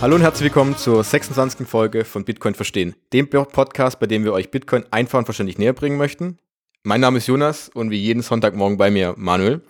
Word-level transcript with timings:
Hallo 0.00 0.14
und 0.14 0.22
herzlich 0.22 0.44
willkommen 0.44 0.76
zur 0.76 1.02
26. 1.02 1.66
Folge 1.66 2.04
von 2.04 2.24
Bitcoin 2.24 2.54
Verstehen, 2.54 2.94
dem 3.12 3.28
Podcast, 3.28 3.98
bei 3.98 4.06
dem 4.06 4.22
wir 4.22 4.32
euch 4.32 4.48
Bitcoin 4.48 4.84
einfach 4.92 5.18
und 5.18 5.24
verständlich 5.24 5.58
näher 5.58 5.72
bringen 5.72 5.96
möchten. 5.96 6.38
Mein 6.84 7.00
Name 7.00 7.18
ist 7.18 7.26
Jonas 7.26 7.68
und 7.68 7.90
wie 7.90 7.96
jeden 7.96 8.22
Sonntagmorgen 8.22 8.78
bei 8.78 8.92
mir 8.92 9.14
Manuel. 9.16 9.60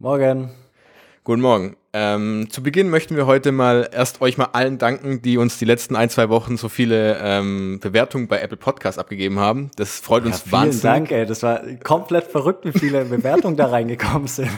Morgen. 0.00 0.50
Guten 1.22 1.40
Morgen. 1.40 1.76
Ähm, 1.92 2.48
zu 2.50 2.64
Beginn 2.64 2.90
möchten 2.90 3.14
wir 3.14 3.26
heute 3.26 3.52
mal 3.52 3.88
erst 3.92 4.20
euch 4.20 4.38
mal 4.38 4.48
allen 4.52 4.78
danken, 4.78 5.22
die 5.22 5.38
uns 5.38 5.58
die 5.58 5.64
letzten 5.64 5.94
ein, 5.94 6.10
zwei 6.10 6.28
Wochen 6.28 6.56
so 6.56 6.68
viele 6.68 7.18
ähm, 7.22 7.78
Bewertungen 7.80 8.26
bei 8.26 8.40
Apple 8.40 8.56
Podcasts 8.56 8.98
abgegeben 8.98 9.38
haben. 9.38 9.70
Das 9.76 10.00
freut 10.00 10.24
uns 10.24 10.38
ja, 10.38 10.42
vielen 10.42 10.52
wahnsinnig. 10.52 10.80
Vielen 10.80 10.92
Dank, 10.94 11.12
ey. 11.12 11.26
Das 11.26 11.42
war 11.44 11.60
komplett 11.84 12.24
verrückt, 12.24 12.64
wie 12.64 12.76
viele 12.76 13.04
Bewertungen 13.04 13.56
da 13.56 13.66
reingekommen 13.66 14.26
sind. 14.26 14.50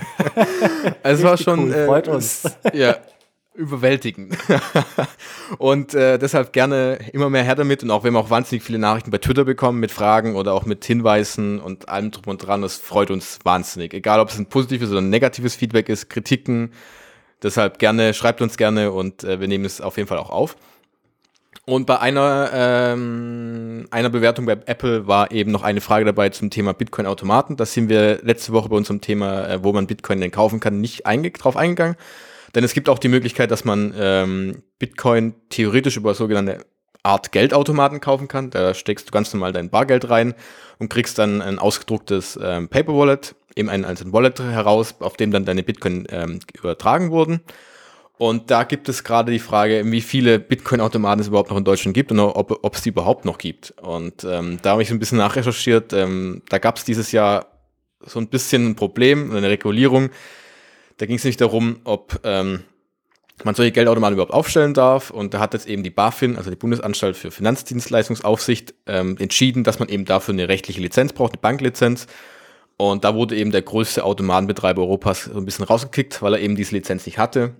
es 1.02 1.22
war 1.22 1.36
schon. 1.36 1.71
Cool. 1.71 1.85
Freut 1.86 2.08
äh, 2.08 2.13
uns. 2.13 2.44
Ja, 2.72 2.96
überwältigen. 3.54 4.36
und 5.58 5.94
äh, 5.94 6.18
deshalb 6.18 6.52
gerne 6.52 6.98
immer 7.12 7.30
mehr 7.30 7.43
her 7.43 7.54
damit. 7.54 7.82
Und 7.82 7.90
auch 7.90 8.04
wir 8.04 8.08
haben 8.08 8.16
auch 8.16 8.30
wahnsinnig 8.30 8.62
viele 8.64 8.79
Nachrichten 8.79 9.10
bei 9.10 9.18
Twitter 9.18 9.44
bekommen 9.44 9.80
mit 9.80 9.90
Fragen 9.90 10.36
oder 10.36 10.54
auch 10.54 10.64
mit 10.64 10.84
Hinweisen 10.84 11.60
und 11.60 11.88
allem 11.88 12.10
drum 12.10 12.24
und 12.26 12.38
dran. 12.38 12.62
Das 12.62 12.76
freut 12.76 13.10
uns 13.10 13.38
wahnsinnig. 13.44 13.93
Egal, 13.94 14.20
ob 14.20 14.30
es 14.30 14.38
ein 14.38 14.46
positives 14.46 14.90
oder 14.90 15.00
ein 15.00 15.10
negatives 15.10 15.54
Feedback 15.54 15.88
ist, 15.88 16.08
Kritiken. 16.08 16.72
Deshalb 17.43 17.79
gerne, 17.79 18.14
schreibt 18.14 18.40
uns 18.40 18.57
gerne 18.57 18.93
und 18.93 19.24
äh, 19.24 19.40
wir 19.40 19.48
nehmen 19.48 19.64
es 19.64 19.80
auf 19.80 19.96
jeden 19.96 20.08
Fall 20.08 20.18
auch 20.18 20.30
auf. 20.30 20.57
Und 21.64 21.86
bei 21.86 22.00
einer, 22.00 22.50
ähm, 22.52 23.86
einer 23.90 24.10
Bewertung 24.10 24.46
bei 24.46 24.58
Apple 24.66 25.07
war 25.07 25.30
eben 25.30 25.52
noch 25.52 25.62
eine 25.62 25.80
Frage 25.80 26.04
dabei 26.04 26.30
zum 26.30 26.50
Thema 26.50 26.72
Bitcoin-Automaten. 26.72 27.57
Da 27.57 27.66
sind 27.66 27.88
wir 27.88 28.21
letzte 28.22 28.52
Woche 28.52 28.68
bei 28.68 28.76
unserem 28.76 29.00
Thema, 29.00 29.46
äh, 29.48 29.62
wo 29.62 29.72
man 29.72 29.86
Bitcoin 29.86 30.21
denn 30.21 30.32
kaufen 30.32 30.58
kann, 30.58 30.80
nicht 30.80 31.07
einge 31.07 31.30
drauf 31.30 31.57
eingegangen. 31.57 31.96
Denn 32.55 32.64
es 32.64 32.75
gibt 32.75 32.89
auch 32.89 32.98
die 32.98 33.08
Möglichkeit, 33.08 33.50
dass 33.50 33.64
man 33.64 33.95
ähm, 33.97 34.62
Bitcoin 34.78 35.34
theoretisch 35.48 35.97
über 35.97 36.14
sogenannte 36.14 36.64
Art 37.03 37.33
Geldautomaten 37.33 38.00
kaufen 38.00 38.28
kann. 38.28 38.50
Da 38.50 38.75
steckst 38.75 39.08
du 39.08 39.11
ganz 39.11 39.33
normal 39.33 39.53
dein 39.53 39.70
Bargeld 39.70 40.08
rein 40.08 40.34
und 40.78 40.89
kriegst 40.89 41.19
dann 41.19 41.42
ein 41.42 41.58
ausgedrucktes 41.58 42.39
ähm, 42.42 42.69
Paper 42.69 42.97
Wallet, 42.97 43.34
eben 43.56 43.69
ein, 43.69 43.84
ein 43.84 44.12
Wallet 44.12 44.41
heraus, 44.41 44.95
auf 45.00 45.17
dem 45.17 45.30
dann 45.30 45.45
deine 45.45 45.62
Bitcoin 45.62 46.06
ähm, 46.11 46.41
übertragen 46.55 47.11
wurden. 47.11 47.41
Und 48.19 48.53
da 48.53 48.62
gibt 48.62 48.89
es 48.89 49.03
gerade 49.03 49.33
die 49.33 49.41
Frage, 49.41 49.83
wie 49.84 50.00
viele 50.00 50.39
Bitcoin-Automaten 50.39 51.20
es 51.20 51.27
überhaupt 51.27 51.50
noch 51.50 51.56
in 51.56 51.64
Deutschland 51.64 51.95
gibt 51.95 52.12
und 52.12 52.20
ob, 52.20 52.61
ob 52.62 52.75
es 52.77 52.83
die 52.83 52.91
überhaupt 52.91 53.25
noch 53.25 53.36
gibt. 53.36 53.75
Und 53.83 54.23
ähm, 54.23 54.58
da 54.62 54.73
habe 54.73 54.83
ich 54.83 54.89
so 54.89 54.95
ein 54.95 55.00
bisschen 55.00 55.19
nachrecherchiert. 55.19 55.92
Ähm, 55.92 56.42
da 56.48 56.58
gab 56.58 56.77
es 56.77 56.84
dieses 56.84 57.11
Jahr 57.11 57.47
so 58.05 58.20
ein 58.20 58.28
bisschen 58.28 58.69
ein 58.69 58.77
Problem, 58.77 59.34
eine 59.34 59.48
Regulierung, 59.48 60.11
da 61.03 61.06
ging 61.06 61.17
es 61.17 61.25
nicht 61.25 61.41
darum, 61.41 61.81
ob 61.83 62.20
ähm, 62.22 62.61
man 63.42 63.56
solche 63.56 63.72
Geldautomaten 63.72 64.14
überhaupt 64.14 64.33
aufstellen 64.33 64.72
darf. 64.72 65.11
Und 65.11 65.34
da 65.34 65.41
hat 65.41 65.53
jetzt 65.53 65.67
eben 65.67 65.83
die 65.83 65.91
BaFin, 65.91 66.36
also 66.36 66.48
die 66.48 66.55
Bundesanstalt 66.55 67.17
für 67.17 67.33
Finanzdienstleistungsaufsicht, 67.33 68.72
ähm, 68.86 69.17
entschieden, 69.19 69.64
dass 69.64 69.80
man 69.80 69.89
eben 69.89 70.05
dafür 70.05 70.33
eine 70.33 70.48
rechtliche 70.48 70.80
Lizenz 70.80 71.12
braucht, 71.12 71.33
eine 71.33 71.41
Banklizenz. 71.41 72.06
Und 72.77 73.03
da 73.03 73.17
wurde 73.17 73.34
eben 73.34 73.50
der 73.50 73.62
größte 73.62 74.05
Automatenbetreiber 74.05 74.80
Europas 74.80 75.25
so 75.25 75.36
ein 75.36 75.45
bisschen 75.45 75.64
rausgekickt, 75.64 76.23
weil 76.23 76.34
er 76.34 76.41
eben 76.41 76.55
diese 76.55 76.77
Lizenz 76.77 77.05
nicht 77.05 77.19
hatte. 77.19 77.56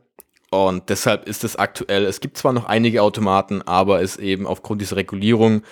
Und 0.53 0.89
deshalb 0.89 1.27
ist 1.27 1.43
es 1.43 1.57
aktuell, 1.57 2.05
es 2.05 2.20
gibt 2.20 2.39
zwar 2.39 2.53
noch 2.53 2.67
einige 2.67 3.03
Automaten, 3.03 3.61
aber 3.63 4.03
es 4.03 4.19
eben 4.19 4.47
aufgrund 4.47 4.83
dieser 4.83 4.95
Regulierung 4.95 5.63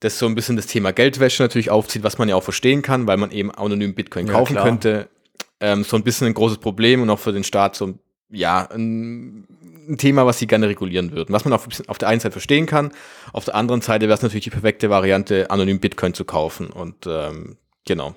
das 0.00 0.18
so 0.18 0.26
ein 0.26 0.34
bisschen 0.34 0.56
das 0.56 0.66
Thema 0.66 0.92
Geldwäsche 0.92 1.42
natürlich 1.42 1.70
aufzieht, 1.70 2.02
was 2.02 2.18
man 2.18 2.28
ja 2.28 2.36
auch 2.36 2.42
verstehen 2.42 2.82
kann, 2.82 3.06
weil 3.06 3.16
man 3.16 3.30
eben 3.30 3.50
anonym 3.50 3.94
Bitcoin 3.94 4.26
ja, 4.26 4.34
kaufen 4.34 4.52
klar. 4.52 4.64
könnte, 4.66 5.08
ähm, 5.62 5.84
so 5.84 5.96
ein 5.96 6.02
bisschen 6.02 6.26
ein 6.26 6.34
großes 6.34 6.58
Problem 6.58 7.00
und 7.00 7.08
auch 7.08 7.18
für 7.18 7.32
den 7.32 7.44
Staat 7.44 7.76
so, 7.76 7.94
ja, 8.28 8.68
ein, 8.70 9.46
ein 9.88 9.96
Thema, 9.96 10.26
was 10.26 10.38
sie 10.38 10.46
gerne 10.46 10.68
regulieren 10.68 11.12
würden. 11.12 11.32
Was 11.32 11.44
man 11.44 11.54
auf, 11.54 11.66
auf 11.86 11.98
der 11.98 12.08
einen 12.08 12.20
Seite 12.20 12.32
verstehen 12.32 12.66
kann, 12.66 12.92
auf 13.32 13.44
der 13.44 13.54
anderen 13.54 13.80
Seite 13.80 14.06
wäre 14.06 14.14
es 14.14 14.22
natürlich 14.22 14.44
die 14.44 14.50
perfekte 14.50 14.90
Variante, 14.90 15.50
anonym 15.50 15.80
Bitcoin 15.80 16.14
zu 16.14 16.24
kaufen. 16.24 16.68
Und 16.68 17.06
ähm, 17.06 17.56
genau, 17.86 18.14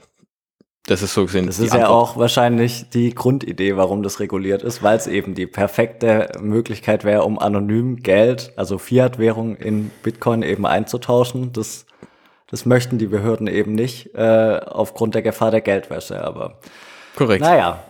das 0.87 1.01
ist 1.01 1.13
so 1.13 1.25
gesehen. 1.25 1.47
Das 1.47 1.59
ist 1.59 1.73
ja 1.73 1.87
auch 1.87 2.17
wahrscheinlich 2.17 2.89
die 2.89 3.13
Grundidee, 3.13 3.75
warum 3.77 4.03
das 4.03 4.19
reguliert 4.19 4.63
ist, 4.63 4.83
weil 4.83 4.97
es 4.97 5.07
eben 5.07 5.33
die 5.33 5.47
perfekte 5.47 6.31
Möglichkeit 6.39 7.03
wäre, 7.03 7.23
um 7.23 7.39
anonym 7.39 7.97
Geld, 7.97 8.53
also 8.55 8.77
Fiat-Währung 8.77 9.55
in 9.55 9.91
Bitcoin 10.03 10.41
eben 10.41 10.65
einzutauschen. 10.65 11.53
Das, 11.53 11.85
das 12.47 12.65
möchten 12.65 12.97
die 12.97 13.07
Behörden 13.07 13.47
eben 13.47 13.73
nicht, 13.73 14.13
äh, 14.15 14.59
aufgrund 14.65 15.15
der 15.15 15.23
Gefahr 15.23 15.51
der 15.51 15.61
Geldwäsche. 15.61 16.23
Aber 16.23 16.59
Korrekt. 17.15 17.41
Naja, 17.41 17.83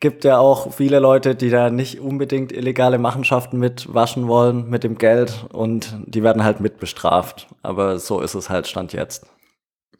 gibt 0.00 0.24
ja 0.24 0.38
auch 0.38 0.72
viele 0.72 0.98
Leute, 0.98 1.34
die 1.34 1.50
da 1.50 1.70
nicht 1.70 2.00
unbedingt 2.00 2.52
illegale 2.52 2.98
Machenschaften 2.98 3.58
mitwaschen 3.58 4.28
wollen 4.28 4.68
mit 4.68 4.84
dem 4.84 4.98
Geld 4.98 5.46
und 5.52 5.96
die 6.06 6.22
werden 6.22 6.44
halt 6.44 6.60
mit 6.60 6.78
bestraft. 6.78 7.48
Aber 7.62 7.98
so 7.98 8.20
ist 8.20 8.34
es 8.34 8.50
halt 8.50 8.66
Stand 8.66 8.92
jetzt. 8.92 9.26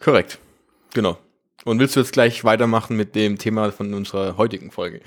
Korrekt. 0.01 0.39
Genau. 0.95 1.17
Und 1.65 1.79
willst 1.79 1.95
du 1.95 2.01
jetzt 2.01 2.13
gleich 2.13 2.45
weitermachen 2.45 2.97
mit 2.97 3.15
dem 3.15 3.39
Thema 3.39 3.71
von 3.71 3.95
unserer 3.95 4.37
heutigen 4.37 4.71
Folge? 4.71 5.01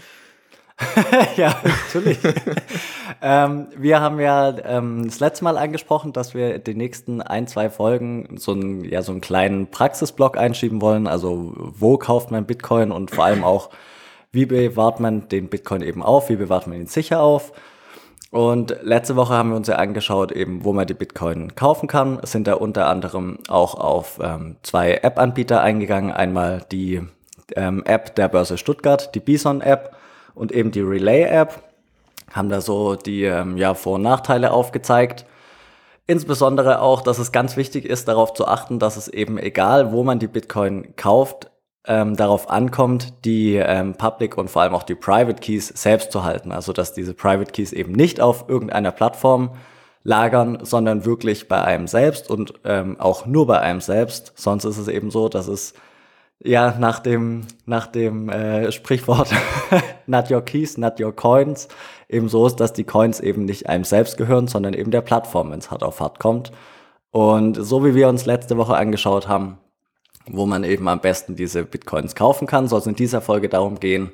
ja, 1.38 1.56
natürlich. 1.63 2.19
ähm, 3.22 3.68
wir 3.78 4.02
haben 4.02 4.19
ja 4.19 4.53
ähm, 4.66 5.03
das 5.06 5.19
letzte 5.22 5.46
Mal 5.46 5.58
angesprochen, 5.58 6.12
dass 6.12 6.34
wir 6.34 6.59
die 6.59 6.75
nächsten 6.75 7.22
ein, 7.22 7.47
zwei 7.47 7.69
Folgen 7.69 8.36
so 8.38 8.52
einen, 8.52 8.84
ja, 8.84 9.02
so 9.02 9.13
einen 9.13 9.22
kleinen 9.22 9.68
Praxisblock 9.68 10.38
einschieben 10.38 10.81
wollen. 10.81 11.08
Also 11.08 11.53
wo 11.56 11.97
kauft 11.97 12.31
man 12.31 12.46
Bitcoin 12.46 12.91
und 12.91 13.12
vor 13.12 13.24
allem 13.24 13.44
auch, 13.46 13.69
wie 14.34 14.46
bewahrt 14.46 15.00
man 15.00 15.30
den 15.30 15.47
Bitcoin 15.47 15.81
eben 15.81 16.03
auf, 16.03 16.30
wie 16.30 16.36
bewahrt 16.36 16.68
man 16.68 16.78
ihn 16.78 16.88
sicher 16.88 17.22
auf. 17.22 17.53
Und 18.31 18.75
letzte 18.81 19.16
Woche 19.16 19.34
haben 19.34 19.52
wir 19.52 19.56
uns 19.56 19.69
ja 19.69 19.75
angeschaut, 19.75 20.34
eben, 20.34 20.66
wo 20.66 20.74
man 20.74 20.86
die 20.86 20.94
Bitcoin 20.94 21.56
kaufen 21.56 21.88
kann. 21.88 22.19
Es 22.22 22.34
sind 22.34 22.47
da 22.47 22.56
unter 22.56 22.88
anderem 22.88 23.38
auch 23.47 23.75
auf 23.75 24.19
ähm, 24.22 24.57
zwei 24.62 24.96
App-Anbieter 24.96 25.62
eingegangen. 25.62 26.12
Einmal 26.12 26.63
die 26.69 27.02
ähm, 27.56 27.81
App 27.86 28.13
der 28.16 28.28
Börse 28.28 28.57
Stuttgart, 28.57 29.16
die 29.16 29.22
Bison-App 29.22 29.96
und 30.35 30.51
eben 30.51 30.72
die 30.72 30.81
Relay-App 30.81 31.63
haben 32.31 32.50
da 32.50 32.62
so 32.62 32.96
die 32.96 33.23
ähm, 33.23 33.57
ja, 33.57 33.73
Vor- 33.73 33.96
und 33.96 34.01
Nachteile 34.01 34.51
aufgezeigt. 34.51 35.25
Insbesondere 36.07 36.81
auch, 36.81 37.01
dass 37.01 37.18
es 37.18 37.31
ganz 37.31 37.57
wichtig 37.57 37.85
ist, 37.85 38.07
darauf 38.07 38.34
zu 38.34 38.47
achten, 38.47 38.78
dass 38.78 38.97
es 38.97 39.07
eben 39.07 39.40
egal, 39.40 39.91
wo 39.91 40.03
man 40.03 40.19
die 40.19 40.28
Bitcoin 40.28 40.95
kauft, 40.95 41.50
ähm, 41.88 42.16
darauf 42.16 42.50
ankommt, 42.50 43.25
die 43.25 43.56
ähm, 43.56 43.95
Public 43.95 44.38
und 44.38 44.50
vor 44.50 44.62
allem 44.62 44.75
auch 44.75 44.84
die 44.84 44.95
Private 44.95 45.40
Keys 45.41 45.68
selbst 45.69 46.12
zu 46.12 46.24
halten. 46.24 46.51
Also 46.51 46.74
dass 46.74 46.94
diese 46.94 47.13
Private 47.13 47.51
Keys 47.51 47.74
eben 47.74 47.94
nicht 47.94 48.22
auf 48.22 48.50
irgendeiner 48.50 48.91
Plattform 48.91 49.51
lagern, 50.03 50.59
sondern 50.62 51.06
wirklich 51.06 51.47
bei 51.47 51.63
einem 51.63 51.88
selbst 51.88 52.29
und 52.29 52.53
ähm, 52.63 53.00
auch 53.00 53.25
nur 53.25 53.47
bei 53.47 53.59
einem 53.59 53.81
selbst. 53.81 54.34
Sonst 54.35 54.66
ist 54.66 54.78
es 54.78 54.88
eben 54.88 55.09
so, 55.09 55.29
dass 55.29 55.47
es 55.47 55.74
ja, 56.44 56.75
nach 56.78 57.00
dem, 57.00 57.47
nach 57.66 57.88
dem 57.88 58.29
äh, 58.29 58.72
Sprichwort 58.72 59.29
not 60.07 60.29
your 60.29 60.41
keys, 60.41 60.78
not 60.78 61.00
your 61.00 61.16
coins, 61.16 61.68
eben 62.09 62.29
so 62.29 62.46
ist, 62.46 62.57
dass 62.57 62.73
die 62.73 62.84
Coins 62.84 63.19
eben 63.19 63.46
nicht 63.46 63.68
einem 63.68 63.84
selbst 63.84 64.18
gehören, 64.18 64.47
sondern 64.47 64.74
eben 64.74 64.91
der 64.91 65.01
Plattform, 65.01 65.51
wenn 65.51 65.59
es 65.59 65.72
hart 65.72 65.84
auf 65.84 66.00
hart 66.00 66.19
kommt. 66.19 66.51
Und 67.12 67.56
so 67.56 67.85
wie 67.85 67.95
wir 67.95 68.09
uns 68.09 68.25
letzte 68.25 68.57
Woche 68.57 68.75
angeschaut 68.75 69.28
haben, 69.28 69.57
wo 70.28 70.45
man 70.45 70.63
eben 70.63 70.88
am 70.88 71.00
besten 71.00 71.35
diese 71.35 71.63
Bitcoins 71.63 72.16
kaufen 72.16 72.47
kann, 72.47 72.68
soll 72.68 72.79
es 72.79 72.88
in 72.88 72.95
dieser 72.95 73.22
Folge 73.22 73.47
darum 73.50 73.79
gehen, 73.79 74.12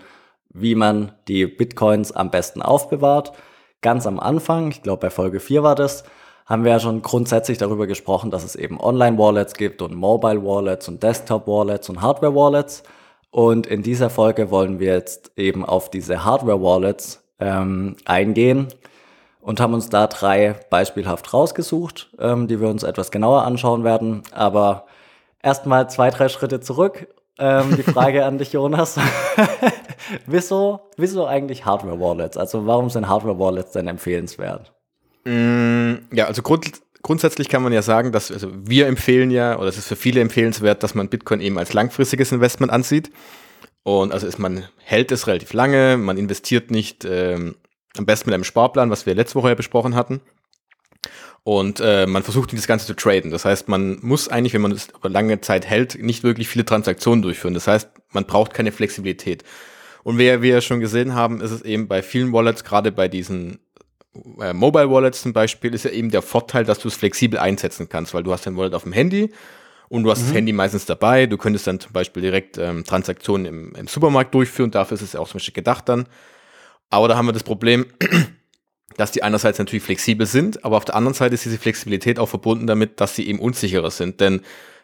wie 0.53 0.75
man 0.75 1.13
die 1.27 1.47
Bitcoins 1.47 2.11
am 2.11 2.29
besten 2.29 2.61
aufbewahrt. 2.61 3.33
Ganz 3.81 4.05
am 4.05 4.19
Anfang, 4.19 4.69
ich 4.69 4.83
glaube 4.83 5.01
bei 5.01 5.09
Folge 5.09 5.39
4 5.39 5.63
war 5.63 5.75
das, 5.75 6.03
haben 6.51 6.65
wir 6.65 6.71
ja 6.71 6.79
schon 6.81 7.01
grundsätzlich 7.01 7.57
darüber 7.57 7.87
gesprochen, 7.87 8.29
dass 8.29 8.43
es 8.43 8.57
eben 8.57 8.77
Online-Wallets 8.77 9.53
gibt 9.53 9.81
und 9.81 9.95
Mobile-Wallets 9.95 10.89
und 10.89 11.01
Desktop-Wallets 11.01 11.87
und 11.87 12.01
Hardware-Wallets. 12.01 12.83
Und 13.29 13.67
in 13.67 13.83
dieser 13.83 14.09
Folge 14.09 14.51
wollen 14.51 14.77
wir 14.77 14.93
jetzt 14.93 15.31
eben 15.37 15.63
auf 15.63 15.89
diese 15.89 16.25
Hardware-Wallets 16.25 17.23
ähm, 17.39 17.95
eingehen 18.03 18.67
und 19.39 19.61
haben 19.61 19.73
uns 19.73 19.87
da 19.87 20.07
drei 20.07 20.55
beispielhaft 20.69 21.33
rausgesucht, 21.33 22.11
ähm, 22.19 22.49
die 22.49 22.59
wir 22.59 22.67
uns 22.67 22.83
etwas 22.83 23.11
genauer 23.11 23.43
anschauen 23.43 23.85
werden. 23.85 24.23
Aber 24.33 24.87
erstmal 25.41 25.89
zwei, 25.89 26.09
drei 26.09 26.27
Schritte 26.27 26.59
zurück. 26.59 27.07
Ähm, 27.39 27.77
die 27.77 27.83
Frage 27.83 28.25
an 28.25 28.39
dich, 28.39 28.51
Jonas. 28.51 28.99
wieso, 30.25 30.81
wieso 30.97 31.25
eigentlich 31.27 31.63
Hardware-Wallets? 31.63 32.35
Also 32.35 32.67
warum 32.67 32.89
sind 32.89 33.07
Hardware-Wallets 33.07 33.71
denn 33.71 33.87
empfehlenswert? 33.87 34.73
Mm, 35.23 35.93
ja, 36.11 36.25
also 36.25 36.41
grund, 36.41 36.81
grundsätzlich 37.01 37.49
kann 37.49 37.63
man 37.63 37.73
ja 37.73 37.81
sagen, 37.81 38.11
dass 38.11 38.31
also 38.31 38.49
wir 38.53 38.87
empfehlen 38.87 39.31
ja, 39.31 39.57
oder 39.57 39.67
es 39.67 39.77
ist 39.77 39.87
für 39.87 39.95
viele 39.95 40.21
empfehlenswert, 40.21 40.83
dass 40.83 40.95
man 40.95 41.09
Bitcoin 41.09 41.41
eben 41.41 41.57
als 41.57 41.73
langfristiges 41.73 42.31
Investment 42.31 42.71
ansieht. 42.71 43.11
Und 43.83 44.11
also 44.13 44.27
ist 44.27 44.39
man 44.39 44.65
hält 44.77 45.11
es 45.11 45.27
relativ 45.27 45.53
lange, 45.53 45.97
man 45.97 46.17
investiert 46.17 46.69
nicht 46.69 47.05
ähm, 47.05 47.55
am 47.97 48.05
besten 48.05 48.29
mit 48.29 48.35
einem 48.35 48.43
Sparplan, 48.43 48.91
was 48.91 49.05
wir 49.05 49.15
letzte 49.15 49.35
Woche 49.35 49.49
ja 49.49 49.55
besprochen 49.55 49.95
hatten. 49.95 50.21
Und 51.43 51.79
äh, 51.79 52.05
man 52.05 52.21
versucht 52.21 52.53
das 52.53 52.67
Ganze 52.67 52.85
zu 52.85 52.93
traden. 52.93 53.31
Das 53.31 53.45
heißt, 53.45 53.67
man 53.67 53.97
muss 54.01 54.27
eigentlich, 54.27 54.53
wenn 54.53 54.61
man 54.61 54.71
es 54.71 54.89
über 54.89 55.09
lange 55.09 55.41
Zeit 55.41 55.65
hält, 55.65 55.97
nicht 55.99 56.23
wirklich 56.23 56.47
viele 56.47 56.65
Transaktionen 56.65 57.23
durchführen. 57.23 57.55
Das 57.55 57.67
heißt, 57.67 57.89
man 58.11 58.25
braucht 58.25 58.53
keine 58.53 58.71
Flexibilität. 58.71 59.43
Und 60.03 60.19
wie 60.19 60.41
wir 60.41 60.49
ja 60.53 60.61
schon 60.61 60.79
gesehen 60.79 61.15
haben, 61.15 61.41
ist 61.41 61.51
es 61.51 61.63
eben 61.63 61.87
bei 61.87 62.03
vielen 62.03 62.31
Wallets, 62.31 62.63
gerade 62.63 62.91
bei 62.91 63.07
diesen 63.07 63.59
Mobile 64.13 64.89
Wallets 64.89 65.21
zum 65.21 65.31
Beispiel 65.33 65.73
ist 65.73 65.85
ja 65.85 65.91
eben 65.91 66.11
der 66.11 66.21
Vorteil, 66.21 66.65
dass 66.65 66.79
du 66.79 66.89
es 66.89 66.95
flexibel 66.95 67.39
einsetzen 67.39 67.87
kannst, 67.87 68.13
weil 68.13 68.23
du 68.23 68.33
hast 68.33 68.45
dein 68.45 68.57
Wallet 68.57 68.73
auf 68.73 68.83
dem 68.83 68.91
Handy 68.91 69.31
und 69.87 70.03
du 70.03 70.11
hast 70.11 70.21
mhm. 70.21 70.25
das 70.25 70.33
Handy 70.35 70.53
meistens 70.53 70.85
dabei. 70.85 71.27
Du 71.27 71.37
könntest 71.37 71.67
dann 71.67 71.79
zum 71.79 71.93
Beispiel 71.93 72.21
direkt 72.21 72.57
ähm, 72.57 72.83
Transaktionen 72.83 73.45
im, 73.45 73.75
im 73.75 73.87
Supermarkt 73.87 74.33
durchführen. 74.33 74.71
Dafür 74.71 74.95
ist 74.95 75.01
es 75.01 75.13
ja 75.13 75.19
auch 75.19 75.27
zum 75.27 75.35
Beispiel 75.35 75.53
gedacht 75.53 75.87
dann. 75.87 76.07
Aber 76.89 77.07
da 77.07 77.15
haben 77.15 77.25
wir 77.25 77.33
das 77.33 77.43
Problem, 77.43 77.85
dass 78.97 79.11
die 79.11 79.23
einerseits 79.23 79.59
natürlich 79.59 79.83
flexibel 79.83 80.25
sind, 80.25 80.65
aber 80.65 80.75
auf 80.75 80.85
der 80.85 80.95
anderen 80.95 81.13
Seite 81.13 81.35
ist 81.35 81.45
diese 81.45 81.57
Flexibilität 81.57 82.19
auch 82.19 82.27
verbunden 82.27 82.67
damit, 82.67 82.99
dass 82.99 83.15
sie 83.15 83.27
eben 83.27 83.39
unsicherer 83.39 83.91
sind. 83.91 84.19
Denn 84.19 84.41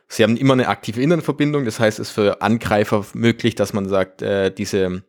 sie 0.08 0.24
haben 0.24 0.38
immer 0.38 0.54
eine 0.54 0.70
aktive 0.70 1.02
Internetverbindung. 1.02 1.66
Das 1.66 1.82
heißt, 1.82 2.00
es 2.00 2.10
ist 2.10 2.14
für 2.14 2.42
Angreifer 2.42 3.06
möglich, 3.14 3.56
dass 3.56 3.74
man 3.74 3.90
sagt, 3.90 4.22
äh, 4.22 4.52
diese 4.52 5.04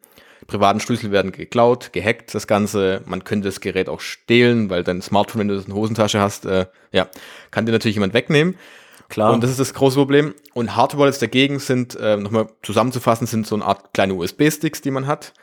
privaten 0.48 0.80
Schlüssel 0.80 1.12
werden 1.12 1.30
geklaut, 1.30 1.92
gehackt, 1.92 2.34
das 2.34 2.48
Ganze. 2.48 3.02
Man 3.04 3.22
könnte 3.22 3.46
das 3.48 3.60
Gerät 3.60 3.88
auch 3.88 4.00
stehlen, 4.00 4.70
weil 4.70 4.82
dein 4.82 5.00
Smartphone, 5.02 5.40
wenn 5.40 5.48
du 5.48 5.54
das 5.54 5.66
in 5.66 5.70
der 5.70 5.76
Hosentasche 5.76 6.20
hast, 6.20 6.46
äh, 6.46 6.66
ja, 6.90 7.06
kann 7.52 7.66
dir 7.66 7.72
natürlich 7.72 7.96
jemand 7.96 8.14
wegnehmen. 8.14 8.56
Klar. 9.08 9.32
Und 9.32 9.42
das 9.42 9.50
ist 9.50 9.60
das 9.60 9.74
große 9.74 9.96
Problem. 9.96 10.34
Und 10.54 10.74
Hardware-Wallets 10.74 11.18
dagegen 11.18 11.60
sind, 11.60 11.94
äh, 11.96 12.16
nochmal 12.16 12.48
zusammenzufassen, 12.62 13.26
sind 13.26 13.46
so 13.46 13.54
eine 13.54 13.64
Art 13.64 13.92
kleine 13.92 14.14
USB-Sticks, 14.14 14.80
die 14.80 14.90
man 14.90 15.06
hat. 15.06 15.34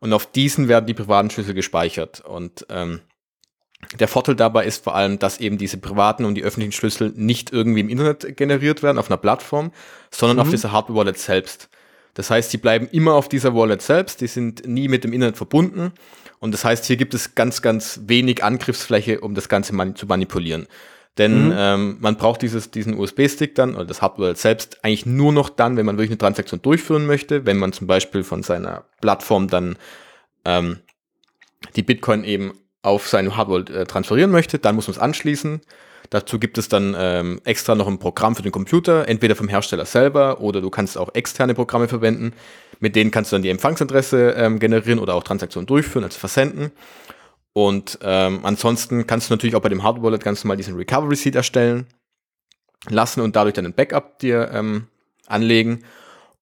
Und 0.00 0.12
auf 0.12 0.26
diesen 0.26 0.66
werden 0.68 0.86
die 0.86 0.94
privaten 0.94 1.30
Schlüssel 1.30 1.54
gespeichert. 1.54 2.20
Und 2.20 2.66
ähm, 2.70 3.00
der 3.98 4.08
Vorteil 4.08 4.34
dabei 4.34 4.64
ist 4.64 4.82
vor 4.82 4.94
allem, 4.94 5.18
dass 5.18 5.40
eben 5.40 5.58
diese 5.58 5.76
privaten 5.76 6.24
und 6.24 6.36
die 6.36 6.42
öffentlichen 6.42 6.72
Schlüssel 6.72 7.12
nicht 7.14 7.52
irgendwie 7.52 7.80
im 7.80 7.90
Internet 7.90 8.36
generiert 8.36 8.82
werden, 8.82 8.98
auf 8.98 9.10
einer 9.10 9.18
Plattform, 9.18 9.72
sondern 10.10 10.38
mhm. 10.38 10.42
auf 10.42 10.50
dieser 10.50 10.72
Hardware-Wallet 10.72 11.18
selbst. 11.18 11.68
Das 12.14 12.30
heißt, 12.30 12.50
sie 12.50 12.58
bleiben 12.58 12.88
immer 12.90 13.14
auf 13.14 13.28
dieser 13.28 13.54
Wallet 13.54 13.82
selbst, 13.82 14.20
die 14.20 14.28
sind 14.28 14.66
nie 14.66 14.88
mit 14.88 15.04
dem 15.04 15.12
Internet 15.12 15.36
verbunden. 15.36 15.92
Und 16.38 16.52
das 16.52 16.64
heißt, 16.64 16.84
hier 16.84 16.96
gibt 16.96 17.14
es 17.14 17.34
ganz, 17.34 17.62
ganz 17.62 18.00
wenig 18.06 18.44
Angriffsfläche, 18.44 19.20
um 19.20 19.34
das 19.34 19.48
Ganze 19.48 19.74
mani 19.74 19.94
zu 19.94 20.06
manipulieren. 20.06 20.66
Denn 21.16 21.46
mhm. 21.46 21.54
ähm, 21.56 21.96
man 22.00 22.16
braucht 22.16 22.42
dieses, 22.42 22.70
diesen 22.70 22.98
USB-Stick 22.98 23.54
dann, 23.54 23.76
oder 23.76 23.84
das 23.84 24.02
Hardware 24.02 24.34
selbst, 24.34 24.84
eigentlich 24.84 25.06
nur 25.06 25.32
noch 25.32 25.48
dann, 25.48 25.76
wenn 25.76 25.86
man 25.86 25.96
wirklich 25.96 26.10
eine 26.10 26.18
Transaktion 26.18 26.60
durchführen 26.60 27.06
möchte, 27.06 27.46
wenn 27.46 27.56
man 27.56 27.72
zum 27.72 27.86
Beispiel 27.86 28.24
von 28.24 28.42
seiner 28.42 28.84
Plattform 29.00 29.48
dann 29.48 29.76
ähm, 30.44 30.80
die 31.76 31.82
Bitcoin 31.82 32.24
eben 32.24 32.58
auf 32.82 33.08
seine 33.08 33.36
Hardware 33.36 33.64
äh, 33.72 33.84
transferieren 33.86 34.30
möchte, 34.30 34.58
dann 34.58 34.74
muss 34.74 34.88
man 34.88 34.96
es 34.96 35.00
anschließen. 35.00 35.60
Dazu 36.10 36.38
gibt 36.38 36.58
es 36.58 36.68
dann 36.68 36.94
ähm, 36.98 37.40
extra 37.44 37.74
noch 37.74 37.88
ein 37.88 37.98
Programm 37.98 38.36
für 38.36 38.42
den 38.42 38.52
Computer, 38.52 39.08
entweder 39.08 39.36
vom 39.36 39.48
Hersteller 39.48 39.86
selber 39.86 40.40
oder 40.40 40.60
du 40.60 40.70
kannst 40.70 40.98
auch 40.98 41.14
externe 41.14 41.54
Programme 41.54 41.88
verwenden. 41.88 42.32
Mit 42.80 42.96
denen 42.96 43.10
kannst 43.10 43.32
du 43.32 43.36
dann 43.36 43.42
die 43.42 43.50
Empfangsadresse 43.50 44.34
ähm, 44.36 44.58
generieren 44.58 44.98
oder 44.98 45.14
auch 45.14 45.24
Transaktionen 45.24 45.66
durchführen, 45.66 46.04
also 46.04 46.18
versenden. 46.18 46.72
Und 47.52 47.98
ähm, 48.02 48.40
ansonsten 48.42 49.06
kannst 49.06 49.30
du 49.30 49.34
natürlich 49.34 49.54
auch 49.54 49.62
bei 49.62 49.68
dem 49.68 49.82
Hardware 49.82 50.06
Wallet 50.06 50.24
ganz 50.24 50.42
normal 50.42 50.56
diesen 50.56 50.76
Recovery 50.76 51.16
Seed 51.16 51.36
erstellen 51.36 51.86
lassen 52.88 53.20
und 53.20 53.36
dadurch 53.36 53.54
dann 53.54 53.64
ein 53.64 53.74
Backup 53.74 54.18
dir 54.18 54.50
ähm, 54.52 54.88
anlegen. 55.26 55.84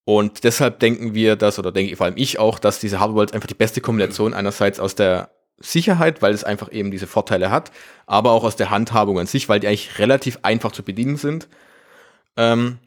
Und 0.05 0.43
deshalb 0.45 0.81
denken 0.81 1.15
wir 1.15 1.37
das, 1.37 1.59
oder 1.59 1.71
denke 1.71 1.95
vor 1.97 2.07
allem 2.07 2.17
ich 2.17 2.39
auch, 2.39 2.59
dass 2.59 2.81
diese 2.81 2.99
Hardware 2.99 3.19
Wallet 3.19 3.35
einfach 3.35 3.47
die 3.47 3.55
beste 3.55 3.81
Kombination 3.81 4.35
einerseits 4.35 4.81
aus 4.81 4.95
der 4.95 5.31
Sicherheit, 5.59 6.23
weil 6.23 6.35
es 6.35 6.45
einfach 6.45 6.73
eben 6.73 6.91
diese 6.91 7.07
Vorteile 7.07 7.51
hat, 7.51 7.71
aber 8.07 8.33
auch 8.33 8.45
aus 8.45 8.57
der 8.57 8.71
Handhabung 8.71 9.19
an 9.19 9.27
sich, 9.27 9.49
weil 9.49 9.61
die 9.61 9.69
eigentlich 9.69 9.99
relativ 9.99 10.39
einfach 10.43 10.73
zu 10.73 10.83
bedienen 10.83 11.17
sind. 11.17 11.49
Ähm, 12.37 12.79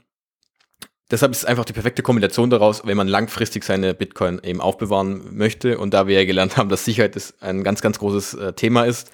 deshalb 1.12 1.31
ist 1.31 1.39
es 1.39 1.45
einfach 1.45 1.65
die 1.65 1.73
perfekte 1.73 2.01
Kombination 2.01 2.50
daraus, 2.50 2.85
wenn 2.85 2.97
man 2.97 3.07
langfristig 3.07 3.63
seine 3.63 3.94
Bitcoin 3.94 4.41
eben 4.44 4.59
aufbewahren 4.59 5.35
möchte. 5.35 5.77
Und 5.77 5.94
da 5.94 6.07
wir 6.07 6.19
ja 6.19 6.25
gelernt 6.25 6.57
haben, 6.57 6.69
dass 6.69 6.85
Sicherheit 6.85 7.15
ist 7.15 7.41
ein 7.41 7.63
ganz, 7.63 7.81
ganz 7.81 8.00
großes 8.00 8.33
äh, 8.33 8.53
Thema 8.53 8.83
ist. 8.83 9.12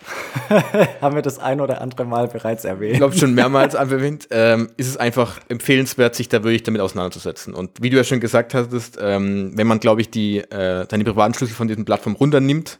haben 1.02 1.16
wir 1.16 1.22
das 1.22 1.40
ein 1.40 1.62
oder 1.62 1.82
andere 1.82 2.06
Mal 2.06 2.28
bereits 2.28 2.66
erwähnt. 2.66 2.94
Ich 2.94 3.00
glaube 3.00 3.18
schon 3.18 3.34
mehrmals 3.34 3.74
erwähnt. 3.74 4.28
Ähm, 4.32 4.70
ist 4.78 4.88
es 4.88 4.98
einfach 4.98 5.40
empfehlenswert, 5.50 6.16
sich 6.16 6.30
da 6.30 6.44
wirklich 6.44 6.64
damit 6.64 6.82
auseinanderzusetzen. 6.82 7.54
Und 7.54 7.82
wie 7.82 7.90
du 7.90 7.98
ja 7.98 8.04
schon 8.04 8.20
gesagt 8.20 8.54
hattest, 8.54 8.98
ähm, 9.02 9.52
wenn 9.56 9.68
man, 9.68 9.80
glaube 9.80 10.02
ich, 10.02 10.10
die, 10.10 10.40
äh, 10.40 10.88
deine 10.88 11.04
privaten 11.04 11.34
Schlüssel 11.34 11.54
von 11.54 11.68
diesen 11.68 11.86
Plattformen 11.86 12.16
runternimmt, 12.16 12.80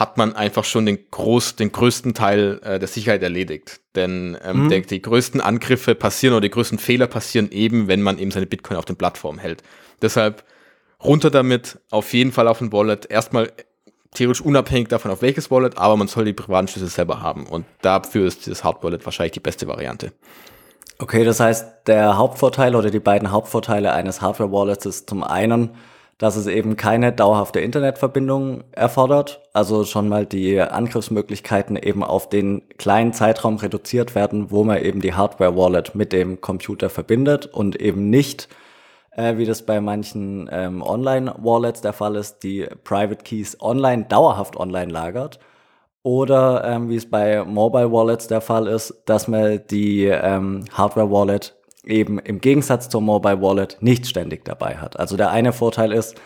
hat 0.00 0.16
man 0.16 0.34
einfach 0.34 0.64
schon 0.64 0.86
den, 0.86 0.98
groß, 1.10 1.56
den 1.56 1.72
größten 1.72 2.14
Teil 2.14 2.58
äh, 2.64 2.78
der 2.78 2.88
Sicherheit 2.88 3.22
erledigt. 3.22 3.80
Denn 3.94 4.36
ähm, 4.42 4.64
mhm. 4.64 4.68
der, 4.70 4.80
die 4.80 5.02
größten 5.02 5.42
Angriffe 5.42 5.94
passieren 5.94 6.34
oder 6.34 6.40
die 6.40 6.50
größten 6.50 6.78
Fehler 6.78 7.06
passieren 7.06 7.50
eben, 7.50 7.86
wenn 7.86 8.00
man 8.00 8.18
eben 8.18 8.30
seine 8.30 8.46
Bitcoin 8.46 8.78
auf 8.78 8.86
den 8.86 8.96
Plattformen 8.96 9.38
hält. 9.38 9.62
Deshalb 10.00 10.42
runter 11.04 11.30
damit, 11.30 11.78
auf 11.90 12.14
jeden 12.14 12.32
Fall 12.32 12.48
auf 12.48 12.62
ein 12.62 12.72
Wallet. 12.72 13.10
Erstmal 13.10 13.52
theoretisch 14.14 14.40
unabhängig 14.40 14.88
davon, 14.88 15.10
auf 15.10 15.20
welches 15.20 15.50
Wallet, 15.50 15.76
aber 15.76 15.98
man 15.98 16.08
soll 16.08 16.24
die 16.24 16.32
privaten 16.32 16.68
Schlüssel 16.68 16.88
selber 16.88 17.20
haben. 17.20 17.46
Und 17.46 17.66
dafür 17.82 18.26
ist 18.26 18.48
das 18.48 18.64
Hard 18.64 18.82
Wallet 18.82 19.04
wahrscheinlich 19.04 19.32
die 19.32 19.40
beste 19.40 19.68
Variante. 19.68 20.14
Okay, 20.98 21.24
das 21.24 21.40
heißt, 21.40 21.86
der 21.88 22.16
Hauptvorteil 22.16 22.74
oder 22.74 22.90
die 22.90 23.00
beiden 23.00 23.32
Hauptvorteile 23.32 23.92
eines 23.92 24.22
Hardware 24.22 24.50
Wallets 24.50 24.86
ist 24.86 25.10
zum 25.10 25.22
einen, 25.22 25.74
dass 26.20 26.36
es 26.36 26.46
eben 26.46 26.76
keine 26.76 27.12
dauerhafte 27.12 27.60
Internetverbindung 27.60 28.62
erfordert, 28.72 29.40
also 29.54 29.84
schon 29.84 30.06
mal 30.06 30.26
die 30.26 30.60
Angriffsmöglichkeiten 30.60 31.76
eben 31.76 32.04
auf 32.04 32.28
den 32.28 32.60
kleinen 32.76 33.14
Zeitraum 33.14 33.56
reduziert 33.56 34.14
werden, 34.14 34.50
wo 34.50 34.62
man 34.62 34.82
eben 34.82 35.00
die 35.00 35.14
Hardware-Wallet 35.14 35.94
mit 35.94 36.12
dem 36.12 36.42
Computer 36.42 36.90
verbindet 36.90 37.46
und 37.46 37.80
eben 37.80 38.10
nicht, 38.10 38.48
äh, 39.12 39.38
wie 39.38 39.46
das 39.46 39.64
bei 39.64 39.80
manchen 39.80 40.46
ähm, 40.52 40.82
Online-Wallets 40.82 41.80
der 41.80 41.94
Fall 41.94 42.16
ist, 42.16 42.42
die 42.42 42.68
Private 42.84 43.24
Keys 43.24 43.56
online 43.58 44.04
dauerhaft 44.04 44.58
online 44.58 44.92
lagert. 44.92 45.40
Oder 46.02 46.64
ähm, 46.64 46.90
wie 46.90 46.96
es 46.96 47.08
bei 47.08 47.44
Mobile 47.44 47.92
Wallets 47.92 48.26
der 48.26 48.42
Fall 48.42 48.66
ist, 48.66 49.02
dass 49.06 49.26
man 49.26 49.60
die 49.70 50.04
ähm, 50.04 50.66
Hardware 50.70 51.10
Wallet 51.10 51.54
eben 51.84 52.18
im 52.18 52.40
Gegensatz 52.40 52.88
zur 52.88 53.00
Mobile 53.00 53.40
Wallet 53.40 53.78
nicht 53.80 54.06
ständig 54.06 54.44
dabei 54.44 54.76
hat. 54.76 54.98
Also 54.98 55.16
der 55.16 55.30
eine 55.30 55.52
Vorteil 55.52 55.92
ist, 55.92 56.16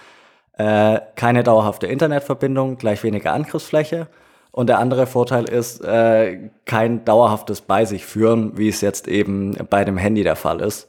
äh, 0.56 1.00
keine 1.16 1.42
dauerhafte 1.42 1.86
Internetverbindung, 1.86 2.76
gleich 2.78 3.02
weniger 3.02 3.32
Angriffsfläche. 3.32 4.08
Und 4.52 4.68
der 4.68 4.78
andere 4.78 5.06
Vorteil 5.06 5.44
ist, 5.48 5.82
äh, 5.82 6.50
kein 6.64 7.04
dauerhaftes 7.04 7.60
bei 7.60 7.84
sich 7.84 8.04
führen, 8.06 8.56
wie 8.56 8.68
es 8.68 8.80
jetzt 8.80 9.08
eben 9.08 9.56
bei 9.68 9.84
dem 9.84 9.96
Handy 9.96 10.22
der 10.22 10.36
Fall 10.36 10.60
ist. 10.60 10.88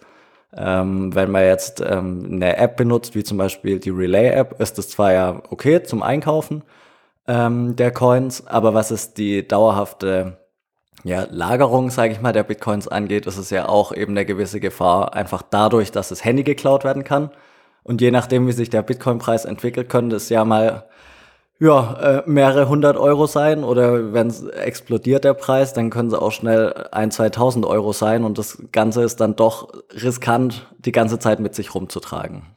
Ähm, 0.56 1.14
wenn 1.16 1.32
man 1.32 1.44
jetzt 1.44 1.82
ähm, 1.82 2.30
eine 2.32 2.58
App 2.58 2.78
benutzt, 2.78 3.16
wie 3.16 3.24
zum 3.24 3.38
Beispiel 3.38 3.80
die 3.80 3.90
Relay-App, 3.90 4.60
ist 4.62 4.78
das 4.78 4.90
zwar 4.90 5.12
ja 5.14 5.42
okay 5.50 5.84
zum 5.84 6.04
Einkaufen 6.04 6.64
ähm, 7.28 7.76
der 7.76 7.92
Coins, 7.92 8.46
aber 8.48 8.74
was 8.74 8.92
ist 8.92 9.18
die 9.18 9.48
dauerhafte 9.48 10.38
ja, 11.06 11.28
Lagerung, 11.30 11.92
sage 11.92 12.14
ich 12.14 12.20
mal, 12.20 12.34
der 12.34 12.42
Bitcoins 12.42 12.88
angeht, 12.88 13.28
ist 13.28 13.38
es 13.38 13.52
ja 13.52 13.70
auch 13.70 13.96
eben 13.96 14.14
eine 14.14 14.26
gewisse 14.26 14.60
Gefahr, 14.60 15.14
einfach 15.14 15.44
dadurch, 15.44 15.92
dass 15.92 16.10
das 16.10 16.26
Handy 16.26 16.42
geklaut 16.42 16.84
werden 16.84 17.04
kann. 17.04 17.30
Und 17.84 18.02
je 18.02 18.10
nachdem, 18.10 18.48
wie 18.48 18.54
sich 18.54 18.72
der 18.72 18.82
Bitcoin-Preis 18.82 19.46
entwickelt, 19.46 19.88
könnte 19.88 20.16
es 20.16 20.30
ja 20.30 20.44
mal 20.44 20.86
ja, 21.60 21.94
äh, 22.02 22.24
mehrere 22.26 22.68
hundert 22.68 22.98
Euro 22.98 23.28
sein 23.28 23.64
oder 23.64 24.14
wenn 24.14 24.28
es 24.28 24.46
explodiert 24.46 25.24
der 25.24 25.36
Preis, 25.36 25.74
dann 25.74 25.92
können 25.92 26.10
es 26.10 26.16
auch 26.16 26.32
schnell 26.32 26.74
ein, 26.92 27.12
2000 27.12 27.68
Euro 27.68 27.94
sein 27.94 28.24
und 28.24 28.40
das 28.40 28.64
Ganze 28.72 29.04
ist 29.04 29.18
dann 29.18 29.36
doch 29.36 29.70
riskant, 29.94 30.68
die 30.80 30.92
ganze 30.92 31.20
Zeit 31.20 31.40
mit 31.40 31.54
sich 31.54 31.76
rumzutragen. 31.76 32.48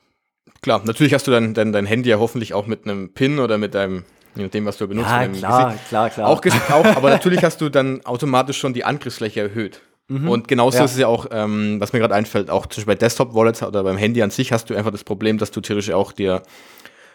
Klar, 0.62 0.81
natürlich 0.85 1.12
hast 1.12 1.26
du 1.26 1.31
dann 1.31 1.52
dein, 1.52 1.73
dein 1.75 1.85
Handy 1.85 2.09
ja 2.09 2.19
hoffentlich 2.19 2.55
auch 2.55 2.67
mit 2.67 2.87
einem 2.87 3.12
PIN 3.12 3.40
oder 3.40 3.59
mit 3.59 3.76
einem 3.76 4.05
je 4.38 4.45
nachdem, 4.45 4.64
was 4.64 4.76
du 4.78 4.88
benutzt. 4.88 5.11
Ja, 5.11 5.26
klar, 5.28 5.75
klar, 5.88 6.11
klar. 6.11 6.28
Auch, 6.28 6.40
auch, 6.71 6.97
aber 6.97 7.11
natürlich 7.11 7.42
hast 7.42 7.61
du 7.61 7.68
dann 7.68 8.04
automatisch 8.04 8.59
schon 8.59 8.73
die 8.73 8.85
Angriffsfläche 8.85 9.40
erhöht. 9.40 9.80
Mhm. 10.09 10.28
Und 10.28 10.49
genauso 10.49 10.78
ja. 10.78 10.85
ist 10.85 10.92
es 10.92 10.99
ja 10.99 11.07
auch, 11.07 11.26
ähm, 11.30 11.80
was 11.80 11.92
mir 11.92 11.99
gerade 11.99 12.14
einfällt, 12.14 12.49
auch 12.49 12.66
zum 12.66 12.80
Beispiel 12.80 12.95
bei 12.95 12.99
Desktop-Wallets 12.99 13.62
oder 13.62 13.85
beim 13.85 13.99
Handy 13.99 14.23
an 14.23 14.30
sich 14.30 14.52
hast 14.52 14.71
du 14.71 14.75
einfach 14.75 14.90
das 14.90 15.04
Problem, 15.04 15.37
dass 15.37 15.50
du 15.50 15.61
theoretisch 15.61 15.92
auch 15.92 16.12
dir 16.12 16.42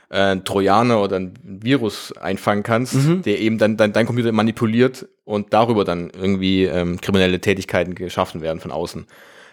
äh, 0.09 0.37
Trojaner 0.37 1.01
oder 1.01 1.17
ein 1.17 1.33
Virus 1.43 2.15
einfangen 2.17 2.61
kannst, 2.61 2.93
mhm. 2.93 3.23
der 3.23 3.39
eben 3.39 3.57
dann, 3.57 3.77
dann 3.77 3.93
dein 3.93 4.05
Computer 4.05 4.31
manipuliert 4.31 5.07
und 5.25 5.53
darüber 5.53 5.85
dann 5.85 6.11
irgendwie 6.11 6.65
ähm, 6.65 7.01
kriminelle 7.01 7.41
Tätigkeiten 7.41 7.95
geschaffen 7.95 8.41
werden 8.41 8.59
von 8.59 8.71
außen. 8.71 9.07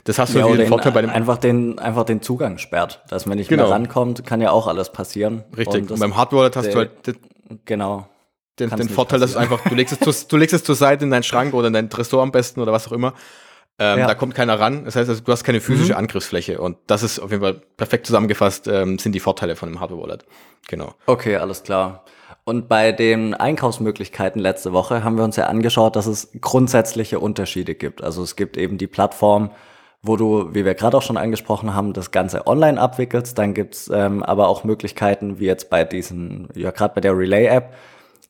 Das 0.05 0.19
hast 0.19 0.35
du 0.35 0.39
ja, 0.39 0.47
den 0.47 0.69
Vorteil 0.69 0.93
bei 0.93 1.03
dem 1.03 1.11
einfach 1.11 1.37
den 1.37 1.79
einfach 1.79 2.05
den 2.05 2.23
Zugang 2.23 2.59
sperrt, 2.59 3.03
dass 3.09 3.27
man 3.27 3.37
nicht 3.37 3.49
genau. 3.49 3.65
mehr 3.65 3.73
rankommt, 3.73 4.25
kann 4.25 4.41
ja 4.41 4.51
auch 4.51 4.67
alles 4.67 4.93
passieren. 4.93 5.45
Richtig. 5.57 5.83
Und, 5.83 5.91
und 5.93 6.01
beim 6.01 6.17
Hardware 6.17 6.51
hast 6.55 6.73
du 6.73 6.75
halt 6.75 6.91
Genau. 7.65 8.09
Den, 8.59 8.71
den 8.71 8.89
Vorteil, 8.89 9.21
dass 9.21 9.33
du 9.33 9.39
einfach, 9.39 9.63
du 9.63 9.75
legst, 9.75 10.01
es 10.01 10.01
zu, 10.01 10.29
du 10.29 10.37
legst 10.37 10.55
es 10.55 10.65
zur 10.65 10.75
Seite 10.75 11.05
in 11.05 11.11
deinen 11.11 11.23
Schrank 11.23 11.55
oder 11.55 11.69
in 11.69 11.73
dein 11.73 11.89
Tresor 11.89 12.23
am 12.23 12.31
besten 12.31 12.61
oder 12.61 12.73
was 12.73 12.89
auch 12.89 12.93
immer. 12.93 13.15
Ähm, 13.79 14.01
ja. 14.01 14.07
Da 14.07 14.15
kommt 14.15 14.35
keiner 14.35 14.61
ran. 14.61 14.85
Das 14.85 14.97
heißt, 14.97 15.09
also, 15.09 15.23
du 15.23 15.33
hast 15.33 15.43
keine 15.43 15.63
physische 15.63 15.93
mhm. 15.93 15.99
Angriffsfläche. 15.99 16.61
Und 16.61 16.77
das 16.87 17.03
ist 17.03 17.19
auf 17.19 17.31
jeden 17.31 17.43
Fall 17.43 17.63
perfekt 17.79 18.07
zusammengefasst, 18.07 18.69
ähm, 18.69 18.99
sind 18.99 19.13
die 19.13 19.21
Vorteile 19.21 19.57
von 19.57 19.71
einem 19.71 19.81
Hardware-Wallet. 19.81 20.27
Genau. 20.69 20.95
Okay, 21.07 21.37
alles 21.37 21.63
klar. 21.63 22.05
Und 22.45 22.69
bei 22.69 22.93
den 22.93 23.33
Einkaufsmöglichkeiten 23.33 24.41
letzte 24.41 24.73
Woche 24.73 25.03
haben 25.03 25.17
wir 25.17 25.25
uns 25.25 25.37
ja 25.37 25.47
angeschaut, 25.47 25.97
dass 25.97 26.07
es 26.07 26.31
grundsätzliche 26.41 27.21
Unterschiede 27.21 27.75
gibt. 27.75 28.03
Also 28.05 28.23
es 28.23 28.37
gibt 28.37 28.59
eben 28.59 28.77
die 28.77 28.87
Plattform, 28.87 29.51
wo 30.03 30.17
du, 30.17 30.55
wie 30.55 30.65
wir 30.65 30.75
gerade 30.75 30.97
auch 30.97 31.03
schon 31.03 31.17
angesprochen 31.17 31.75
haben, 31.75 31.93
das 31.93 32.11
Ganze 32.11 32.47
online 32.47 32.81
abwickelst. 32.81 33.37
Dann 33.39 33.55
gibt's 33.55 33.91
ähm, 33.93 34.23
aber 34.23 34.49
auch 34.49 34.65
Möglichkeiten, 34.65 35.39
wie 35.39 35.47
jetzt 35.47 35.71
bei 35.71 35.85
diesen, 35.85 36.49
ja 36.55 36.71
gerade 36.71 36.95
bei 36.95 37.01
der 37.01 37.17
Relay-App, 37.17 37.75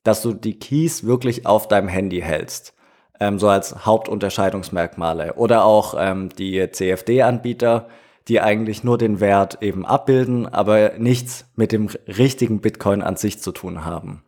dass 0.03 0.23
du 0.23 0.33
die 0.33 0.59
Keys 0.59 1.05
wirklich 1.05 1.47
auf 1.47 1.69
deinem 1.69 1.89
Handy 1.89 2.21
hältst. 2.21 2.75
Ähm, 3.21 3.39
so 3.39 3.49
als 3.49 3.87
Hauptunterscheidungsmerkmale. 3.87 5.35
Oder 5.35 5.65
auch 5.65 5.95
ähm, 5.99 6.31
die 6.31 6.71
CFD-Anbieter, 6.71 7.87
die 8.29 8.41
eigentlich 8.41 8.83
nur 8.83 8.99
den 8.99 9.21
Wert 9.21 9.59
eben 9.61 9.85
abbilden, 9.87 10.47
aber 10.47 10.93
nichts 10.99 11.47
mit 11.55 11.73
dem 11.73 11.89
richtigen 12.07 12.61
Bitcoin 12.61 13.03
an 13.03 13.17
sich 13.17 13.41
zu 13.41 13.53
tun 13.53 13.85
haben. 13.85 14.23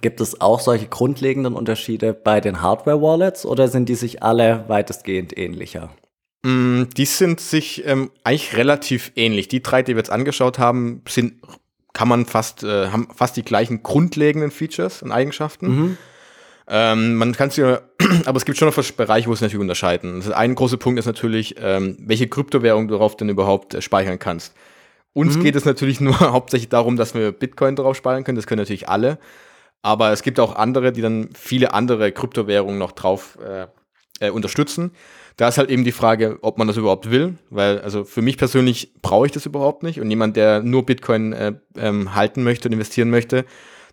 Gibt 0.00 0.20
es 0.20 0.40
auch 0.40 0.60
solche 0.60 0.86
grundlegenden 0.86 1.54
Unterschiede 1.54 2.14
bei 2.14 2.40
den 2.40 2.62
Hardware-Wallets 2.62 3.44
oder 3.44 3.68
sind 3.68 3.88
die 3.88 3.96
sich 3.96 4.22
alle 4.22 4.64
weitestgehend 4.68 5.36
ähnlicher? 5.36 5.90
Mm, 6.42 6.84
die 6.96 7.04
sind 7.04 7.40
sich 7.40 7.84
ähm, 7.86 8.10
eigentlich 8.24 8.56
relativ 8.56 9.12
ähnlich. 9.14 9.48
Die 9.48 9.62
drei, 9.62 9.82
die 9.82 9.94
wir 9.94 9.98
jetzt 9.98 10.10
angeschaut 10.10 10.58
haben, 10.58 11.02
sind, 11.08 11.34
kann 11.92 12.08
man 12.08 12.24
fast, 12.24 12.62
äh, 12.62 12.88
haben 12.88 13.08
fast 13.14 13.36
die 13.36 13.42
gleichen 13.42 13.82
grundlegenden 13.82 14.50
Features 14.50 15.02
und 15.02 15.12
Eigenschaften. 15.12 15.66
Mhm. 15.66 15.96
Ähm, 16.68 17.16
man 17.16 17.32
kann 17.32 17.50
sich, 17.50 17.64
aber 18.24 18.36
es 18.36 18.44
gibt 18.44 18.56
schon 18.56 18.68
noch 18.68 18.92
Bereiche, 18.92 19.28
wo 19.28 19.32
es 19.32 19.40
natürlich 19.40 19.60
unterscheiden. 19.60 20.32
Ein 20.32 20.54
großer 20.54 20.76
Punkt 20.76 20.98
ist 20.98 21.06
natürlich, 21.06 21.56
ähm, 21.58 21.96
welche 22.00 22.28
Kryptowährung 22.28 22.88
du 22.88 22.94
darauf 22.94 23.16
denn 23.16 23.28
überhaupt 23.28 23.74
äh, 23.74 23.82
speichern 23.82 24.18
kannst. 24.18 24.54
Uns 25.12 25.36
mhm. 25.36 25.42
geht 25.42 25.56
es 25.56 25.64
natürlich 25.64 26.00
nur 26.00 26.18
hauptsächlich 26.20 26.68
darum, 26.68 26.96
dass 26.96 27.14
wir 27.14 27.32
Bitcoin 27.32 27.76
darauf 27.76 27.96
speichern 27.96 28.24
können. 28.24 28.36
Das 28.36 28.46
können 28.46 28.60
natürlich 28.60 28.88
alle. 28.88 29.18
Aber 29.82 30.12
es 30.12 30.22
gibt 30.22 30.38
auch 30.38 30.56
andere, 30.56 30.92
die 30.92 31.02
dann 31.02 31.30
viele 31.34 31.72
andere 31.74 32.12
Kryptowährungen 32.12 32.78
noch 32.78 32.92
drauf 32.92 33.38
äh, 33.42 33.66
äh, 34.20 34.30
unterstützen. 34.30 34.92
Da 35.36 35.48
ist 35.48 35.58
halt 35.58 35.70
eben 35.70 35.84
die 35.84 35.92
Frage, 35.92 36.38
ob 36.42 36.58
man 36.58 36.66
das 36.66 36.76
überhaupt 36.76 37.10
will, 37.10 37.34
weil 37.50 37.80
also 37.80 38.04
für 38.04 38.22
mich 38.22 38.36
persönlich 38.36 38.92
brauche 39.00 39.26
ich 39.26 39.32
das 39.32 39.46
überhaupt 39.46 39.82
nicht 39.82 40.00
und 40.00 40.10
jemand, 40.10 40.36
der 40.36 40.62
nur 40.62 40.84
Bitcoin 40.84 41.32
äh, 41.32 41.52
ähm, 41.76 42.14
halten 42.14 42.42
möchte 42.42 42.68
und 42.68 42.72
investieren 42.72 43.10
möchte, 43.10 43.44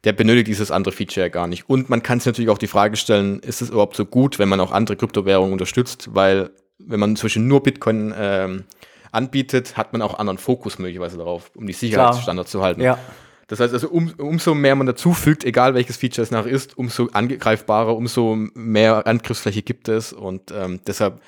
der 0.03 0.13
benötigt 0.13 0.47
dieses 0.47 0.71
andere 0.71 0.93
Feature 0.93 1.25
ja 1.25 1.29
gar 1.29 1.47
nicht. 1.47 1.69
Und 1.69 1.89
man 1.89 2.03
kann 2.03 2.19
sich 2.19 2.27
natürlich 2.27 2.49
auch 2.49 2.57
die 2.57 2.67
Frage 2.67 2.97
stellen, 2.97 3.39
ist 3.39 3.61
es 3.61 3.69
überhaupt 3.69 3.95
so 3.95 4.05
gut, 4.05 4.39
wenn 4.39 4.49
man 4.49 4.59
auch 4.59 4.71
andere 4.71 4.97
Kryptowährungen 4.97 5.53
unterstützt, 5.53 6.09
weil 6.13 6.51
wenn 6.79 6.99
man 6.99 7.15
zwischen 7.15 7.47
nur 7.47 7.63
Bitcoin 7.63 8.13
ähm, 8.17 8.63
anbietet, 9.11 9.77
hat 9.77 9.93
man 9.93 10.01
auch 10.01 10.19
anderen 10.19 10.37
Fokus 10.37 10.79
möglicherweise 10.79 11.17
darauf, 11.17 11.51
um 11.55 11.65
die 11.65 11.73
Sicherheitsstandards 11.73 12.51
zu 12.51 12.61
halten. 12.61 12.81
Ja. 12.81 12.99
Das 13.47 13.61
heißt 13.61 13.73
also, 13.73 13.89
um, 13.89 14.13
umso 14.17 14.53
mehr 14.53 14.75
man 14.75 14.87
dazufügt, 14.87 15.45
egal 15.45 15.73
welches 15.73 15.97
Feature 15.97 16.23
es 16.23 16.31
nachher 16.31 16.51
ist, 16.51 16.77
umso 16.77 17.07
angreifbarer, 17.07 17.95
umso 17.95 18.35
mehr 18.35 19.07
Angriffsfläche 19.07 19.61
gibt 19.61 19.87
es 19.87 20.11
und 20.11 20.51
ähm, 20.51 20.81
deshalb 20.85 21.21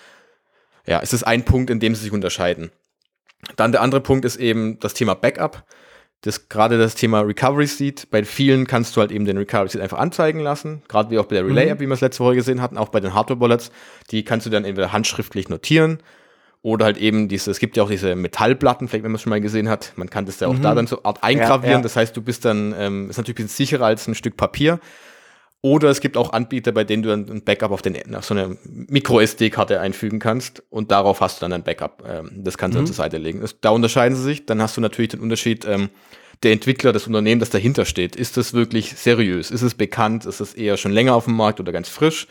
ja, 0.85 0.99
ist 0.99 1.13
es 1.13 1.23
ein 1.23 1.45
Punkt, 1.45 1.69
in 1.69 1.79
dem 1.79 1.95
sie 1.95 2.03
sich 2.03 2.11
unterscheiden. 2.11 2.71
Dann 3.55 3.71
der 3.71 3.81
andere 3.81 4.01
Punkt 4.01 4.25
ist 4.25 4.35
eben 4.35 4.79
das 4.79 4.93
Thema 4.93 5.13
Backup. 5.13 5.63
Das 6.21 6.49
gerade 6.49 6.77
das 6.77 6.95
Thema 6.95 7.21
Recovery 7.21 7.67
Seed. 7.67 8.09
Bei 8.11 8.25
vielen 8.25 8.67
kannst 8.67 8.97
du 8.97 9.01
halt 9.01 9.11
eben 9.11 9.23
den 9.23 9.37
Recovery 9.37 9.69
Seed 9.69 9.81
einfach 9.81 9.99
anzeigen 9.99 10.41
lassen. 10.41 10.81
Gerade 10.89 11.11
wie 11.11 11.19
auch 11.19 11.25
bei 11.25 11.35
der 11.35 11.45
Relay 11.45 11.69
App, 11.69 11.79
mhm. 11.79 11.83
wie 11.83 11.87
wir 11.87 11.93
es 11.93 12.01
letzte 12.01 12.23
Woche 12.23 12.35
gesehen 12.35 12.61
hatten, 12.61 12.77
auch 12.77 12.89
bei 12.89 12.99
den 12.99 13.13
Hardware 13.13 13.39
Wallets. 13.39 13.71
Die 14.11 14.25
kannst 14.25 14.45
du 14.45 14.49
dann 14.49 14.65
entweder 14.65 14.91
handschriftlich 14.91 15.47
notieren 15.47 15.99
oder 16.61 16.85
halt 16.85 16.97
eben 16.97 17.27
diese, 17.29 17.51
es 17.51 17.59
gibt 17.59 17.77
ja 17.77 17.83
auch 17.83 17.89
diese 17.89 18.15
Metallplatten, 18.15 18.87
vielleicht 18.87 19.03
wenn 19.03 19.11
man 19.11 19.15
es 19.15 19.21
schon 19.21 19.29
mal 19.29 19.41
gesehen 19.41 19.69
hat, 19.69 19.93
man 19.95 20.09
kann 20.09 20.25
das 20.25 20.39
ja 20.39 20.47
auch 20.47 20.53
mhm. 20.53 20.61
da 20.61 20.75
dann 20.75 20.87
so 20.87 21.03
Art 21.03 21.23
eingravieren. 21.23 21.71
Ja, 21.71 21.77
ja. 21.77 21.81
Das 21.81 21.95
heißt, 21.95 22.15
du 22.15 22.21
bist 22.21 22.43
dann, 22.45 22.75
ähm, 22.77 23.09
ist 23.09 23.17
natürlich 23.17 23.39
ein 23.39 23.45
bisschen 23.45 23.65
sicherer 23.65 23.85
als 23.85 24.07
ein 24.07 24.15
Stück 24.15 24.35
Papier. 24.35 24.79
Oder 25.61 25.89
es 25.89 25.99
gibt 25.99 26.15
auch 26.15 26.31
Anbieter, 26.31 26.71
bei 26.71 26.85
denen 26.85 27.03
du 27.03 27.09
dann 27.09 27.29
ein 27.29 27.43
Backup 27.43 27.71
auf, 27.71 27.81
den, 27.81 28.15
auf 28.15 28.23
so 28.23 28.33
eine 28.33 28.57
Micro-SD-Karte 28.63 29.81
einfügen 29.81 30.19
kannst 30.19 30.63
und 30.69 30.91
darauf 30.91 31.19
hast 31.19 31.37
du 31.37 31.41
dann 31.41 31.51
ein 31.51 31.63
Backup. 31.63 32.03
Ähm, 32.07 32.31
das 32.43 32.57
kannst 32.57 32.77
du 32.77 32.81
mhm. 32.81 32.85
zur 32.85 32.95
Seite 32.95 33.17
legen. 33.17 33.41
Das, 33.41 33.59
da 33.59 33.69
unterscheiden 33.71 34.15
sie 34.15 34.23
sich. 34.23 34.45
Dann 34.45 34.61
hast 34.61 34.77
du 34.77 34.81
natürlich 34.81 35.11
den 35.11 35.19
Unterschied, 35.19 35.65
ähm, 35.65 35.89
der 36.43 36.53
Entwickler, 36.53 36.93
das 36.93 37.07
Unternehmen, 37.07 37.39
das 37.39 37.49
dahinter 37.49 37.83
steht. 37.83 38.15
Ist 38.15 38.37
das 38.37 38.53
wirklich 38.53 38.93
seriös? 38.95 39.51
Ist 39.51 39.61
es 39.61 39.75
bekannt? 39.75 40.25
Ist 40.25 40.39
es 40.39 40.53
eher 40.53 40.77
schon 40.77 40.93
länger 40.93 41.13
auf 41.13 41.25
dem 41.25 41.35
Markt 41.35 41.59
oder 41.59 41.73
ganz 41.73 41.89
frisch? 41.89 42.27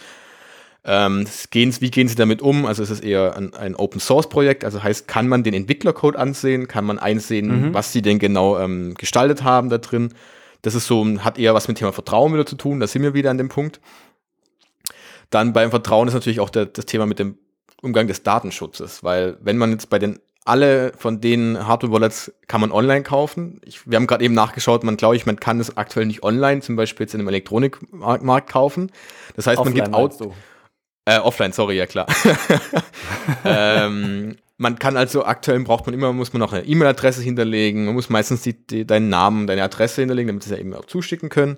Ähm, 0.85 1.26
gehen, 1.50 1.75
wie 1.80 1.90
gehen 1.90 2.08
Sie 2.08 2.14
damit 2.14 2.40
um? 2.40 2.64
Also 2.64 2.82
ist 2.82 2.90
es 2.90 3.00
eher 3.00 3.37
ein, 3.37 3.52
ein 3.54 3.75
Open 3.75 4.00
Source 4.00 4.28
Projekt, 4.28 4.64
also 4.64 4.82
heißt, 4.82 5.08
kann 5.08 5.28
man 5.28 5.42
den 5.42 5.54
Entwicklercode 5.54 6.16
ansehen, 6.16 6.68
kann 6.68 6.85
man 6.85 6.99
einsehen, 6.99 7.68
mhm. 7.68 7.75
was 7.75 7.92
sie 7.92 8.00
denn 8.00 8.18
genau 8.18 8.58
ähm, 8.58 8.94
gestaltet 8.94 9.42
haben 9.42 9.68
da 9.68 9.78
drin. 9.78 10.14
Das 10.62 10.75
ist 10.75 10.87
so, 10.87 11.04
hat 11.20 11.38
eher 11.38 11.54
was 11.54 11.68
mit 11.68 11.76
dem 11.76 11.80
Thema 11.80 11.92
Vertrauen 11.92 12.32
wieder 12.32 12.47
zu 12.47 12.56
tun, 12.56 12.80
da 12.80 12.87
sind 12.87 13.02
wir 13.02 13.14
wieder 13.14 13.30
an 13.30 13.38
dem 13.38 13.49
Punkt. 13.49 13.80
Dann 15.30 15.52
beim 15.52 15.70
Vertrauen 15.70 16.08
ist 16.08 16.14
natürlich 16.14 16.40
auch 16.40 16.50
der, 16.50 16.66
das 16.66 16.87
Thema 16.87 17.06
mit 17.06 17.18
dem 17.18 17.37
Umgang 17.82 18.06
des 18.06 18.23
Datenschutzes, 18.23 19.04
weil 19.04 19.37
wenn 19.40 19.58
man 19.58 19.73
jetzt 19.73 19.90
bei 19.90 19.99
den 19.99 20.18
alle 20.44 20.92
von 20.97 21.20
den 21.20 21.66
Hardware-Wallets 21.66 22.32
kann 22.47 22.62
man 22.62 22.73
online 22.73 23.02
kaufen. 23.02 23.61
Ich, 23.66 23.88
wir 23.88 23.97
haben 23.97 24.06
gerade 24.06 24.25
eben 24.25 24.32
nachgeschaut, 24.32 24.82
man 24.82 24.97
glaube 24.97 25.14
ich, 25.14 25.26
man 25.26 25.38
kann 25.38 25.61
es 25.61 25.76
aktuell 25.76 26.06
nicht 26.06 26.23
online, 26.23 26.62
zum 26.62 26.75
Beispiel 26.75 27.04
jetzt 27.04 27.12
in 27.12 27.20
einem 27.20 27.28
Elektronikmarkt 27.28 28.49
kaufen. 28.49 28.90
Das 29.37 29.47
heißt, 29.47 29.58
Offline 29.58 29.76
man 29.76 29.85
gibt 29.85 29.94
Auto. 29.94 30.35
Äh, 31.08 31.20
offline, 31.20 31.52
sorry, 31.52 31.78
ja 31.78 31.86
klar. 31.86 32.06
ähm, 33.44 34.36
man 34.58 34.78
kann 34.78 34.98
also 34.98 35.24
aktuell 35.24 35.58
braucht 35.60 35.86
man 35.86 35.94
immer, 35.94 36.12
muss 36.12 36.34
man 36.34 36.40
noch 36.40 36.52
eine 36.52 36.66
E-Mail-Adresse 36.66 37.22
hinterlegen, 37.22 37.86
man 37.86 37.94
muss 37.94 38.10
meistens 38.10 38.42
die, 38.42 38.52
die, 38.52 38.86
deinen 38.86 39.08
Namen, 39.08 39.46
deine 39.46 39.62
Adresse 39.62 40.02
hinterlegen, 40.02 40.28
damit 40.28 40.42
sie 40.42 40.50
es 40.50 40.56
ja 40.56 40.60
eben 40.60 40.74
auch 40.74 40.84
zuschicken 40.84 41.30
können. 41.30 41.56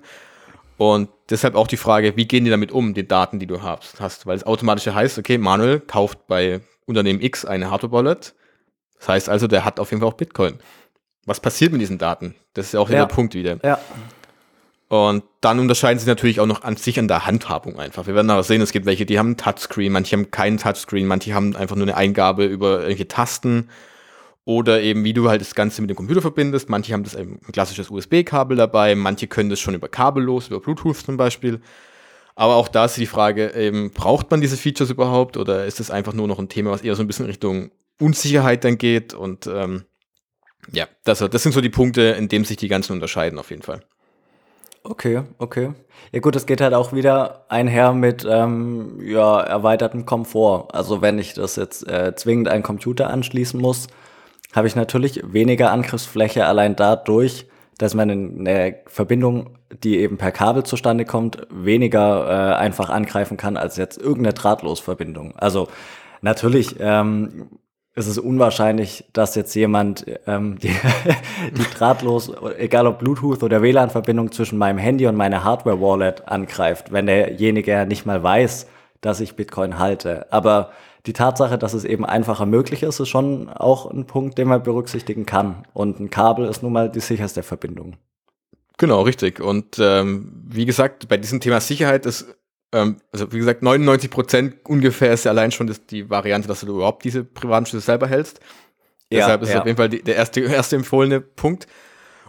Und 0.77 1.09
deshalb 1.29 1.55
auch 1.55 1.67
die 1.67 1.75
Frage, 1.75 2.15
wie 2.15 2.25
gehen 2.25 2.45
die 2.45 2.49
damit 2.49 2.71
um, 2.71 2.93
die 2.93 3.05
Daten, 3.05 3.39
die 3.39 3.45
du 3.45 3.61
hast, 3.61 3.99
hast? 3.99 4.25
Weil 4.25 4.37
es 4.37 4.45
automatisch 4.45 4.87
heißt, 4.87 5.19
okay, 5.19 5.37
Manuel 5.37 5.81
kauft 5.81 6.27
bei 6.27 6.61
Unternehmen 6.85 7.19
X 7.19 7.43
eine 7.43 7.69
Hardware-Wallet. 7.69 8.33
Das 8.99 9.09
heißt 9.09 9.29
also, 9.29 9.47
der 9.47 9.65
hat 9.65 9.81
auf 9.81 9.91
jeden 9.91 9.99
Fall 9.99 10.09
auch 10.09 10.17
Bitcoin. 10.17 10.59
Was 11.25 11.41
passiert 11.41 11.73
mit 11.73 11.81
diesen 11.81 11.97
Daten? 11.97 12.35
Das 12.53 12.67
ist 12.67 12.73
ja 12.73 12.79
auch 12.79 12.89
ja. 12.89 13.05
der 13.05 13.13
Punkt 13.13 13.35
wieder. 13.35 13.59
Ja. 13.63 13.79
Und 14.91 15.23
dann 15.39 15.59
unterscheiden 15.59 15.99
sie 15.99 16.05
natürlich 16.05 16.41
auch 16.41 16.45
noch 16.45 16.63
an 16.63 16.75
sich 16.75 16.99
an 16.99 17.07
der 17.07 17.25
Handhabung 17.25 17.79
einfach. 17.79 18.07
Wir 18.07 18.13
werden 18.13 18.27
nachher 18.27 18.43
sehen, 18.43 18.61
es 18.61 18.73
gibt 18.73 18.85
welche, 18.85 19.05
die 19.05 19.17
haben 19.17 19.27
einen 19.27 19.37
Touchscreen, 19.37 19.89
manche 19.89 20.17
haben 20.17 20.31
keinen 20.31 20.57
Touchscreen, 20.57 21.07
manche 21.07 21.33
haben 21.33 21.55
einfach 21.55 21.77
nur 21.77 21.85
eine 21.85 21.95
Eingabe 21.95 22.43
über 22.43 22.71
irgendwelche 22.71 23.07
Tasten 23.07 23.69
oder 24.43 24.81
eben 24.81 25.05
wie 25.05 25.13
du 25.13 25.29
halt 25.29 25.39
das 25.39 25.55
Ganze 25.55 25.81
mit 25.81 25.89
dem 25.89 25.95
Computer 25.95 26.19
verbindest. 26.21 26.67
Manche 26.67 26.91
haben 26.91 27.05
das 27.05 27.15
eben 27.15 27.39
ein 27.47 27.53
klassisches 27.53 27.89
USB-Kabel 27.89 28.57
dabei, 28.57 28.95
manche 28.95 29.27
können 29.27 29.49
das 29.49 29.61
schon 29.61 29.75
über 29.75 29.87
kabellos, 29.87 30.49
über 30.49 30.59
Bluetooth 30.59 30.97
zum 30.97 31.15
Beispiel. 31.15 31.61
Aber 32.35 32.55
auch 32.57 32.67
da 32.67 32.83
ist 32.83 32.97
die 32.97 33.05
Frage, 33.05 33.55
eben, 33.55 33.91
braucht 33.91 34.29
man 34.29 34.41
diese 34.41 34.57
Features 34.57 34.89
überhaupt 34.89 35.37
oder 35.37 35.65
ist 35.65 35.79
das 35.79 35.89
einfach 35.89 36.11
nur 36.11 36.27
noch 36.27 36.37
ein 36.37 36.49
Thema, 36.49 36.71
was 36.71 36.81
eher 36.81 36.97
so 36.97 37.01
ein 37.01 37.07
bisschen 37.07 37.27
Richtung 37.27 37.71
Unsicherheit 37.97 38.65
dann 38.65 38.77
geht? 38.77 39.13
Und 39.13 39.47
ähm, 39.47 39.85
ja, 40.73 40.89
das, 41.05 41.19
das 41.19 41.43
sind 41.43 41.53
so 41.53 41.61
die 41.61 41.69
Punkte, 41.69 42.01
in 42.01 42.27
denen 42.27 42.43
sich 42.43 42.57
die 42.57 42.67
ganzen 42.67 42.91
unterscheiden 42.91 43.39
auf 43.39 43.51
jeden 43.51 43.61
Fall. 43.61 43.85
Okay, 44.83 45.21
okay. 45.37 45.73
Ja 46.11 46.19
gut, 46.21 46.35
es 46.35 46.47
geht 46.47 46.59
halt 46.59 46.73
auch 46.73 46.91
wieder 46.91 47.45
einher 47.49 47.93
mit 47.93 48.25
ähm, 48.27 48.99
ja, 49.03 49.39
erweitertem 49.41 50.05
Komfort. 50.05 50.69
Also 50.73 51.01
wenn 51.01 51.19
ich 51.19 51.35
das 51.35 51.55
jetzt 51.55 51.87
äh, 51.87 52.15
zwingend 52.15 52.47
einen 52.47 52.63
Computer 52.63 53.09
anschließen 53.11 53.61
muss, 53.61 53.87
habe 54.53 54.67
ich 54.67 54.75
natürlich 54.75 55.21
weniger 55.31 55.71
Angriffsfläche 55.71 56.45
allein 56.45 56.75
dadurch, 56.75 57.47
dass 57.77 57.93
man 57.93 58.09
eine 58.09 58.75
Verbindung, 58.87 59.57
die 59.83 59.99
eben 59.99 60.17
per 60.17 60.31
Kabel 60.31 60.63
zustande 60.63 61.05
kommt, 61.05 61.47
weniger 61.51 62.27
äh, 62.27 62.55
einfach 62.55 62.89
angreifen 62.89 63.37
kann 63.37 63.57
als 63.57 63.77
jetzt 63.77 63.97
irgendeine 63.99 64.33
Drahtlosverbindung. 64.33 65.35
Also 65.37 65.67
natürlich 66.21 66.75
ähm, 66.79 67.49
es 67.93 68.07
ist 68.07 68.17
unwahrscheinlich, 68.17 69.05
dass 69.13 69.35
jetzt 69.35 69.53
jemand 69.55 70.05
ähm, 70.27 70.57
die, 70.63 70.69
die 70.69 71.75
drahtlos, 71.77 72.31
egal 72.57 72.87
ob 72.87 72.99
Bluetooth 72.99 73.43
oder 73.43 73.61
WLAN-Verbindung 73.61 74.31
zwischen 74.31 74.57
meinem 74.57 74.77
Handy 74.77 75.07
und 75.07 75.15
meiner 75.15 75.43
Hardware-Wallet 75.43 76.27
angreift, 76.27 76.91
wenn 76.91 77.07
derjenige 77.07 77.85
nicht 77.85 78.05
mal 78.05 78.23
weiß, 78.23 78.67
dass 79.01 79.19
ich 79.19 79.35
Bitcoin 79.35 79.79
halte. 79.79 80.31
Aber 80.31 80.71
die 81.05 81.13
Tatsache, 81.13 81.57
dass 81.57 81.73
es 81.73 81.83
eben 81.83 82.05
einfacher 82.05 82.45
möglich 82.45 82.83
ist, 82.83 82.99
ist 82.99 83.09
schon 83.09 83.49
auch 83.49 83.89
ein 83.89 84.05
Punkt, 84.05 84.37
den 84.37 84.47
man 84.47 84.61
berücksichtigen 84.61 85.25
kann. 85.25 85.65
Und 85.73 85.99
ein 85.99 86.09
Kabel 86.11 86.45
ist 86.45 86.61
nun 86.61 86.73
mal 86.73 86.89
die 86.89 86.99
sicherste 86.99 87.41
Verbindung. 87.41 87.97
Genau, 88.77 89.01
richtig. 89.01 89.39
Und 89.39 89.79
ähm, 89.79 90.31
wie 90.47 90.65
gesagt, 90.65 91.07
bei 91.07 91.17
diesem 91.17 91.39
Thema 91.39 91.59
Sicherheit 91.59 92.05
ist 92.05 92.35
ähm, 92.71 92.97
also 93.11 93.31
wie 93.31 93.39
gesagt, 93.39 93.63
99 93.63 94.09
Prozent 94.09 94.55
ungefähr 94.63 95.13
ist 95.13 95.25
ja 95.25 95.31
allein 95.31 95.51
schon 95.51 95.67
das, 95.67 95.85
die 95.85 96.09
Variante, 96.09 96.47
dass 96.47 96.61
du 96.61 96.67
überhaupt 96.67 97.03
diese 97.03 97.23
privaten 97.23 97.65
Schlüssel 97.65 97.85
selber 97.85 98.07
hältst. 98.07 98.39
Ja, 99.09 99.19
Deshalb 99.19 99.41
ist 99.41 99.49
ja. 99.49 99.55
es 99.55 99.61
auf 99.61 99.65
jeden 99.65 99.77
Fall 99.77 99.89
die, 99.89 100.01
der 100.01 100.15
erste, 100.15 100.39
erste 100.41 100.75
empfohlene 100.75 101.21
Punkt. 101.21 101.67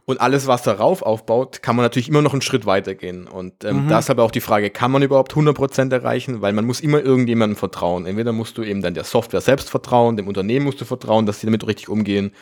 Und 0.04 0.20
alles, 0.20 0.48
was 0.48 0.62
darauf 0.62 1.02
aufbaut, 1.02 1.62
kann 1.62 1.76
man 1.76 1.84
natürlich 1.84 2.08
immer 2.08 2.22
noch 2.22 2.32
einen 2.32 2.42
Schritt 2.42 2.66
weitergehen. 2.66 3.28
Und 3.28 3.64
ähm, 3.64 3.84
mhm. 3.84 3.88
da 3.88 4.00
ist 4.00 4.10
aber 4.10 4.24
auch 4.24 4.32
die 4.32 4.40
Frage, 4.40 4.68
kann 4.70 4.90
man 4.90 5.02
überhaupt 5.02 5.34
100% 5.34 5.92
erreichen? 5.92 6.42
Weil 6.42 6.52
man 6.52 6.64
muss 6.64 6.80
immer 6.80 7.00
irgendjemandem 7.00 7.56
vertrauen. 7.56 8.04
Entweder 8.06 8.32
musst 8.32 8.58
du 8.58 8.64
eben 8.64 8.82
dann 8.82 8.94
der 8.94 9.04
Software 9.04 9.40
selbst 9.40 9.70
vertrauen, 9.70 10.16
dem 10.16 10.26
Unternehmen 10.26 10.64
musst 10.64 10.80
du 10.80 10.84
vertrauen, 10.84 11.24
dass 11.24 11.38
sie 11.38 11.46
damit 11.46 11.64
richtig 11.68 11.88
umgehen. 11.88 12.32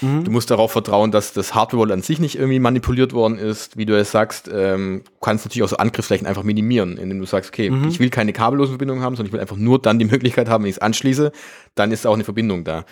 Mhm. 0.00 0.24
Du 0.24 0.30
musst 0.30 0.50
darauf 0.50 0.72
vertrauen, 0.72 1.10
dass 1.10 1.32
das 1.32 1.54
Hardware 1.54 1.92
an 1.92 2.02
sich 2.02 2.18
nicht 2.18 2.36
irgendwie 2.36 2.58
manipuliert 2.58 3.12
worden 3.12 3.38
ist. 3.38 3.76
Wie 3.76 3.86
du 3.86 3.98
es 3.98 4.10
sagst, 4.10 4.50
ähm, 4.52 5.02
kannst 5.20 5.44
natürlich 5.44 5.62
auch 5.64 5.68
so 5.68 5.76
Angriffsflächen 5.76 6.26
einfach 6.26 6.42
minimieren, 6.42 6.96
indem 6.96 7.18
du 7.18 7.26
sagst, 7.26 7.50
okay, 7.50 7.70
mhm. 7.70 7.88
ich 7.88 8.00
will 8.00 8.10
keine 8.10 8.32
kabellosen 8.32 8.72
Verbindungen 8.72 9.02
haben, 9.02 9.16
sondern 9.16 9.28
ich 9.28 9.32
will 9.32 9.40
einfach 9.40 9.56
nur 9.56 9.80
dann 9.80 9.98
die 9.98 10.04
Möglichkeit 10.04 10.48
haben, 10.48 10.64
wenn 10.64 10.70
ich 10.70 10.76
es 10.76 10.82
anschließe, 10.82 11.32
dann 11.74 11.92
ist 11.92 12.06
auch 12.06 12.14
eine 12.14 12.24
Verbindung 12.24 12.64
da. 12.64 12.84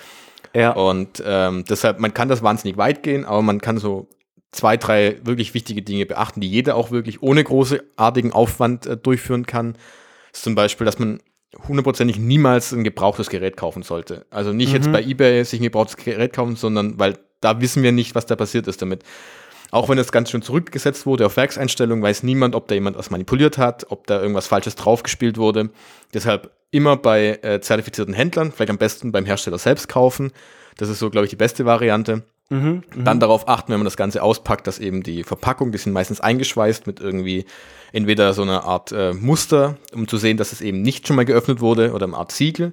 Ja. 0.54 0.72
Und 0.72 1.22
ähm, 1.26 1.64
deshalb, 1.68 1.98
man 1.98 2.14
kann 2.14 2.28
das 2.28 2.42
wahnsinnig 2.42 2.76
weit 2.76 3.02
gehen, 3.02 3.24
aber 3.24 3.42
man 3.42 3.60
kann 3.60 3.78
so 3.78 4.08
zwei, 4.52 4.76
drei 4.76 5.18
wirklich 5.24 5.54
wichtige 5.54 5.82
Dinge 5.82 6.06
beachten, 6.06 6.40
die 6.40 6.48
jeder 6.48 6.76
auch 6.76 6.90
wirklich 6.90 7.22
ohne 7.22 7.44
großartigen 7.44 8.32
Aufwand 8.32 8.86
äh, 8.86 8.96
durchführen 8.96 9.46
kann. 9.46 9.76
ist 10.32 10.42
zum 10.42 10.54
Beispiel, 10.54 10.84
dass 10.84 10.98
man 10.98 11.20
hundertprozentig 11.66 12.18
niemals 12.18 12.72
ein 12.72 12.84
gebrauchtes 12.84 13.30
Gerät 13.30 13.56
kaufen 13.56 13.82
sollte. 13.82 14.26
Also 14.30 14.52
nicht 14.52 14.70
mhm. 14.70 14.76
jetzt 14.76 14.92
bei 14.92 15.02
eBay 15.02 15.44
sich 15.44 15.60
ein 15.60 15.64
gebrauchtes 15.64 15.96
Gerät 15.96 16.32
kaufen, 16.32 16.56
sondern 16.56 16.98
weil 16.98 17.18
da 17.40 17.60
wissen 17.60 17.82
wir 17.82 17.92
nicht, 17.92 18.14
was 18.14 18.26
da 18.26 18.36
passiert 18.36 18.66
ist 18.66 18.82
damit. 18.82 19.02
Auch 19.70 19.88
wenn 19.88 19.98
es 19.98 20.12
ganz 20.12 20.30
schön 20.30 20.40
zurückgesetzt 20.40 21.04
wurde 21.04 21.26
auf 21.26 21.36
Werkseinstellungen, 21.36 22.02
weiß 22.02 22.22
niemand, 22.22 22.54
ob 22.54 22.68
da 22.68 22.74
jemand 22.74 22.96
was 22.96 23.10
manipuliert 23.10 23.58
hat, 23.58 23.86
ob 23.90 24.06
da 24.06 24.20
irgendwas 24.20 24.46
Falsches 24.46 24.76
draufgespielt 24.76 25.36
wurde. 25.36 25.70
Deshalb 26.14 26.50
immer 26.70 26.96
bei 26.96 27.38
äh, 27.42 27.60
zertifizierten 27.60 28.14
Händlern, 28.14 28.50
vielleicht 28.50 28.70
am 28.70 28.78
besten 28.78 29.12
beim 29.12 29.26
Hersteller 29.26 29.58
selbst 29.58 29.88
kaufen. 29.88 30.32
Das 30.78 30.88
ist 30.88 30.98
so, 30.98 31.10
glaube 31.10 31.26
ich, 31.26 31.30
die 31.30 31.36
beste 31.36 31.66
Variante. 31.66 32.22
Mhm, 32.50 32.82
Dann 33.04 33.18
mhm. 33.18 33.20
darauf 33.20 33.46
achten, 33.46 33.72
wenn 33.72 33.80
man 33.80 33.84
das 33.84 33.98
Ganze 33.98 34.22
auspackt, 34.22 34.66
dass 34.66 34.78
eben 34.78 35.02
die 35.02 35.22
Verpackung, 35.22 35.70
die 35.70 35.78
sind 35.78 35.92
meistens 35.92 36.20
eingeschweißt 36.20 36.86
mit 36.86 36.98
irgendwie 36.98 37.44
entweder 37.92 38.32
so 38.32 38.42
einer 38.42 38.64
Art 38.64 38.90
äh, 38.90 39.12
Muster, 39.12 39.76
um 39.92 40.08
zu 40.08 40.16
sehen, 40.16 40.38
dass 40.38 40.52
es 40.52 40.62
eben 40.62 40.80
nicht 40.80 41.06
schon 41.06 41.16
mal 41.16 41.26
geöffnet 41.26 41.60
wurde 41.60 41.92
oder 41.92 42.06
eine 42.06 42.16
Art 42.16 42.32
Siegel. 42.32 42.72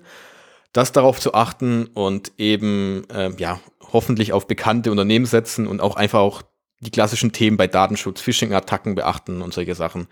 Das 0.72 0.92
darauf 0.92 1.20
zu 1.20 1.34
achten 1.34 1.88
und 1.94 2.32
eben, 2.38 3.04
äh, 3.10 3.32
ja, 3.38 3.60
hoffentlich 3.92 4.34
auf 4.34 4.48
bekannte 4.48 4.92
Unternehmen 4.92 5.26
setzen 5.26 5.68
und 5.68 5.82
auch 5.82 5.96
einfach 5.96 6.20
auch 6.20 6.42
die 6.80 6.92
klassischen 6.92 7.32
Themen 7.32 7.58
bei 7.58 7.68
Datenschutz, 7.68 8.22
Phishing-Attacken 8.22 8.96
beachten 8.96 9.42
und 9.42 9.54
solche 9.54 9.76
Sachen. 9.76 10.08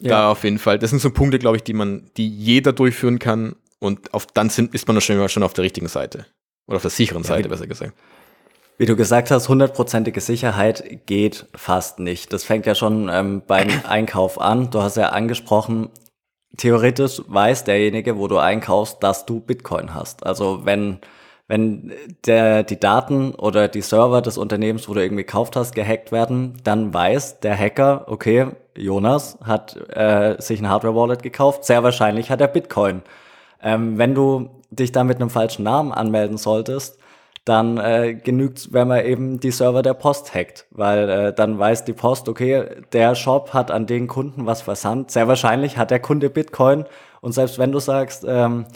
Ja. 0.00 0.10
Da 0.10 0.30
auf 0.30 0.44
jeden 0.44 0.58
Fall. 0.58 0.78
Das 0.78 0.90
sind 0.90 1.00
so 1.00 1.10
Punkte, 1.10 1.38
glaube 1.38 1.56
ich, 1.56 1.62
die 1.62 1.72
man, 1.72 2.10
die 2.16 2.28
jeder 2.28 2.72
durchführen 2.72 3.18
kann 3.18 3.56
und 3.78 4.12
auf, 4.14 4.26
dann 4.26 4.50
sind, 4.50 4.74
ist 4.74 4.86
man 4.88 5.00
schon, 5.00 5.28
schon 5.28 5.42
auf 5.42 5.54
der 5.54 5.64
richtigen 5.64 5.88
Seite. 5.88 6.26
Oder 6.66 6.76
auf 6.76 6.82
der 6.82 6.90
sicheren 6.90 7.22
ja, 7.22 7.28
Seite, 7.28 7.48
besser 7.48 7.66
gesagt. 7.66 7.94
Wie 8.78 8.86
du 8.86 8.94
gesagt 8.94 9.30
hast, 9.30 9.48
hundertprozentige 9.48 10.20
Sicherheit 10.20 11.06
geht 11.06 11.46
fast 11.54 11.98
nicht. 11.98 12.32
Das 12.32 12.44
fängt 12.44 12.66
ja 12.66 12.74
schon 12.74 13.08
ähm, 13.10 13.42
beim 13.46 13.68
Einkauf 13.88 14.40
an. 14.40 14.70
Du 14.70 14.82
hast 14.82 14.96
ja 14.96 15.10
angesprochen, 15.10 15.88
theoretisch 16.58 17.22
weiß 17.26 17.64
derjenige, 17.64 18.18
wo 18.18 18.28
du 18.28 18.38
einkaufst, 18.38 19.02
dass 19.02 19.24
du 19.24 19.40
Bitcoin 19.40 19.94
hast. 19.94 20.26
Also 20.26 20.64
wenn 20.64 20.98
wenn 21.48 21.92
der, 22.26 22.64
die 22.64 22.80
Daten 22.80 23.32
oder 23.32 23.68
die 23.68 23.80
Server 23.80 24.20
des 24.20 24.36
Unternehmens, 24.36 24.88
wo 24.88 24.94
du 24.94 25.02
irgendwie 25.02 25.22
gekauft 25.22 25.54
hast, 25.54 25.76
gehackt 25.76 26.10
werden, 26.10 26.54
dann 26.64 26.92
weiß 26.92 27.38
der 27.38 27.56
Hacker, 27.56 28.06
okay, 28.08 28.48
Jonas 28.76 29.38
hat 29.44 29.76
äh, 29.90 30.34
sich 30.40 30.60
ein 30.60 30.68
Hardware-Wallet 30.68 31.22
gekauft, 31.22 31.64
sehr 31.64 31.84
wahrscheinlich 31.84 32.30
hat 32.30 32.40
er 32.40 32.48
Bitcoin. 32.48 33.02
Ähm, 33.62 33.96
wenn 33.96 34.14
du 34.14 34.50
dich 34.70 34.90
da 34.90 35.04
mit 35.04 35.20
einem 35.20 35.30
falschen 35.30 35.62
Namen 35.62 35.92
anmelden 35.92 36.36
solltest, 36.36 36.98
dann 37.46 37.78
äh, 37.78 38.14
genügt 38.14 38.72
wenn 38.72 38.88
man 38.88 39.04
eben 39.06 39.40
die 39.40 39.52
Server 39.52 39.82
der 39.82 39.94
Post 39.94 40.34
hackt, 40.34 40.66
weil 40.72 41.08
äh, 41.08 41.32
dann 41.32 41.58
weiß 41.58 41.84
die 41.84 41.92
Post, 41.94 42.28
okay, 42.28 42.64
der 42.92 43.14
Shop 43.14 43.54
hat 43.54 43.70
an 43.70 43.86
den 43.86 44.08
Kunden 44.08 44.44
was 44.46 44.62
versandt, 44.62 45.12
sehr 45.12 45.28
wahrscheinlich 45.28 45.78
hat 45.78 45.90
der 45.90 46.00
Kunde 46.00 46.28
Bitcoin 46.28 46.84
und 47.20 47.32
selbst 47.32 47.58
wenn 47.58 47.72
du 47.72 47.78
sagst, 47.78 48.24
ähm, 48.28 48.66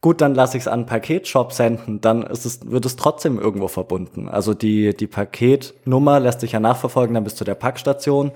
gut, 0.00 0.20
dann 0.20 0.34
lasse 0.34 0.58
ich 0.58 0.64
es 0.64 0.68
an 0.68 0.86
Paketshop 0.86 1.52
senden, 1.52 2.00
dann 2.00 2.22
ist 2.22 2.44
es, 2.44 2.70
wird 2.70 2.84
es 2.84 2.96
trotzdem 2.96 3.38
irgendwo 3.38 3.68
verbunden. 3.68 4.28
Also 4.28 4.54
die, 4.54 4.94
die 4.94 5.06
Paketnummer 5.06 6.20
lässt 6.20 6.40
sich 6.40 6.52
ja 6.52 6.60
nachverfolgen, 6.60 7.14
dann 7.14 7.24
bis 7.24 7.34
zu 7.34 7.44
der 7.44 7.54
Packstation. 7.54 8.32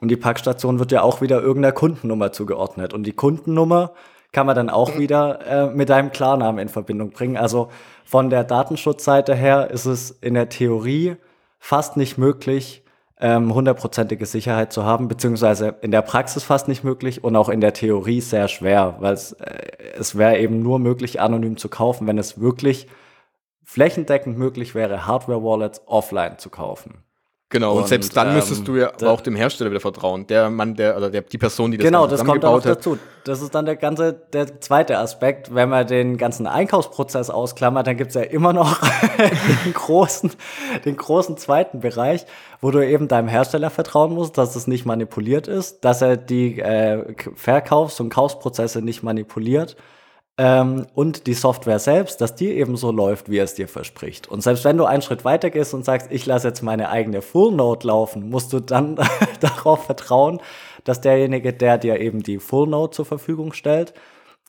Und 0.00 0.08
die 0.08 0.16
Packstation 0.16 0.78
wird 0.78 0.92
ja 0.92 1.02
auch 1.02 1.22
wieder 1.22 1.40
irgendeiner 1.40 1.72
Kundennummer 1.72 2.32
zugeordnet. 2.32 2.92
Und 2.92 3.04
die 3.04 3.14
Kundennummer 3.14 3.92
kann 4.32 4.46
man 4.46 4.56
dann 4.56 4.70
auch 4.70 4.98
wieder 4.98 5.46
äh, 5.46 5.66
mit 5.74 5.88
deinem 5.88 6.10
Klarnamen 6.10 6.60
in 6.60 6.68
Verbindung 6.68 7.10
bringen. 7.10 7.36
Also 7.36 7.70
von 8.04 8.30
der 8.30 8.44
Datenschutzseite 8.44 9.34
her 9.34 9.70
ist 9.70 9.86
es 9.86 10.10
in 10.10 10.34
der 10.34 10.48
Theorie 10.48 11.16
fast 11.58 11.96
nicht 11.96 12.18
möglich, 12.18 12.84
ähm, 13.18 13.54
hundertprozentige 13.54 14.26
Sicherheit 14.26 14.72
zu 14.72 14.84
haben, 14.84 15.08
beziehungsweise 15.08 15.76
in 15.80 15.90
der 15.90 16.02
Praxis 16.02 16.44
fast 16.44 16.68
nicht 16.68 16.84
möglich 16.84 17.24
und 17.24 17.34
auch 17.34 17.48
in 17.48 17.60
der 17.60 17.72
Theorie 17.72 18.20
sehr 18.20 18.48
schwer, 18.48 18.96
weil 19.00 19.14
es, 19.14 19.32
äh, 19.32 19.68
es 19.98 20.18
wäre 20.18 20.38
eben 20.38 20.62
nur 20.62 20.78
möglich, 20.78 21.20
anonym 21.20 21.56
zu 21.56 21.68
kaufen, 21.68 22.06
wenn 22.06 22.18
es 22.18 22.40
wirklich 22.40 22.88
flächendeckend 23.64 24.38
möglich 24.38 24.74
wäre, 24.74 25.06
Hardware-Wallets 25.06 25.82
offline 25.86 26.38
zu 26.38 26.50
kaufen. 26.50 27.05
Genau, 27.48 27.74
und, 27.74 27.82
und 27.82 27.88
selbst 27.88 28.16
dann 28.16 28.28
ähm, 28.28 28.34
müsstest 28.34 28.66
du 28.66 28.74
ja 28.74 28.92
aber 28.92 29.10
auch 29.10 29.20
dem 29.20 29.36
Hersteller 29.36 29.70
wieder 29.70 29.78
vertrauen. 29.78 30.26
Der 30.26 30.50
Mann, 30.50 30.74
der, 30.74 30.96
oder 30.96 31.10
der, 31.10 31.22
die 31.22 31.38
Person, 31.38 31.70
die 31.70 31.76
das 31.76 31.84
Genau, 31.84 32.08
das 32.08 32.24
kommt 32.24 32.44
auch 32.44 32.60
dazu. 32.60 32.98
Das 33.22 33.40
ist 33.40 33.54
dann 33.54 33.66
der 33.66 33.76
ganze, 33.76 34.14
der 34.32 34.60
zweite 34.60 34.98
Aspekt. 34.98 35.54
Wenn 35.54 35.68
man 35.68 35.86
den 35.86 36.16
ganzen 36.16 36.48
Einkaufsprozess 36.48 37.30
ausklammert, 37.30 37.86
dann 37.86 37.96
gibt's 37.96 38.16
ja 38.16 38.22
immer 38.22 38.52
noch 38.52 38.80
den 39.64 39.74
großen, 39.74 40.32
den 40.84 40.96
großen 40.96 41.36
zweiten 41.36 41.78
Bereich, 41.78 42.26
wo 42.60 42.72
du 42.72 42.84
eben 42.84 43.06
deinem 43.06 43.28
Hersteller 43.28 43.70
vertrauen 43.70 44.12
musst, 44.12 44.38
dass 44.38 44.56
es 44.56 44.66
nicht 44.66 44.84
manipuliert 44.84 45.46
ist, 45.46 45.84
dass 45.84 46.02
er 46.02 46.16
die 46.16 46.58
äh, 46.58 47.14
Verkaufs- 47.36 48.00
und 48.00 48.10
Kaufsprozesse 48.10 48.82
nicht 48.82 49.04
manipuliert 49.04 49.76
ähm, 50.38 50.86
und 50.94 51.26
die 51.26 51.34
Software 51.34 51.78
selbst, 51.78 52.20
dass 52.20 52.34
die 52.34 52.50
eben 52.50 52.76
so 52.76 52.90
läuft, 52.90 53.30
wie 53.30 53.38
es 53.38 53.54
dir 53.54 53.68
verspricht. 53.68 54.28
Und 54.28 54.42
selbst 54.42 54.64
wenn 54.64 54.76
du 54.76 54.84
einen 54.84 55.02
Schritt 55.02 55.24
weiter 55.24 55.50
gehst 55.50 55.72
und 55.72 55.84
sagst, 55.84 56.10
ich 56.10 56.26
lasse 56.26 56.48
jetzt 56.48 56.62
meine 56.62 56.90
eigene 56.90 57.22
Full 57.22 57.52
Node 57.52 57.86
laufen, 57.86 58.28
musst 58.28 58.52
du 58.52 58.60
dann 58.60 58.96
darauf 59.40 59.86
vertrauen, 59.86 60.40
dass 60.84 61.00
derjenige, 61.00 61.52
der 61.52 61.78
dir 61.78 62.00
eben 62.00 62.22
die 62.22 62.38
Full 62.38 62.68
Node 62.68 62.90
zur 62.90 63.06
Verfügung 63.06 63.52
stellt, 63.54 63.94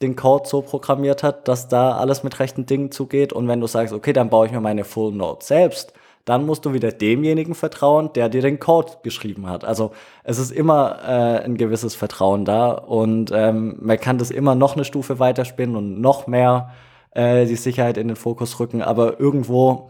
den 0.01 0.15
Code 0.15 0.47
so 0.47 0.61
programmiert 0.61 1.23
hat, 1.23 1.47
dass 1.47 1.69
da 1.69 1.97
alles 1.97 2.21
mit 2.21 2.39
rechten 2.39 2.65
Dingen 2.65 2.91
zugeht. 2.91 3.31
Und 3.33 3.47
wenn 3.47 3.61
du 3.61 3.67
sagst, 3.67 3.93
okay, 3.93 4.13
dann 4.13 4.29
baue 4.29 4.45
ich 4.45 4.51
mir 4.51 4.61
meine 4.61 4.83
Full 4.83 5.13
Node 5.13 5.43
selbst, 5.43 5.93
dann 6.27 6.45
musst 6.45 6.65
du 6.65 6.73
wieder 6.73 6.91
demjenigen 6.91 7.55
vertrauen, 7.55 8.11
der 8.13 8.27
dir 8.27 8.41
den 8.41 8.59
Code 8.59 8.93
geschrieben 9.01 9.47
hat. 9.47 9.63
Also 9.63 9.91
es 10.23 10.39
ist 10.39 10.51
immer 10.51 10.99
äh, 11.07 11.45
ein 11.45 11.55
gewisses 11.55 11.95
Vertrauen 11.95 12.43
da 12.43 12.71
und 12.71 13.31
ähm, 13.33 13.77
man 13.79 13.97
kann 13.97 14.17
das 14.17 14.29
immer 14.29 14.53
noch 14.53 14.75
eine 14.75 14.83
Stufe 14.83 15.19
weiterspinnen 15.19 15.77
und 15.77 16.01
noch 16.01 16.27
mehr 16.27 16.71
äh, 17.11 17.45
die 17.45 17.55
Sicherheit 17.55 17.97
in 17.97 18.09
den 18.09 18.17
Fokus 18.17 18.59
rücken, 18.59 18.81
aber 18.81 19.19
irgendwo 19.21 19.89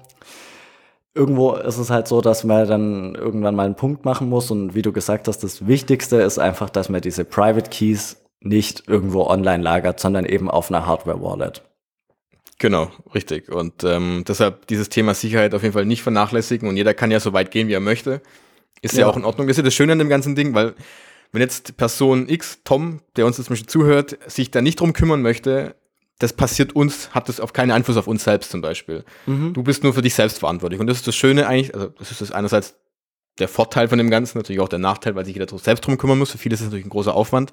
irgendwo 1.15 1.53
ist 1.53 1.79
es 1.79 1.89
halt 1.89 2.07
so, 2.07 2.21
dass 2.21 2.43
man 2.43 2.67
dann 2.67 3.15
irgendwann 3.15 3.55
mal 3.55 3.65
einen 3.65 3.75
Punkt 3.75 4.05
machen 4.05 4.29
muss 4.29 4.51
und 4.51 4.75
wie 4.75 4.83
du 4.83 4.93
gesagt 4.93 5.27
hast, 5.27 5.39
das 5.39 5.65
Wichtigste 5.65 6.17
ist 6.17 6.37
einfach, 6.37 6.69
dass 6.69 6.89
man 6.89 7.01
diese 7.01 7.25
Private 7.25 7.71
Keys 7.71 8.23
nicht 8.41 8.87
irgendwo 8.87 9.23
online 9.23 9.63
lagert, 9.63 9.99
sondern 9.99 10.25
eben 10.25 10.51
auf 10.51 10.69
einer 10.69 10.85
Hardware 10.85 11.19
Wallet. 11.19 11.63
Genau, 12.59 12.91
richtig. 13.13 13.49
Und 13.51 13.83
ähm, 13.83 14.23
deshalb 14.27 14.65
dieses 14.67 14.89
Thema 14.89 15.13
Sicherheit 15.13 15.53
auf 15.53 15.61
jeden 15.61 15.73
Fall 15.73 15.85
nicht 15.85 16.01
vernachlässigen 16.01 16.67
und 16.67 16.75
jeder 16.75 16.93
kann 16.93 17.11
ja 17.11 17.19
so 17.19 17.33
weit 17.33 17.51
gehen, 17.51 17.67
wie 17.67 17.73
er 17.73 17.79
möchte. 17.79 18.21
Ist 18.81 18.95
ja, 18.95 19.01
ja 19.01 19.07
auch 19.07 19.17
in 19.17 19.25
Ordnung. 19.25 19.47
Das 19.47 19.55
ist 19.55 19.57
ja 19.59 19.63
das 19.63 19.75
Schöne 19.75 19.91
an 19.91 19.99
dem 19.99 20.09
ganzen 20.09 20.35
Ding, 20.35 20.53
weil 20.53 20.73
wenn 21.31 21.41
jetzt 21.41 21.77
Person 21.77 22.29
X, 22.29 22.59
Tom, 22.63 23.01
der 23.15 23.25
uns 23.25 23.37
jetzt 23.37 23.47
zum 23.47 23.53
Beispiel 23.53 23.69
zuhört, 23.69 24.17
sich 24.27 24.49
da 24.49 24.61
nicht 24.61 24.79
drum 24.79 24.93
kümmern 24.93 25.21
möchte, 25.21 25.75
das 26.19 26.33
passiert 26.33 26.75
uns, 26.75 27.11
hat 27.11 27.29
das 27.29 27.39
auf 27.39 27.53
keinen 27.53 27.71
Einfluss 27.71 27.97
auf 27.97 28.07
uns 28.07 28.23
selbst 28.23 28.49
zum 28.49 28.61
Beispiel. 28.61 29.03
Mhm. 29.27 29.53
Du 29.53 29.61
bist 29.61 29.83
nur 29.83 29.93
für 29.93 30.01
dich 30.01 30.15
selbst 30.15 30.39
verantwortlich. 30.39 30.79
Und 30.79 30.87
das 30.87 30.97
ist 30.97 31.07
das 31.07 31.15
Schöne 31.15 31.47
eigentlich, 31.47 31.75
also 31.75 31.87
das 31.99 32.11
ist 32.11 32.21
das 32.21 32.31
einerseits 32.31 32.75
der 33.37 33.47
Vorteil 33.47 33.87
von 33.87 33.99
dem 33.99 34.09
Ganzen, 34.09 34.39
natürlich 34.39 34.61
auch 34.61 34.69
der 34.69 34.79
Nachteil, 34.79 35.13
weil 35.13 35.25
sich 35.25 35.35
jeder 35.35 35.47
selbst 35.59 35.85
drum 35.85 35.97
kümmern 35.99 36.17
muss. 36.17 36.31
Für 36.31 36.39
viele 36.39 36.55
ist 36.55 36.61
es 36.61 36.65
natürlich 36.65 36.87
ein 36.87 36.89
großer 36.89 37.13
Aufwand. 37.13 37.51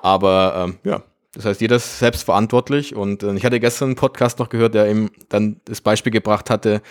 Aber 0.00 0.54
ähm, 0.56 0.78
ja, 0.84 1.02
das 1.34 1.46
heißt, 1.46 1.60
jeder 1.60 1.76
ist 1.76 1.98
selbst 1.98 2.24
verantwortlich. 2.24 2.94
Und 2.94 3.22
äh, 3.22 3.34
ich 3.34 3.44
hatte 3.44 3.60
gestern 3.60 3.90
einen 3.90 3.96
Podcast 3.96 4.38
noch 4.38 4.48
gehört, 4.48 4.74
der 4.74 4.86
eben 4.86 5.10
dann 5.28 5.60
das 5.64 5.80
Beispiel 5.80 6.12
gebracht 6.12 6.50
hatte, 6.50 6.82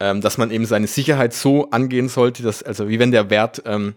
ähm, 0.00 0.20
dass 0.20 0.38
man 0.38 0.50
eben 0.50 0.64
seine 0.64 0.86
Sicherheit 0.86 1.32
so 1.34 1.70
angehen 1.70 2.08
sollte, 2.08 2.42
dass, 2.42 2.62
also 2.62 2.88
wie 2.88 2.98
wenn 2.98 3.10
der 3.10 3.30
Wert 3.30 3.62
ähm, 3.66 3.94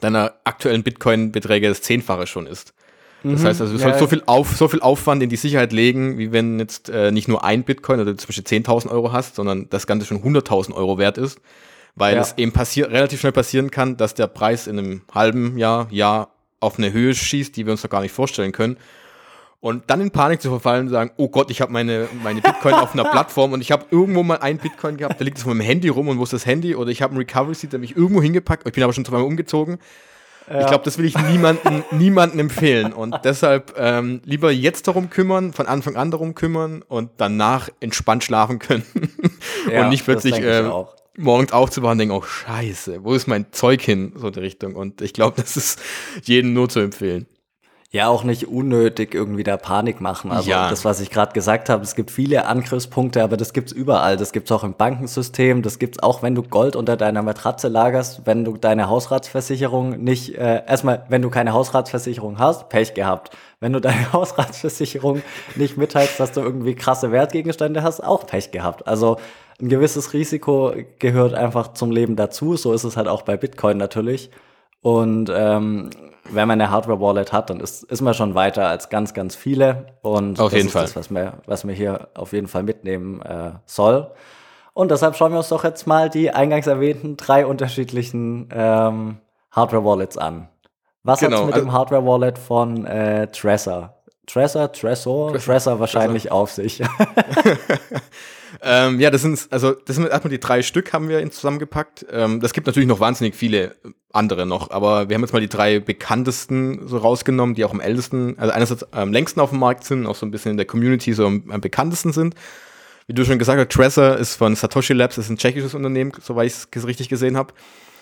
deiner 0.00 0.34
aktuellen 0.44 0.82
Bitcoin-Beträge 0.82 1.68
das 1.68 1.82
Zehnfache 1.82 2.26
schon 2.26 2.46
ist. 2.46 2.74
Das 3.22 3.40
mhm, 3.40 3.46
heißt 3.46 3.60
also, 3.60 3.72
du 3.74 3.78
ja, 3.78 3.84
sollst 3.84 4.00
so 4.00 4.08
viel, 4.08 4.22
auf, 4.26 4.56
so 4.56 4.66
viel 4.66 4.80
Aufwand 4.80 5.22
in 5.22 5.28
die 5.28 5.36
Sicherheit 5.36 5.72
legen, 5.72 6.18
wie 6.18 6.32
wenn 6.32 6.58
jetzt 6.58 6.88
äh, 6.88 7.12
nicht 7.12 7.28
nur 7.28 7.44
ein 7.44 7.62
Bitcoin 7.62 8.00
oder 8.00 8.16
zum 8.16 8.26
Beispiel 8.26 8.44
10.000 8.44 8.90
Euro 8.90 9.12
hast, 9.12 9.36
sondern 9.36 9.68
das 9.70 9.86
Ganze 9.86 10.06
schon 10.06 10.24
100.000 10.24 10.74
Euro 10.74 10.98
wert 10.98 11.18
ist, 11.18 11.40
weil 11.94 12.16
ja. 12.16 12.22
es 12.22 12.34
eben 12.36 12.52
relativ 12.52 13.20
schnell 13.20 13.32
passieren 13.32 13.70
kann, 13.70 13.96
dass 13.96 14.14
der 14.14 14.26
Preis 14.26 14.66
in 14.66 14.76
einem 14.76 15.02
halben 15.14 15.56
Jahr, 15.56 15.86
Jahr 15.92 16.31
auf 16.62 16.78
eine 16.78 16.92
Höhe 16.92 17.14
schießt, 17.14 17.56
die 17.56 17.66
wir 17.66 17.72
uns 17.72 17.82
noch 17.82 17.90
gar 17.90 18.00
nicht 18.00 18.12
vorstellen 18.12 18.52
können. 18.52 18.76
Und 19.60 19.84
dann 19.88 20.00
in 20.00 20.10
Panik 20.10 20.42
zu 20.42 20.48
verfallen 20.48 20.86
und 20.86 20.92
sagen, 20.92 21.12
oh 21.18 21.28
Gott, 21.28 21.48
ich 21.50 21.60
habe 21.60 21.72
meine, 21.72 22.08
meine 22.24 22.40
Bitcoin 22.40 22.74
auf 22.74 22.94
einer 22.94 23.04
Plattform 23.10 23.52
und 23.52 23.60
ich 23.60 23.70
habe 23.70 23.84
irgendwo 23.92 24.24
mal 24.24 24.38
ein 24.38 24.58
Bitcoin 24.58 24.96
gehabt, 24.96 25.20
da 25.20 25.24
liegt 25.24 25.38
es 25.38 25.44
auf 25.44 25.48
meinem 25.48 25.60
Handy 25.60 25.88
rum 25.88 26.08
und 26.08 26.18
wo 26.18 26.24
ist 26.24 26.32
das 26.32 26.46
Handy? 26.46 26.74
Oder 26.74 26.90
ich 26.90 27.00
habe 27.00 27.12
einen 27.12 27.18
Recovery 27.18 27.54
Seed, 27.54 27.72
der 27.72 27.78
mich 27.78 27.96
irgendwo 27.96 28.20
hingepackt, 28.20 28.66
ich 28.66 28.72
bin 28.72 28.82
aber 28.82 28.92
schon 28.92 29.04
zweimal 29.04 29.24
umgezogen. 29.24 29.78
Ja. 30.50 30.62
Ich 30.62 30.66
glaube, 30.66 30.84
das 30.84 30.98
will 30.98 31.04
ich 31.04 31.16
niemanden, 31.16 31.84
niemanden 31.92 32.40
empfehlen. 32.40 32.92
Und 32.92 33.20
deshalb 33.22 33.74
ähm, 33.78 34.20
lieber 34.24 34.50
jetzt 34.50 34.88
darum 34.88 35.10
kümmern, 35.10 35.52
von 35.52 35.66
Anfang 35.66 35.94
an 35.94 36.10
darum 36.10 36.34
kümmern 36.34 36.82
und 36.82 37.10
danach 37.18 37.68
entspannt 37.78 38.24
schlafen 38.24 38.58
können. 38.58 38.84
Ja, 39.70 39.84
und 39.84 39.90
nicht 39.90 40.04
plötzlich 40.04 40.40
äh, 40.40 40.68
morgens 41.16 41.52
aufzuwachen 41.52 41.92
und 41.92 41.98
denken, 41.98 42.14
oh 42.14 42.22
scheiße, 42.22 43.04
wo 43.04 43.14
ist 43.14 43.26
mein 43.26 43.52
Zeug 43.52 43.82
hin? 43.82 44.12
So 44.16 44.28
in 44.28 44.32
die 44.32 44.40
Richtung. 44.40 44.74
Und 44.74 45.00
ich 45.00 45.12
glaube, 45.12 45.36
das 45.40 45.56
ist 45.56 45.80
jedem 46.24 46.52
nur 46.52 46.68
zu 46.68 46.80
empfehlen. 46.80 47.26
Ja, 47.94 48.08
auch 48.08 48.24
nicht 48.24 48.48
unnötig 48.48 49.14
irgendwie 49.14 49.42
da 49.42 49.58
Panik 49.58 50.00
machen. 50.00 50.32
Also 50.32 50.48
Ja. 50.48 50.70
das, 50.70 50.82
was 50.86 50.98
ich 51.00 51.10
gerade 51.10 51.34
gesagt 51.34 51.68
habe, 51.68 51.82
es 51.82 51.94
gibt 51.94 52.10
viele 52.10 52.46
Angriffspunkte, 52.46 53.22
aber 53.22 53.36
das 53.36 53.52
gibt's 53.52 53.70
überall. 53.70 54.16
Das 54.16 54.32
gibt's 54.32 54.50
auch 54.50 54.64
im 54.64 54.72
Bankensystem, 54.72 55.60
das 55.60 55.78
gibt's 55.78 56.02
auch, 56.02 56.22
wenn 56.22 56.34
du 56.34 56.42
Gold 56.42 56.74
unter 56.74 56.96
deiner 56.96 57.20
Matratze 57.20 57.68
lagerst, 57.68 58.22
wenn 58.24 58.46
du 58.46 58.56
deine 58.56 58.88
Hausratsversicherung 58.88 60.02
nicht, 60.02 60.34
äh, 60.36 60.62
erstmal, 60.66 61.04
wenn 61.10 61.20
du 61.20 61.28
keine 61.28 61.52
Hausratsversicherung 61.52 62.38
hast, 62.38 62.70
Pech 62.70 62.94
gehabt. 62.94 63.36
Wenn 63.60 63.74
du 63.74 63.80
deine 63.80 64.10
Hausratsversicherung 64.14 65.20
nicht 65.56 65.76
mitteilst, 65.76 66.18
dass 66.18 66.32
du 66.32 66.40
irgendwie 66.40 66.74
krasse 66.74 67.12
Wertgegenstände 67.12 67.82
hast, 67.82 68.00
auch 68.02 68.26
Pech 68.26 68.52
gehabt. 68.52 68.86
Also 68.88 69.18
ein 69.60 69.68
gewisses 69.68 70.14
Risiko 70.14 70.72
gehört 70.98 71.34
einfach 71.34 71.74
zum 71.74 71.90
Leben 71.90 72.16
dazu. 72.16 72.56
So 72.56 72.72
ist 72.72 72.84
es 72.84 72.96
halt 72.96 73.06
auch 73.06 73.20
bei 73.20 73.36
Bitcoin 73.36 73.76
natürlich. 73.76 74.30
Und 74.80 75.30
ähm, 75.32 75.90
wenn 76.30 76.48
man 76.48 76.60
eine 76.60 76.70
Hardware-Wallet 76.70 77.32
hat, 77.32 77.50
dann 77.50 77.60
ist, 77.60 77.82
ist 77.84 78.00
man 78.00 78.14
schon 78.14 78.34
weiter 78.34 78.68
als 78.68 78.88
ganz, 78.88 79.12
ganz 79.14 79.34
viele. 79.34 79.86
Und 80.02 80.38
Auf 80.40 80.50
das 80.50 80.56
jeden 80.56 80.66
ist 80.68 80.72
Fall. 80.72 80.82
das, 80.82 80.96
was 80.96 81.10
man, 81.10 81.32
was 81.46 81.64
man 81.64 81.74
hier 81.74 82.08
auf 82.14 82.32
jeden 82.32 82.48
Fall 82.48 82.62
mitnehmen 82.62 83.20
äh, 83.22 83.52
soll. 83.66 84.10
Und 84.74 84.90
deshalb 84.90 85.16
schauen 85.16 85.32
wir 85.32 85.38
uns 85.38 85.48
doch 85.48 85.64
jetzt 85.64 85.86
mal 85.86 86.08
die 86.08 86.30
eingangs 86.30 86.66
erwähnten 86.66 87.16
drei 87.16 87.44
unterschiedlichen 87.44 88.48
ähm, 88.52 89.18
Hardware-Wallets 89.50 90.16
an. 90.16 90.48
Was 91.02 91.20
Genau, 91.20 91.38
hat's 91.38 91.46
mit 91.46 91.54
also- 91.54 91.66
dem 91.66 91.72
Hardware-Wallet 91.72 92.38
von 92.38 92.86
äh, 92.86 93.26
Trezor? 93.28 93.94
Trezor, 94.26 94.70
Trezor, 94.72 95.32
Trezor 95.34 95.80
wahrscheinlich 95.80 96.30
auf 96.30 96.52
sich. 96.52 96.80
Ähm, 98.60 99.00
ja, 99.00 99.10
das 99.10 99.22
sind, 99.22 99.48
also, 99.50 99.72
das 99.72 99.96
sind 99.96 100.08
erstmal 100.08 100.30
die 100.30 100.40
drei 100.40 100.62
Stück, 100.62 100.92
haben 100.92 101.08
wir 101.08 101.30
zusammengepackt. 101.30 102.06
Ähm, 102.10 102.40
das 102.40 102.52
gibt 102.52 102.66
natürlich 102.66 102.88
noch 102.88 103.00
wahnsinnig 103.00 103.34
viele 103.34 103.76
andere 104.12 104.44
noch, 104.44 104.70
aber 104.70 105.08
wir 105.08 105.14
haben 105.14 105.22
jetzt 105.22 105.32
mal 105.32 105.40
die 105.40 105.48
drei 105.48 105.78
bekanntesten 105.80 106.86
so 106.86 106.98
rausgenommen, 106.98 107.54
die 107.54 107.64
auch 107.64 107.72
am 107.72 107.80
ältesten, 107.80 108.38
also 108.38 108.52
einerseits 108.52 108.92
am 108.92 109.12
längsten 109.12 109.40
auf 109.40 109.50
dem 109.50 109.58
Markt 109.58 109.84
sind, 109.84 110.06
auch 110.06 110.16
so 110.16 110.26
ein 110.26 110.30
bisschen 110.30 110.50
in 110.50 110.56
der 110.58 110.66
Community 110.66 111.14
so 111.14 111.26
am, 111.26 111.50
am 111.50 111.60
bekanntesten 111.60 112.12
sind. 112.12 112.34
Wie 113.06 113.14
du 113.14 113.24
schon 113.24 113.38
gesagt 113.38 113.58
hast, 113.58 113.70
Trezor 113.70 114.16
ist 114.16 114.36
von 114.36 114.54
Satoshi 114.54 114.92
Labs, 114.92 115.18
ist 115.18 115.30
ein 115.30 115.38
tschechisches 115.38 115.74
Unternehmen, 115.74 116.12
soweit 116.20 116.48
ich 116.48 116.54
es 116.70 116.86
richtig 116.86 117.08
gesehen 117.08 117.36
habe. 117.36 117.54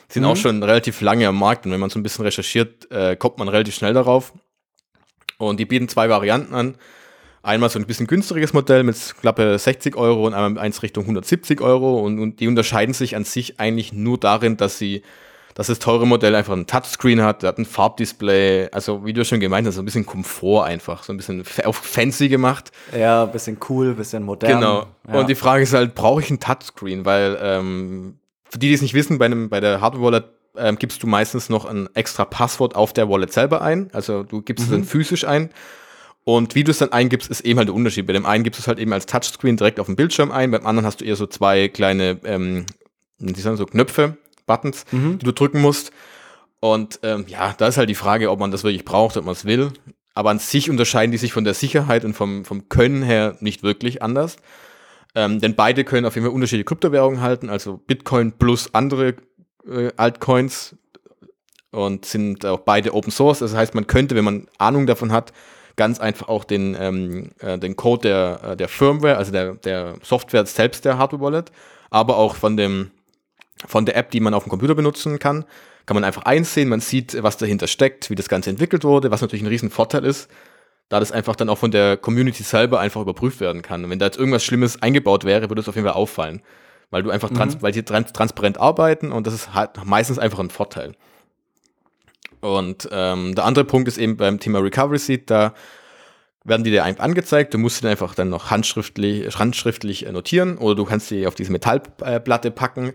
Sind 0.09 0.25
auch 0.25 0.37
schon 0.37 0.63
relativ 0.63 1.01
lange 1.01 1.29
am 1.29 1.39
Markt 1.39 1.67
und 1.67 1.73
wenn 1.73 1.79
man 1.79 1.89
so 1.89 1.99
ein 1.99 2.03
bisschen 2.03 2.25
recherchiert, 2.25 2.91
äh, 2.91 3.15
kommt 3.15 3.39
man 3.39 3.49
relativ 3.49 3.77
schnell 3.77 3.95
darauf. 3.95 4.33
Und 5.39 5.61
die 5.61 5.65
bieten 5.65 5.89
zwei 5.89 6.09
Varianten 6.09 6.55
an. 6.55 6.75
Einmal 7.43 7.71
so 7.71 7.79
ein 7.79 7.87
bisschen 7.87 8.07
günstiges 8.07 8.53
Modell 8.53 8.83
mit 8.83 8.97
knappe 9.21 9.59
60 9.59 9.97
Euro 9.97 10.27
und 10.27 10.35
einmal 10.35 10.63
eins 10.63 10.83
Richtung 10.83 11.05
170 11.05 11.63
Euro. 11.63 12.01
Und, 12.01 12.19
und 12.19 12.41
die 12.41 12.49
unterscheiden 12.49 12.93
sich 12.93 13.17
an 13.17 13.25
sich 13.25 13.59
eigentlich 13.59 13.95
nur 13.95 14.19
darin, 14.19 14.59
dass 14.59 14.77
sie, 14.77 15.03
dass 15.55 15.69
das 15.69 15.79
teure 15.79 16.07
Modell 16.07 16.35
einfach 16.35 16.53
ein 16.53 16.67
Touchscreen 16.67 17.23
hat, 17.23 17.43
hat 17.43 17.57
ein 17.57 17.65
Farbdisplay, 17.65 18.69
also 18.73 19.07
wie 19.07 19.15
du 19.15 19.25
schon 19.25 19.41
gemeint 19.41 19.67
hast, 19.67 19.77
so 19.77 19.83
ein 19.83 19.87
bisschen 19.87 20.05
Komfort 20.05 20.65
einfach, 20.65 21.03
so 21.03 21.15
ein 21.15 21.17
bisschen 21.17 21.43
auf 21.65 21.77
fancy 21.77 22.29
gemacht. 22.29 22.73
ja, 22.97 23.25
bisschen 23.25 23.57
cool, 23.71 23.95
bisschen 23.95 24.23
modern. 24.23 24.61
Genau. 24.61 24.87
Ja. 25.09 25.21
Und 25.21 25.31
die 25.31 25.35
Frage 25.35 25.63
ist 25.63 25.73
halt, 25.73 25.95
brauche 25.95 26.21
ich 26.21 26.31
ein 26.31 26.41
Touchscreen? 26.41 27.07
Weil, 27.07 27.39
ähm, 27.41 28.19
für 28.51 28.59
die, 28.59 28.69
die 28.69 28.75
es 28.75 28.83
nicht 28.83 28.95
wissen, 28.95 29.19
bei, 29.19 29.25
einem, 29.25 29.49
bei 29.49 29.61
der 29.61 29.81
Hardware-Wallet 29.81 30.25
ähm, 30.59 30.77
gibst 30.77 31.03
du 31.03 31.07
meistens 31.07 31.49
noch 31.49 31.65
ein 31.65 31.89
extra 31.95 32.25
Passwort 32.25 32.77
auf 32.77 32.93
der 32.93 33.09
Wallet 33.09 33.33
selber 33.33 33.63
ein. 33.63 33.89
Also 33.93 34.25
du 34.25 34.43
gibst 34.43 34.65
es 34.65 34.71
dann 34.71 34.85
physisch 34.85 35.25
ein. 35.25 35.51
Und 36.25 36.55
wie 36.55 36.65
du 36.65 36.71
es 36.71 36.79
dann 36.79 36.93
eingibst, 36.93 37.31
ist 37.31 37.41
eben 37.41 37.59
halt 37.59 37.69
der 37.69 37.75
Unterschied. 37.75 38.07
Bei 38.07 38.13
dem 38.13 38.27
einen 38.27 38.45
gibst 38.45 38.59
du 38.59 38.63
es 38.63 38.69
halt 38.69 38.79
eben 38.79 38.93
als 38.93 39.07
Touchscreen 39.07 39.57
direkt 39.57 39.81
auf 39.81 39.87
dem 39.87 39.97
Bildschirm 39.97 40.31
ein, 40.31 40.51
beim 40.51 40.67
anderen 40.67 40.87
hast 40.87 41.01
du 41.01 41.05
eher 41.05 41.17
so 41.17 41.27
zwei 41.27 41.69
kleine, 41.69 42.21
ähm, 42.25 42.67
wie 43.19 43.41
sagen, 43.41 43.57
so 43.57 43.67
Knöpfe, 43.67 44.17
Buttons, 44.47 44.85
die 44.93 45.25
du 45.25 45.33
drücken 45.33 45.61
musst. 45.61 45.93
Und 46.61 47.01
ähm, 47.03 47.25
ja, 47.27 47.55
da 47.57 47.69
ist 47.69 47.79
halt 47.79 47.89
die 47.89 47.95
Frage, 47.95 48.31
ob 48.31 48.39
man 48.39 48.51
das 48.51 48.65
wirklich 48.65 48.85
braucht, 48.85 49.17
ob 49.17 49.25
man 49.25 49.33
es 49.33 49.47
will. 49.47 49.73
Aber 50.15 50.31
an 50.31 50.39
sich 50.39 50.69
unterscheiden 50.69 51.13
die 51.13 51.19
sich 51.19 51.33
von 51.33 51.45
der 51.45 51.55
Sicherheit 51.55 52.05
und 52.05 52.15
vom, 52.15 52.45
vom 52.45 52.69
Können 52.69 53.03
her 53.03 53.37
nicht 53.41 53.63
wirklich 53.63 54.03
anders. 54.03 54.37
Ähm, 55.15 55.41
denn 55.41 55.55
beide 55.55 55.85
können 55.85 56.07
auf 56.07 56.15
jeden 56.15 56.27
Fall 56.27 56.35
unterschiedliche 56.35 56.67
Kryptowährungen 56.67 57.21
halten, 57.21 57.49
also 57.49 57.79
Bitcoin 57.79 58.33
plus 58.33 58.75
andere 58.75 59.15
äh, 59.67 59.91
Altcoins 59.97 60.77
und 61.71 62.05
sind 62.05 62.45
auch 62.45 62.61
beide 62.61 62.95
Open 62.95 63.11
Source. 63.11 63.41
Das 63.41 63.55
heißt, 63.55 63.75
man 63.75 63.87
könnte, 63.87 64.15
wenn 64.15 64.25
man 64.25 64.47
Ahnung 64.59 64.87
davon 64.87 65.13
hat, 65.13 65.33
ganz 65.81 65.99
einfach 65.99 66.29
auch 66.29 66.45
den, 66.45 66.77
ähm, 66.79 67.31
äh, 67.39 67.59
den 67.59 67.75
Code 67.75 68.03
der, 68.03 68.41
äh, 68.51 68.57
der 68.57 68.69
Firmware, 68.69 69.17
also 69.17 69.33
der, 69.33 69.55
der 69.55 69.95
Software 70.03 70.45
selbst 70.45 70.85
der 70.85 70.99
Hardware 70.99 71.23
Wallet, 71.23 71.53
aber 71.89 72.19
auch 72.19 72.37
von 72.37 72.59
dem 72.59 72.91
von 73.67 73.87
der 73.87 73.97
App, 73.97 74.11
die 74.11 74.21
man 74.21 74.35
auf 74.35 74.45
dem 74.45 74.51
Computer 74.51 74.75
benutzen 74.75 75.19
kann, 75.19 75.47
kann 75.87 75.95
man 75.95 76.05
einfach 76.05 76.25
einsehen, 76.25 76.69
man 76.69 76.81
sieht, 76.81 77.23
was 77.23 77.39
dahinter 77.39 77.67
steckt, 77.67 78.11
wie 78.11 78.15
das 78.15 78.29
Ganze 78.29 78.51
entwickelt 78.51 78.85
wurde, 78.85 79.11
was 79.11 79.23
natürlich 79.23 79.43
ein 79.43 79.49
riesen 79.49 79.71
Vorteil 79.71 80.05
ist, 80.05 80.31
da 80.91 81.01
das 81.01 81.13
einfach 81.13 81.35
dann 81.35 81.49
auch 81.49 81.57
von 81.57 81.71
der 81.71 81.97
Community 81.97 82.43
selber 82.43 82.79
einfach 82.79 83.01
überprüft 83.01 83.41
werden 83.41 83.63
kann. 83.63 83.83
Und 83.83 83.91
wenn 83.91 83.99
da 83.99 84.05
jetzt 84.05 84.19
irgendwas 84.19 84.45
Schlimmes 84.45 84.83
eingebaut 84.83 85.25
wäre, 85.25 85.49
würde 85.49 85.63
es 85.63 85.69
auf 85.69 85.77
jeden 85.77 85.87
Fall 85.87 85.97
auffallen. 85.97 86.43
Weil 86.91 87.03
du 87.03 87.11
einfach 87.11 87.31
trans 87.31 87.63
weil 87.63 87.73
die 87.73 87.85
trans 87.85 88.13
transparent 88.13 88.61
arbeiten 88.61 89.13
und 89.13 89.27
das 89.27 89.33
ist 89.33 89.55
halt 89.55 89.83
meistens 89.85 90.19
einfach 90.19 90.41
ein 90.41 90.51
Vorteil. 90.51 90.93
Und 92.41 92.89
ähm, 92.91 93.35
der 93.35 93.45
andere 93.45 93.65
Punkt 93.65 93.89
ist 93.89 93.99
eben 93.99 94.17
beim 94.17 94.41
Thema 94.41 94.61
Recovery 94.61 94.99
Seed, 94.99 95.31
da 95.31 95.55
werden 96.45 96.65
die 96.65 96.71
dir 96.71 96.85
einfach 96.85 97.05
angezeigt, 97.05 97.53
du 97.53 97.59
musst 97.59 97.77
sie 97.77 97.83
dann 97.83 97.91
einfach 97.91 98.15
dann 98.15 98.31
noch 98.31 98.51
handschriftlich, 98.51 99.39
handschriftlich 99.39 100.07
äh, 100.07 100.13
notieren 100.13 100.57
oder 100.59 100.75
du 100.75 100.85
kannst 100.85 101.09
sie 101.09 101.27
auf 101.27 101.35
diese 101.35 101.53
Metallplatte 101.53 102.51
packen. 102.51 102.95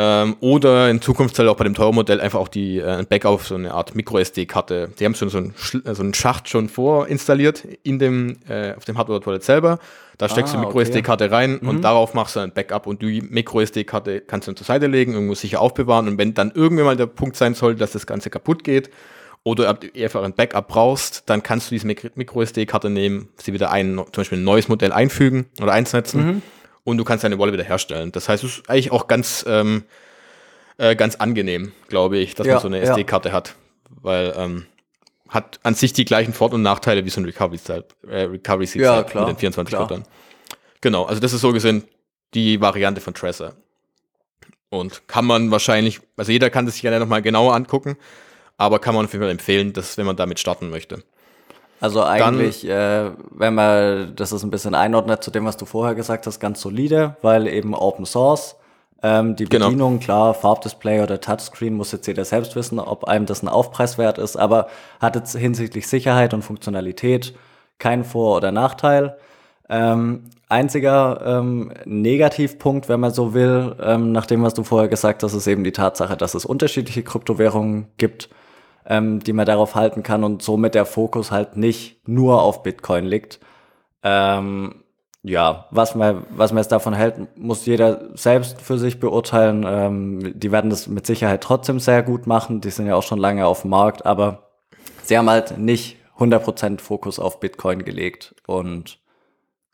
Ähm, 0.00 0.36
oder 0.38 0.88
in 0.90 1.00
Zukunft 1.00 1.36
halt 1.40 1.48
auch 1.48 1.56
bei 1.56 1.64
dem 1.64 1.74
teuren 1.74 1.94
Modell 1.96 2.20
einfach 2.20 2.38
auch 2.38 2.46
die 2.46 2.78
äh, 2.78 2.84
ein 2.98 3.06
Backup 3.06 3.42
so 3.42 3.56
eine 3.56 3.74
Art 3.74 3.96
Micro-SD-Karte. 3.96 4.90
Die 4.98 5.04
haben 5.04 5.16
schon 5.16 5.28
so 5.28 5.38
einen, 5.38 5.54
äh, 5.84 5.92
so 5.94 6.02
einen 6.04 6.14
Schacht 6.14 6.48
schon 6.48 6.68
vorinstalliert 6.68 7.64
in 7.82 7.98
dem, 7.98 8.36
äh, 8.48 8.74
auf 8.76 8.84
dem 8.84 8.96
Hardware-Wallet 8.96 9.42
selber. 9.42 9.78
Da 10.18 10.28
steckst 10.28 10.52
du 10.54 10.58
Ah, 10.58 10.60
die 10.60 10.66
Micro-SD-Karte 10.66 11.30
rein 11.32 11.58
Mhm. 11.60 11.68
und 11.68 11.82
darauf 11.82 12.14
machst 12.14 12.36
du 12.36 12.40
ein 12.40 12.52
Backup 12.52 12.86
und 12.86 13.02
die 13.02 13.22
Micro-SD-Karte 13.22 14.20
kannst 14.20 14.46
du 14.46 14.52
dann 14.52 14.56
zur 14.56 14.66
Seite 14.66 14.86
legen, 14.86 15.14
irgendwo 15.14 15.34
sicher 15.34 15.60
aufbewahren 15.60 16.06
und 16.06 16.18
wenn 16.18 16.32
dann 16.34 16.52
irgendwann 16.54 16.86
mal 16.86 16.96
der 16.96 17.06
Punkt 17.06 17.36
sein 17.36 17.54
soll, 17.54 17.74
dass 17.74 17.90
das 17.92 18.06
Ganze 18.06 18.30
kaputt 18.30 18.62
geht 18.64 18.90
oder 19.42 19.72
du 19.74 19.88
einfach 20.02 20.22
ein 20.22 20.34
Backup 20.34 20.68
brauchst, 20.68 21.24
dann 21.30 21.42
kannst 21.42 21.70
du 21.70 21.74
diese 21.74 21.86
Micro- 21.86 22.10
Micro-SD-Karte 22.14 22.90
nehmen, 22.90 23.28
sie 23.36 23.52
wieder 23.52 23.70
ein, 23.72 23.96
zum 23.96 24.06
Beispiel 24.16 24.38
ein 24.38 24.44
neues 24.44 24.68
Modell 24.68 24.92
einfügen 24.92 25.46
oder 25.62 25.72
einsetzen 25.72 26.26
Mhm. 26.26 26.42
Und 26.88 26.96
du 26.96 27.04
kannst 27.04 27.22
deine 27.24 27.38
Wallet 27.38 27.52
wieder 27.54 27.64
herstellen. 27.64 28.12
Das 28.12 28.28
heißt, 28.28 28.42
es 28.44 28.58
ist 28.58 28.70
eigentlich 28.70 28.92
auch 28.92 29.06
ganz, 29.06 29.44
ähm, 29.46 29.84
äh, 30.78 30.96
ganz 30.96 31.16
angenehm, 31.16 31.72
glaube 31.88 32.18
ich, 32.18 32.34
dass 32.34 32.46
Ja, 32.46 32.54
man 32.54 32.62
so 32.62 32.68
eine 32.68 32.78
ja. 32.78 32.84
SD-Karte 32.84 33.32
hat, 33.32 33.54
weil 34.00 34.32
ähm, 34.36 34.66
hat 35.28 35.60
an 35.62 35.74
sich 35.74 35.92
die 35.92 36.04
gleichen 36.04 36.32
Vor- 36.32 36.52
und 36.52 36.62
Nachteile 36.62 37.04
wie 37.04 37.10
so 37.10 37.20
ein 37.20 37.24
Recovery 37.26 37.60
äh, 38.08 38.22
Recovery 38.22 38.66
Ja, 38.74 39.02
klar, 39.02 39.26
mit 39.26 39.36
den 39.36 39.40
24 39.40 39.74
klar. 39.74 40.02
Genau, 40.80 41.04
also 41.04 41.20
das 41.20 41.32
ist 41.32 41.42
so 41.42 41.52
gesehen 41.52 41.84
die 42.34 42.60
Variante 42.60 43.00
von 43.00 43.14
Trezor. 43.14 43.54
Und 44.70 45.08
kann 45.08 45.24
man 45.24 45.50
wahrscheinlich, 45.50 46.00
also 46.16 46.30
jeder 46.30 46.50
kann 46.50 46.66
das 46.66 46.74
sich 46.74 46.82
gerne 46.82 47.00
nochmal 47.00 47.22
genauer 47.22 47.54
angucken, 47.54 47.96
aber 48.58 48.78
kann 48.78 48.94
man 48.94 49.06
auf 49.06 49.12
jeden 49.12 49.22
Fall 49.22 49.30
empfehlen, 49.32 49.72
dass, 49.72 49.96
wenn 49.96 50.06
man 50.06 50.16
damit 50.16 50.38
starten 50.38 50.68
möchte. 50.70 51.02
Also 51.80 52.02
eigentlich, 52.02 52.68
äh, 52.68 53.10
wenn 53.30 53.54
man 53.54 54.14
das 54.16 54.32
ist 54.32 54.42
ein 54.42 54.50
bisschen 54.50 54.74
einordnet 54.74 55.22
zu 55.22 55.30
dem, 55.30 55.44
was 55.44 55.56
du 55.56 55.64
vorher 55.64 55.94
gesagt 55.94 56.26
hast, 56.26 56.40
ganz 56.40 56.60
solide, 56.60 57.16
weil 57.22 57.46
eben 57.46 57.74
Open 57.74 58.04
Source. 58.04 58.56
Ähm, 59.00 59.36
die 59.36 59.44
Genau. 59.44 59.66
Bedienung, 59.66 60.00
klar, 60.00 60.34
Farbdisplay 60.34 61.00
oder 61.02 61.20
Touchscreen 61.20 61.74
muss 61.74 61.92
jetzt 61.92 62.08
jeder 62.08 62.24
selbst 62.24 62.56
wissen, 62.56 62.80
ob 62.80 63.04
einem 63.04 63.26
das 63.26 63.42
ein 63.42 63.48
Aufpreiswert 63.48 64.18
ist, 64.18 64.36
aber 64.36 64.66
hat 65.00 65.14
jetzt 65.14 65.36
hinsichtlich 65.36 65.86
Sicherheit 65.86 66.34
und 66.34 66.42
Funktionalität 66.42 67.32
keinen 67.78 68.02
Vor- 68.02 68.36
oder 68.36 68.50
Nachteil. 68.50 69.16
Ähm, 69.70 70.24
einziger 70.48 71.20
ähm, 71.24 71.72
Negativpunkt, 71.84 72.88
wenn 72.88 72.98
man 72.98 73.12
so 73.12 73.34
will, 73.34 73.76
ähm, 73.80 74.10
nach 74.10 74.26
dem, 74.26 74.42
was 74.42 74.54
du 74.54 74.64
vorher 74.64 74.88
gesagt 74.88 75.22
hast, 75.22 75.34
ist 75.34 75.46
eben 75.46 75.62
die 75.62 75.72
Tatsache, 75.72 76.16
dass 76.16 76.34
es 76.34 76.44
unterschiedliche 76.44 77.02
Kryptowährungen 77.04 77.86
gibt, 77.98 78.30
ähm, 78.88 79.20
die 79.20 79.32
man 79.32 79.46
darauf 79.46 79.74
halten 79.74 80.02
kann 80.02 80.24
und 80.24 80.42
somit 80.42 80.74
der 80.74 80.86
Fokus 80.86 81.30
halt 81.30 81.56
nicht 81.56 82.08
nur 82.08 82.42
auf 82.42 82.62
Bitcoin 82.62 83.04
liegt. 83.04 83.38
Ähm, 84.02 84.82
ja, 85.22 85.66
was 85.70 85.94
man, 85.94 86.24
was 86.30 86.52
man 86.52 86.62
jetzt 86.62 86.72
davon 86.72 86.94
hält, 86.94 87.36
muss 87.36 87.66
jeder 87.66 88.16
selbst 88.16 88.62
für 88.62 88.78
sich 88.78 88.98
beurteilen. 88.98 89.64
Ähm, 89.68 90.32
die 90.34 90.50
werden 90.50 90.70
das 90.70 90.86
mit 90.86 91.06
Sicherheit 91.06 91.42
trotzdem 91.42 91.80
sehr 91.80 92.02
gut 92.02 92.26
machen. 92.26 92.60
Die 92.60 92.70
sind 92.70 92.86
ja 92.86 92.94
auch 92.94 93.02
schon 93.02 93.18
lange 93.18 93.46
auf 93.46 93.62
dem 93.62 93.70
Markt, 93.70 94.06
aber 94.06 94.48
sie 95.02 95.18
haben 95.18 95.28
halt 95.28 95.58
nicht 95.58 95.96
100% 96.18 96.80
Fokus 96.80 97.18
auf 97.18 97.40
Bitcoin 97.40 97.84
gelegt 97.84 98.34
und 98.46 98.98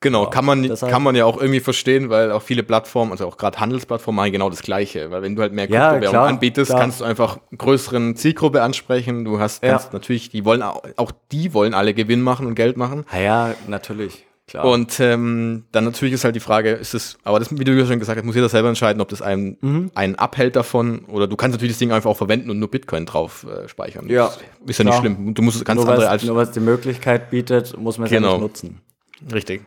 Genau, 0.04 0.24
Ja, 0.24 0.30
kann, 0.30 0.44
man, 0.44 0.62
deshalb- 0.62 0.92
kann 0.92 1.02
man 1.02 1.16
ja 1.16 1.24
auch 1.24 1.38
irgendwie 1.40 1.60
verstehen, 1.60 2.10
weil 2.10 2.30
auch 2.30 2.42
viele 2.42 2.62
Plattformen, 2.62 3.10
also 3.10 3.26
auch 3.26 3.38
gerade 3.38 3.58
Handelsplattformen, 3.58 4.16
machen 4.16 4.32
genau 4.32 4.50
das 4.50 4.60
Gleiche. 4.62 5.10
Weil 5.10 5.22
wenn 5.22 5.34
du 5.34 5.40
halt 5.40 5.54
mehr 5.54 5.64
Ja, 5.64 5.88
Kryptowährungen 5.92 6.10
klar, 6.10 6.28
anbietest, 6.28 6.68
klar. 6.70 6.80
kannst 6.80 7.00
du 7.00 7.04
einfach 7.04 7.38
größeren 7.56 8.14
Zielgruppe 8.16 8.60
ansprechen. 8.62 9.24
Du 9.24 9.40
hast 9.40 9.64
Ja. 9.64 9.70
kannst 9.70 9.94
natürlich, 9.94 10.28
die 10.28 10.44
wollen 10.44 10.62
auch, 10.62 10.82
auch 10.96 11.10
die 11.32 11.54
wollen 11.54 11.72
alle 11.72 11.94
Gewinn 11.94 12.20
machen 12.20 12.46
und 12.46 12.54
Geld 12.54 12.76
machen. 12.76 13.06
Ah 13.10 13.18
ja, 13.18 13.54
natürlich. 13.66 14.26
Klar. 14.46 14.66
Und 14.66 15.00
ähm, 15.00 15.64
dann 15.72 15.84
natürlich 15.84 16.12
ist 16.12 16.24
halt 16.24 16.36
die 16.36 16.40
Frage, 16.40 16.72
ist 16.72 16.92
es, 16.92 17.16
aber 17.24 17.38
das, 17.38 17.50
wie 17.58 17.64
du 17.64 17.72
ja 17.72 17.86
schon 17.86 17.98
gesagt 17.98 18.18
hast, 18.18 18.26
muss 18.26 18.34
jeder 18.34 18.50
selber 18.50 18.68
entscheiden, 18.68 19.00
ob 19.00 19.08
das 19.08 19.22
einen, 19.22 19.56
mhm. 19.62 19.90
einen 19.94 20.16
abhält 20.16 20.54
davon 20.54 21.06
oder 21.06 21.26
du 21.26 21.34
kannst 21.34 21.54
natürlich 21.54 21.72
das 21.72 21.78
Ding 21.78 21.92
einfach 21.92 22.10
auch 22.10 22.16
verwenden 22.18 22.50
und 22.50 22.58
nur 22.58 22.70
Bitcoin 22.70 23.06
drauf 23.06 23.46
äh, 23.48 23.66
speichern. 23.68 24.06
Ja. 24.10 24.26
Das 24.26 24.36
ist 24.66 24.78
ja 24.78 24.84
nicht 24.84 24.98
schlimm. 24.98 25.32
Du 25.32 25.40
musst 25.40 25.56
es 25.56 25.64
ganz 25.64 25.80
nur 25.80 25.88
andere 25.90 26.10
als. 26.10 26.24
Nur 26.24 26.36
was 26.36 26.50
die 26.50 26.60
Möglichkeit 26.60 27.30
bietet, 27.30 27.74
muss 27.78 27.96
man 27.96 28.04
es 28.04 28.10
genau. 28.10 28.28
ja 28.28 28.32
nicht 28.34 28.42
nutzen. 28.42 28.80
Richtig. 29.32 29.62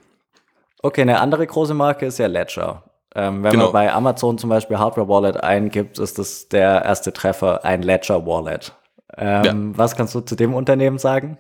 Okay, 0.88 1.02
eine 1.02 1.20
andere 1.20 1.46
große 1.46 1.74
Marke 1.74 2.06
ist 2.06 2.18
ja 2.18 2.28
Ledger. 2.28 2.82
Ähm, 3.14 3.44
wenn 3.44 3.52
genau. 3.52 3.66
man 3.66 3.74
bei 3.74 3.92
Amazon 3.92 4.38
zum 4.38 4.50
Beispiel 4.50 4.80
Hardware 4.80 5.10
Wallet 5.10 5.44
eingibt, 5.44 6.00
ist 6.00 6.18
das 6.18 6.48
der 6.48 6.86
erste 6.86 7.12
Treffer 7.12 7.66
ein 7.66 7.82
Ledger 7.82 8.26
Wallet. 8.26 8.74
Ähm, 9.18 9.44
ja. 9.44 9.54
Was 9.78 9.98
kannst 9.98 10.16
du 10.16 10.22
zu 10.22 10.38
dem 10.38 10.54
Unternehmen 10.54 10.98
sagen? 10.98 11.38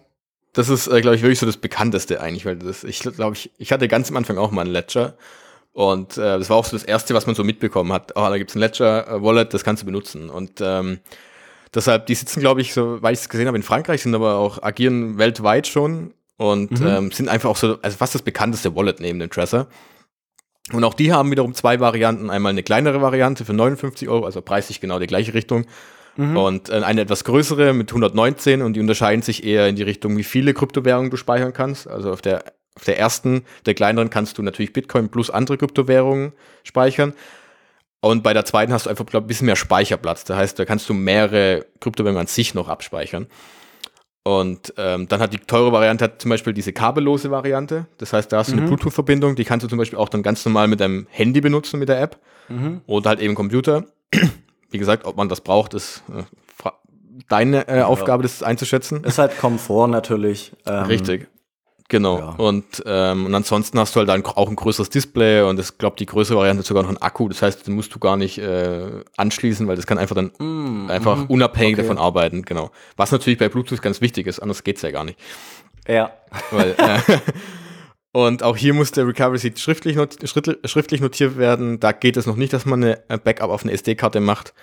Das 0.52 0.68
ist, 0.68 0.88
äh, 0.88 1.00
glaube 1.00 1.16
ich, 1.16 1.22
wirklich 1.22 1.40
so 1.40 1.46
das 1.46 1.56
bekannteste 1.56 2.20
eigentlich, 2.20 2.46
weil 2.46 2.58
das, 2.58 2.84
ich 2.84 3.00
glaube, 3.00 3.38
ich, 3.38 3.50
ich 3.58 3.72
hatte 3.72 3.88
ganz 3.88 4.10
am 4.10 4.18
Anfang 4.18 4.38
auch 4.38 4.52
mal 4.52 4.66
ein 4.66 4.68
Ledger. 4.68 5.14
Und 5.72 6.18
äh, 6.18 6.38
das 6.38 6.50
war 6.50 6.58
auch 6.58 6.66
so 6.66 6.76
das 6.76 6.84
Erste, 6.84 7.14
was 7.14 7.26
man 7.26 7.36
so 7.36 7.46
mitbekommen 7.46 7.94
hat. 7.94 8.12
Oh, 8.18 8.28
da 8.28 8.38
gibt's 8.38 8.56
ein 8.56 8.60
Ledger-Wallet, 8.60 9.54
das 9.54 9.64
kannst 9.64 9.84
du 9.84 9.86
benutzen. 9.86 10.30
Und 10.30 10.60
ähm, 10.60 11.00
deshalb, 11.74 12.08
die 12.08 12.16
sitzen, 12.16 12.42
glaube 12.42 12.60
ich, 12.60 12.74
so, 12.74 13.02
weil 13.02 13.14
ich 13.14 13.22
es 13.22 13.30
gesehen 13.30 13.48
habe, 13.48 13.56
in 13.56 13.64
Frankreich, 13.64 14.02
sind 14.02 14.14
aber 14.14 14.36
auch, 14.36 14.62
agieren 14.62 15.18
weltweit 15.18 15.68
schon 15.68 16.14
und 16.38 16.80
mhm. 16.80 16.88
ähm, 16.88 17.12
sind 17.12 17.30
einfach 17.30 17.50
auch 17.50 17.58
so, 17.58 17.80
also 17.82 17.98
fast 17.98 18.16
das 18.16 18.22
bekannteste 18.22 18.76
Wallet 18.76 19.00
neben 19.00 19.20
dem 19.20 19.30
Trezor. 19.30 19.68
Und 20.72 20.84
auch 20.84 20.94
die 20.94 21.14
haben 21.14 21.32
wiederum 21.32 21.54
zwei 21.54 21.80
Varianten. 21.80 22.30
Einmal 22.30 22.52
eine 22.52 22.64
kleinere 22.64 23.02
Variante 23.02 23.46
für 23.46 23.54
59 23.54 24.10
Euro, 24.10 24.26
also 24.26 24.42
preislich 24.42 24.82
genau 24.82 25.00
die 25.00 25.08
gleiche 25.08 25.34
Richtung. 25.34 25.66
Mhm. 26.18 26.38
Und 26.38 26.70
äh, 26.70 26.82
eine 26.82 27.02
etwas 27.02 27.24
größere 27.24 27.74
mit 27.74 27.90
119 27.90 28.62
und 28.62 28.74
die 28.74 28.80
unterscheiden 28.80 29.22
sich 29.22 29.44
eher 29.44 29.68
in 29.68 29.76
die 29.76 29.84
Richtung, 29.84 30.18
wie 30.18 30.24
viele 30.24 30.54
Kryptowährungen 30.54 31.10
du 31.10 31.18
speichern 31.18 31.54
kannst. 31.54 31.88
Also 31.88 32.12
auf 32.12 32.22
der, 32.22 32.44
auf 32.76 32.84
der 32.84 33.00
ersten, 33.00 33.44
der 33.66 33.76
kleineren, 33.76 34.10
kannst 34.10 34.38
du 34.38 34.44
natürlich 34.44 34.74
Bitcoin 34.74 35.10
plus 35.10 35.30
andere 35.30 35.58
Kryptowährungen 35.58 36.34
speichern. 36.64 37.14
Und 38.00 38.24
bei 38.24 38.34
der 38.34 38.46
zweiten 38.46 38.74
hast 38.74 38.86
du 38.86 38.90
einfach, 38.90 39.06
glaube 39.06 39.24
ich, 39.24 39.26
ein 39.26 39.28
bisschen 39.28 39.46
mehr 39.48 39.56
Speicherplatz. 39.56 40.24
Das 40.24 40.38
heißt, 40.38 40.60
da 40.60 40.66
kannst 40.66 40.88
du 40.90 40.94
mehrere 40.94 41.66
Kryptowährungen 41.80 42.22
an 42.22 42.28
sich 42.28 42.54
noch 42.54 42.68
abspeichern. 42.68 43.28
Und 44.28 44.74
ähm, 44.78 45.08
dann 45.08 45.22
hat 45.22 45.32
die 45.32 45.38
teure 45.38 45.72
Variante 45.72 46.04
hat 46.04 46.22
zum 46.22 46.30
Beispiel 46.30 46.52
diese 46.52 46.74
kabellose 46.74 47.32
Variante. 47.32 47.86
Das 47.98 48.12
heißt, 48.12 48.32
da 48.32 48.40
hast 48.40 48.50
du 48.50 48.56
mhm. 48.56 48.60
eine 48.60 48.68
Bluetooth-Verbindung, 48.68 49.36
die 49.36 49.46
kannst 49.46 49.64
du 49.64 49.70
zum 49.70 49.78
Beispiel 49.78 49.98
auch 49.98 50.10
dann 50.10 50.22
ganz 50.22 50.44
normal 50.46 50.68
mit 50.68 50.82
deinem 50.82 51.08
Handy 51.10 51.40
benutzen 51.40 51.80
mit 51.80 51.88
der 51.88 52.02
App 52.02 52.18
mhm. 52.50 52.82
oder 52.88 53.12
halt 53.12 53.22
eben 53.22 53.36
Computer 53.36 53.86
wie 54.70 54.78
gesagt, 54.78 55.06
ob 55.06 55.18
man 55.18 55.30
das 55.30 55.42
braucht, 55.42 55.74
ist 55.74 56.04
äh, 56.10 56.24
deine 57.30 57.68
äh, 57.68 57.82
Aufgabe, 57.82 58.24
das 58.24 58.44
einzuschätzen. 58.44 59.04
Ist 59.04 59.18
halt 59.18 59.38
Komfort 59.38 59.88
natürlich. 59.88 60.54
Ähm, 60.66 60.86
Richtig. 60.86 61.28
Genau. 61.90 62.20
Ja. 62.20 62.30
Und, 62.32 62.84
ähm, 62.86 63.28
und 63.28 63.36
ansonsten 63.36 63.80
hast 63.80 63.96
du 63.96 64.00
halt 64.00 64.10
dann 64.10 64.26
auch 64.26 64.50
ein 64.50 64.58
größeres 64.58 64.90
Display 64.90 65.42
und 65.42 65.58
ich 65.60 65.78
glaube, 65.78 65.96
die 65.98 66.06
größere 66.06 66.38
Variante 66.38 66.60
hat 66.60 66.66
sogar 66.66 66.84
noch 66.84 66.90
einen 66.90 67.02
Akku. 67.02 67.30
Das 67.30 67.42
heißt, 67.42 67.66
den 67.66 67.76
musst 67.76 67.96
du 67.96 68.00
gar 68.00 68.18
nicht 68.18 68.40
äh, 68.40 68.90
anschließen, 69.16 69.68
weil 69.68 69.78
das 69.78 69.88
kann 69.88 69.98
einfach 69.98 70.16
dann 70.16 70.32
mm, 70.38 70.90
einfach 70.90 71.18
mm, 71.18 71.32
unabhängig 71.32 71.76
okay. 71.76 71.84
davon 71.84 71.98
arbeiten. 71.98 72.42
Genau. 72.42 72.72
Was 72.98 73.12
natürlich 73.12 73.40
bei 73.40 73.48
Bluetooth 73.48 73.82
ganz 73.82 74.02
wichtig 74.02 74.28
ist, 74.28 74.40
anders 74.40 74.64
geht's 74.64 74.82
ja 74.82 74.92
gar 74.92 75.06
nicht. 75.06 75.18
Ja. 75.88 76.12
Weil, 76.52 76.76
äh, 76.78 77.00
Und 78.12 78.42
auch 78.42 78.58
hier 78.58 78.74
muss 78.74 78.92
der 78.92 79.08
Recovery 79.08 79.38
Seed 79.38 79.60
schriftlich, 79.60 79.96
not 79.96 80.18
schriftlich 80.66 81.02
notiert 81.02 81.38
werden. 81.38 81.80
Da 81.80 81.92
geht 81.92 82.18
es 82.18 82.26
noch 82.26 82.36
nicht, 82.36 82.52
dass 82.52 82.66
man 82.66 82.84
eine 82.84 83.20
Backup 83.20 83.52
auf 83.52 83.64
eine 83.64 83.74
SD-Karte 83.74 84.22
macht. 84.22 84.56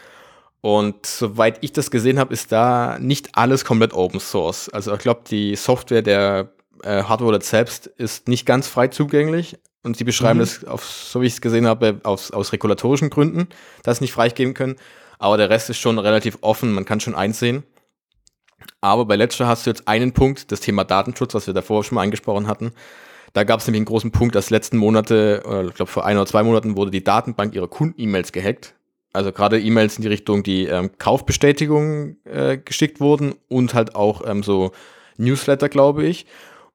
Und 0.60 1.06
soweit 1.06 1.58
ich 1.60 1.72
das 1.72 1.90
gesehen 1.90 2.18
habe, 2.18 2.32
ist 2.32 2.50
da 2.50 2.98
nicht 2.98 3.36
alles 3.36 3.64
komplett 3.64 3.92
Open 3.92 4.18
Source. 4.18 4.70
Also 4.70 4.92
ich 4.94 4.98
glaube, 4.98 5.20
die 5.30 5.54
Software 5.56 6.02
der 6.02 6.53
äh, 6.84 7.02
Hardware 7.04 7.40
selbst 7.40 7.86
ist 7.86 8.28
nicht 8.28 8.46
ganz 8.46 8.68
frei 8.68 8.88
zugänglich. 8.88 9.58
Und 9.82 9.98
sie 9.98 10.04
beschreiben 10.04 10.38
mhm. 10.38 10.44
das, 10.44 10.64
auf, 10.64 10.84
so 10.84 11.20
wie 11.20 11.26
ich 11.26 11.34
es 11.34 11.40
gesehen 11.40 11.66
habe, 11.66 12.00
aus, 12.04 12.30
aus 12.30 12.52
regulatorischen 12.52 13.10
Gründen, 13.10 13.48
dass 13.82 13.98
sie 13.98 14.04
nicht 14.04 14.12
freigeben 14.12 14.54
können. 14.54 14.76
Aber 15.18 15.36
der 15.36 15.50
Rest 15.50 15.68
ist 15.70 15.78
schon 15.78 15.98
relativ 15.98 16.38
offen, 16.40 16.72
man 16.72 16.86
kann 16.86 17.00
schon 17.00 17.14
einsehen. 17.14 17.64
Aber 18.80 19.04
bei 19.04 19.16
Ledger 19.16 19.46
hast 19.46 19.66
du 19.66 19.70
jetzt 19.70 19.88
einen 19.88 20.12
Punkt, 20.12 20.52
das 20.52 20.60
Thema 20.60 20.84
Datenschutz, 20.84 21.34
was 21.34 21.46
wir 21.46 21.54
davor 21.54 21.84
schon 21.84 21.96
mal 21.96 22.02
angesprochen 22.02 22.46
hatten. 22.46 22.72
Da 23.34 23.44
gab 23.44 23.60
es 23.60 23.66
nämlich 23.66 23.80
einen 23.80 23.86
großen 23.86 24.10
Punkt, 24.10 24.34
dass 24.34 24.50
letzten 24.50 24.78
Monate, 24.78 25.42
oder 25.44 25.64
ich 25.64 25.74
glaube 25.74 25.90
vor 25.90 26.06
ein 26.06 26.16
oder 26.16 26.26
zwei 26.26 26.42
Monaten, 26.42 26.76
wurde 26.76 26.90
die 26.90 27.04
Datenbank 27.04 27.54
ihrer 27.54 27.68
Kunden-E-Mails 27.68 28.32
gehackt. 28.32 28.74
Also 29.12 29.32
gerade 29.32 29.60
E-Mails 29.60 29.96
in 29.96 30.02
die 30.02 30.08
Richtung, 30.08 30.42
die 30.42 30.66
ähm, 30.66 30.90
Kaufbestätigungen 30.98 32.16
äh, 32.24 32.58
geschickt 32.58 33.00
wurden 33.00 33.34
und 33.48 33.74
halt 33.74 33.94
auch 33.94 34.26
ähm, 34.26 34.42
so 34.42 34.72
Newsletter, 35.18 35.68
glaube 35.68 36.04
ich. 36.04 36.26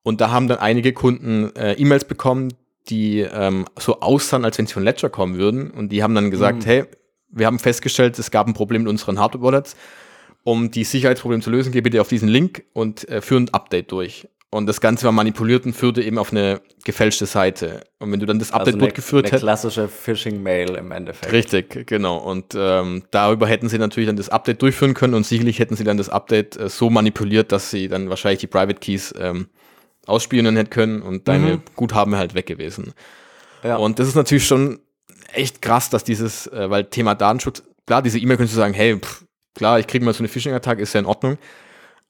Und 0.09 0.21
da 0.21 0.31
haben 0.31 0.47
dann 0.47 0.57
einige 0.57 0.91
Kunden 0.91 1.55
äh, 1.55 1.73
E-Mails 1.73 2.03
bekommen, 2.03 2.51
die 2.89 3.19
ähm, 3.19 3.65
so 3.77 3.99
aussahen, 3.99 4.43
als 4.43 4.57
wenn 4.57 4.65
sie 4.65 4.73
von 4.73 4.83
Ledger 4.83 5.07
kommen 5.07 5.37
würden. 5.37 5.69
Und 5.69 5.91
die 5.91 6.01
haben 6.01 6.15
dann 6.15 6.31
gesagt, 6.31 6.63
mhm. 6.63 6.65
hey, 6.65 6.85
wir 7.29 7.45
haben 7.45 7.59
festgestellt, 7.59 8.17
es 8.17 8.31
gab 8.31 8.47
ein 8.47 8.55
Problem 8.55 8.81
mit 8.81 8.89
unseren 8.89 9.19
Hardware-Wallets. 9.19 9.75
Um 10.43 10.71
die 10.71 10.83
Sicherheitsprobleme 10.83 11.43
zu 11.43 11.51
lösen, 11.51 11.71
geh 11.71 11.81
bitte 11.81 12.01
auf 12.01 12.07
diesen 12.07 12.27
Link 12.27 12.63
und 12.73 13.07
äh, 13.07 13.21
führ 13.21 13.39
ein 13.39 13.49
Update 13.53 13.91
durch. 13.91 14.27
Und 14.49 14.65
das 14.65 14.81
Ganze 14.81 15.05
war 15.05 15.11
manipuliert 15.11 15.67
und 15.67 15.73
führte 15.73 16.01
eben 16.01 16.17
auf 16.17 16.31
eine 16.31 16.59
gefälschte 16.83 17.27
Seite. 17.27 17.81
Und 17.99 18.11
wenn 18.11 18.19
du 18.19 18.25
dann 18.25 18.39
das 18.39 18.51
Update 18.51 18.73
also 18.73 18.79
durchgeführt 18.79 19.27
hättest. 19.27 19.43
klassische 19.43 19.87
Phishing-Mail 19.87 20.73
im 20.73 20.91
Endeffekt. 20.91 21.31
Richtig, 21.31 21.85
genau. 21.85 22.17
Und 22.17 22.55
ähm, 22.57 23.03
darüber 23.11 23.45
hätten 23.45 23.69
sie 23.69 23.77
natürlich 23.77 24.07
dann 24.07 24.15
das 24.15 24.29
Update 24.29 24.63
durchführen 24.63 24.95
können 24.95 25.13
und 25.13 25.27
sicherlich 25.27 25.59
hätten 25.59 25.75
sie 25.75 25.83
dann 25.83 25.97
das 25.97 26.09
Update 26.09 26.57
äh, 26.57 26.67
so 26.67 26.89
manipuliert, 26.89 27.51
dass 27.51 27.69
sie 27.69 27.87
dann 27.89 28.09
wahrscheinlich 28.09 28.39
die 28.39 28.47
Private 28.47 28.79
Keys 28.79 29.13
ähm, 29.19 29.49
ausspielen 30.09 30.55
hätten 30.55 30.69
können 30.69 31.01
und 31.01 31.27
deine 31.27 31.57
mhm. 31.57 31.61
Guthaben 31.75 32.15
halt 32.15 32.33
weg 32.33 32.45
gewesen. 32.45 32.93
Ja. 33.63 33.77
Und 33.77 33.99
das 33.99 34.07
ist 34.07 34.15
natürlich 34.15 34.45
schon 34.45 34.79
echt 35.33 35.61
krass, 35.61 35.89
dass 35.89 36.03
dieses, 36.03 36.47
äh, 36.47 36.69
weil 36.69 36.85
Thema 36.85 37.15
Datenschutz, 37.15 37.63
klar, 37.85 38.01
diese 38.01 38.19
E-Mail 38.19 38.37
könntest 38.37 38.55
du 38.55 38.59
sagen, 38.59 38.73
hey, 38.73 38.97
pff, 38.97 39.25
klar, 39.55 39.79
ich 39.79 39.87
kriege 39.87 40.03
mal 40.03 40.13
so 40.13 40.19
eine 40.19 40.27
Phishing-Attacke, 40.27 40.81
ist 40.81 40.93
ja 40.93 40.99
in 40.99 41.05
Ordnung. 41.05 41.37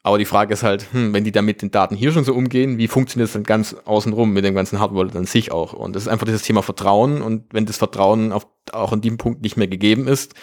Aber 0.01 0.17
die 0.17 0.25
Frage 0.25 0.53
ist 0.53 0.63
halt, 0.63 0.85
hm, 0.93 1.13
wenn 1.13 1.25
die 1.25 1.31
da 1.31 1.41
mit 1.41 1.61
den 1.61 1.71
Daten 1.71 1.95
hier 1.95 2.11
schon 2.11 2.23
so 2.23 2.33
umgehen, 2.33 2.77
wie 2.77 2.87
funktioniert 2.87 3.27
das 3.27 3.33
dann 3.33 3.43
ganz 3.43 3.75
außenrum 3.85 4.31
mit 4.31 4.45
dem 4.45 4.55
ganzen 4.55 4.79
Hardware 4.79 5.09
an 5.13 5.25
sich 5.25 5.51
auch? 5.51 5.73
Und 5.73 5.95
das 5.95 6.03
ist 6.03 6.07
einfach 6.07 6.25
dieses 6.25 6.41
Thema 6.41 6.61
Vertrauen. 6.61 7.21
Und 7.21 7.45
wenn 7.51 7.65
das 7.65 7.77
Vertrauen 7.77 8.31
auf, 8.31 8.47
auch 8.71 8.93
an 8.93 9.01
dem 9.01 9.17
Punkt 9.17 9.41
nicht 9.41 9.57
mehr 9.57 9.67
gegeben 9.67 10.07
ist, 10.07 10.35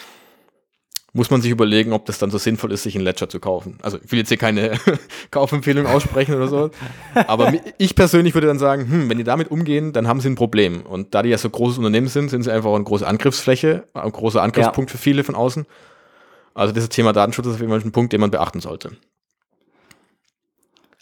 muss 1.17 1.31
man 1.31 1.41
sich 1.41 1.51
überlegen, 1.51 1.93
ob 1.93 2.05
das 2.05 2.19
dann 2.19 2.31
so 2.31 2.39
sinnvoll 2.39 2.73
ist, 2.73 2.83
sich 2.83 2.95
einen 2.95 3.05
Ledger 3.05 3.29
zu 3.29 3.41
kaufen. 3.41 3.79
Also 3.83 3.99
ich 4.05 4.13
will 4.13 4.19
jetzt 4.19 4.29
hier 4.29 4.37
keine 4.37 4.73
Kaufempfehlung 5.31 5.87
aussprechen 5.87 6.35
oder 6.35 6.49
so. 6.49 6.71
Aber 7.15 7.53
ich 7.79 7.97
persönlich 7.97 8.35
würde 8.35 8.47
dann 8.47 8.59
sagen, 8.59 8.89
hm, 8.89 9.11
wenn 9.11 9.19
die 9.19 9.25
damit 9.25 9.51
umgehen, 9.51 9.93
dann 9.93 10.07
haben 10.07 10.21
sie 10.21 10.29
ein 10.29 10.35
Problem. 10.35 10.83
Und 10.83 11.15
da 11.15 11.23
die 11.23 11.31
ja 11.31 11.39
so 11.39 11.49
großes 11.49 11.79
Unternehmen 11.79 12.09
sind, 12.09 12.29
sind 12.29 12.43
sie 12.43 12.53
einfach 12.53 12.73
eine 12.75 12.85
große 12.85 13.07
Angriffsfläche, 13.07 13.85
ein 13.95 14.13
großer 14.13 14.43
Angriffspunkt 14.43 14.91
ja. 14.91 14.97
für 14.97 15.03
viele 15.03 15.25
von 15.25 15.35
außen. 15.35 15.67
Also 16.55 16.73
dieses 16.73 16.91
Thema 16.91 17.13
Datenschutz 17.13 17.47
ist 17.47 17.55
auf 17.55 17.61
jeden 17.61 17.73
Fall 17.73 17.81
ein 17.81 17.93
Punkt, 17.93 18.13
den 18.13 18.21
man 18.21 18.31
beachten 18.31 18.61
sollte. 18.61 18.91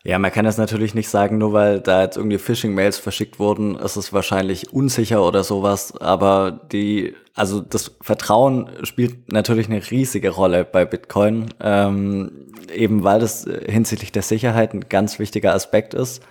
Ja, 0.07 0.19
man 0.19 0.31
kann 0.31 0.45
das 0.45 0.59
natürlich 0.59 0.95
nicht 0.95 1.09
sagen, 1.09 1.39
nur 1.39 1.55
weil 1.55 1.81
da 1.81 2.03
jetzt 2.03 2.19
irgendwie 2.19 2.37
Phishing-Mails 2.37 2.99
verschickt 2.99 3.39
wurden, 3.39 3.75
ist 3.77 3.97
es 3.97 4.13
wahrscheinlich 4.13 4.71
unsicher 4.71 5.27
oder 5.27 5.45
sowas. 5.45 5.97
Aber 5.99 6.61
die, 6.71 7.15
also 7.35 7.63
das 7.63 7.97
Vertrauen 8.03 8.69
spielt 8.83 9.33
natürlich 9.33 9.67
eine 9.67 9.81
riesige 9.91 10.29
Rolle 10.29 10.67
bei 10.67 10.85
Bitcoin, 10.85 11.47
ähm, 11.59 12.33
eben 12.75 13.03
weil 13.03 13.19
das 13.19 13.49
hinsichtlich 13.67 14.13
der 14.13 14.21
Sicherheit 14.21 14.75
ein 14.75 14.91
ganz 14.91 15.19
wichtiger 15.19 15.55
Aspekt 15.55 15.95
ist. 15.95 16.23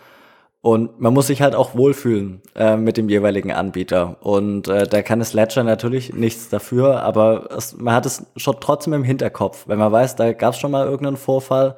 Und 0.62 1.02
man 1.02 1.14
muss 1.14 1.28
sich 1.28 1.42
halt 1.42 1.56
auch 1.56 1.74
wohlfühlen 1.76 2.42
äh, 2.56 2.78
mit 2.78 2.96
dem 2.96 3.10
jeweiligen 3.10 3.52
Anbieter. 3.52 4.18
Und 4.22 4.68
äh, 4.68 4.88
da 4.88 5.02
kann 5.02 5.18
das 5.18 5.34
Ledger 5.34 5.64
natürlich 5.64 6.14
nichts 6.14 6.48
dafür, 6.48 7.02
aber 7.02 7.50
es, 7.58 7.76
man 7.76 7.96
hat 7.96 8.06
es 8.06 8.28
schon 8.38 8.58
trotzdem 8.62 8.94
im 8.94 9.04
Hinterkopf. 9.04 9.68
Wenn 9.68 9.80
man 9.80 9.92
weiß, 9.92 10.16
da 10.16 10.32
gab 10.32 10.54
es 10.54 10.60
schon 10.60 10.72
mal 10.72 10.86
irgendeinen 10.86 11.18
Vorfall, 11.18 11.76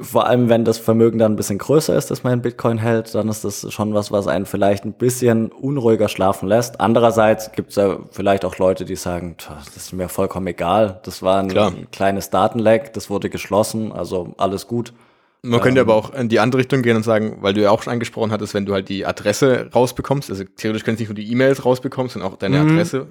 vor 0.00 0.26
allem, 0.26 0.48
wenn 0.48 0.64
das 0.64 0.78
Vermögen 0.78 1.18
dann 1.18 1.32
ein 1.32 1.36
bisschen 1.36 1.58
größer 1.58 1.94
ist, 1.94 2.10
dass 2.10 2.24
man 2.24 2.32
in 2.32 2.42
Bitcoin 2.42 2.78
hält, 2.78 3.14
dann 3.14 3.28
ist 3.28 3.44
das 3.44 3.70
schon 3.70 3.92
was, 3.92 4.10
was 4.10 4.26
einen 4.26 4.46
vielleicht 4.46 4.84
ein 4.84 4.94
bisschen 4.94 5.52
unruhiger 5.52 6.08
schlafen 6.08 6.48
lässt. 6.48 6.80
Andererseits 6.80 7.52
gibt 7.52 7.70
es 7.70 7.76
ja 7.76 7.98
vielleicht 8.10 8.46
auch 8.46 8.56
Leute, 8.56 8.86
die 8.86 8.96
sagen, 8.96 9.36
das 9.46 9.76
ist 9.76 9.92
mir 9.92 10.08
vollkommen 10.08 10.46
egal. 10.46 11.00
Das 11.04 11.22
war 11.22 11.40
ein 11.40 11.48
Klar. 11.48 11.74
kleines 11.92 12.30
Datenleck, 12.30 12.94
das 12.94 13.10
wurde 13.10 13.28
geschlossen, 13.28 13.92
also 13.92 14.32
alles 14.38 14.66
gut. 14.66 14.94
Man 15.42 15.60
könnte 15.60 15.82
ähm, 15.82 15.86
aber 15.86 15.96
auch 15.96 16.14
in 16.14 16.30
die 16.30 16.40
andere 16.40 16.60
Richtung 16.60 16.80
gehen 16.80 16.96
und 16.96 17.02
sagen, 17.02 17.36
weil 17.42 17.52
du 17.52 17.60
ja 17.60 17.70
auch 17.70 17.82
schon 17.82 17.92
angesprochen 17.92 18.32
hattest, 18.32 18.54
wenn 18.54 18.64
du 18.64 18.72
halt 18.72 18.88
die 18.88 19.04
Adresse 19.04 19.68
rausbekommst, 19.74 20.30
also 20.30 20.44
theoretisch 20.56 20.84
kannst 20.84 21.00
du 21.00 21.02
nicht 21.02 21.10
nur 21.10 21.16
die 21.16 21.30
E-Mails 21.30 21.66
rausbekommen, 21.66 22.08
sondern 22.08 22.32
auch 22.32 22.38
deine 22.38 22.60
mhm. 22.60 22.70
Adresse. 22.70 23.06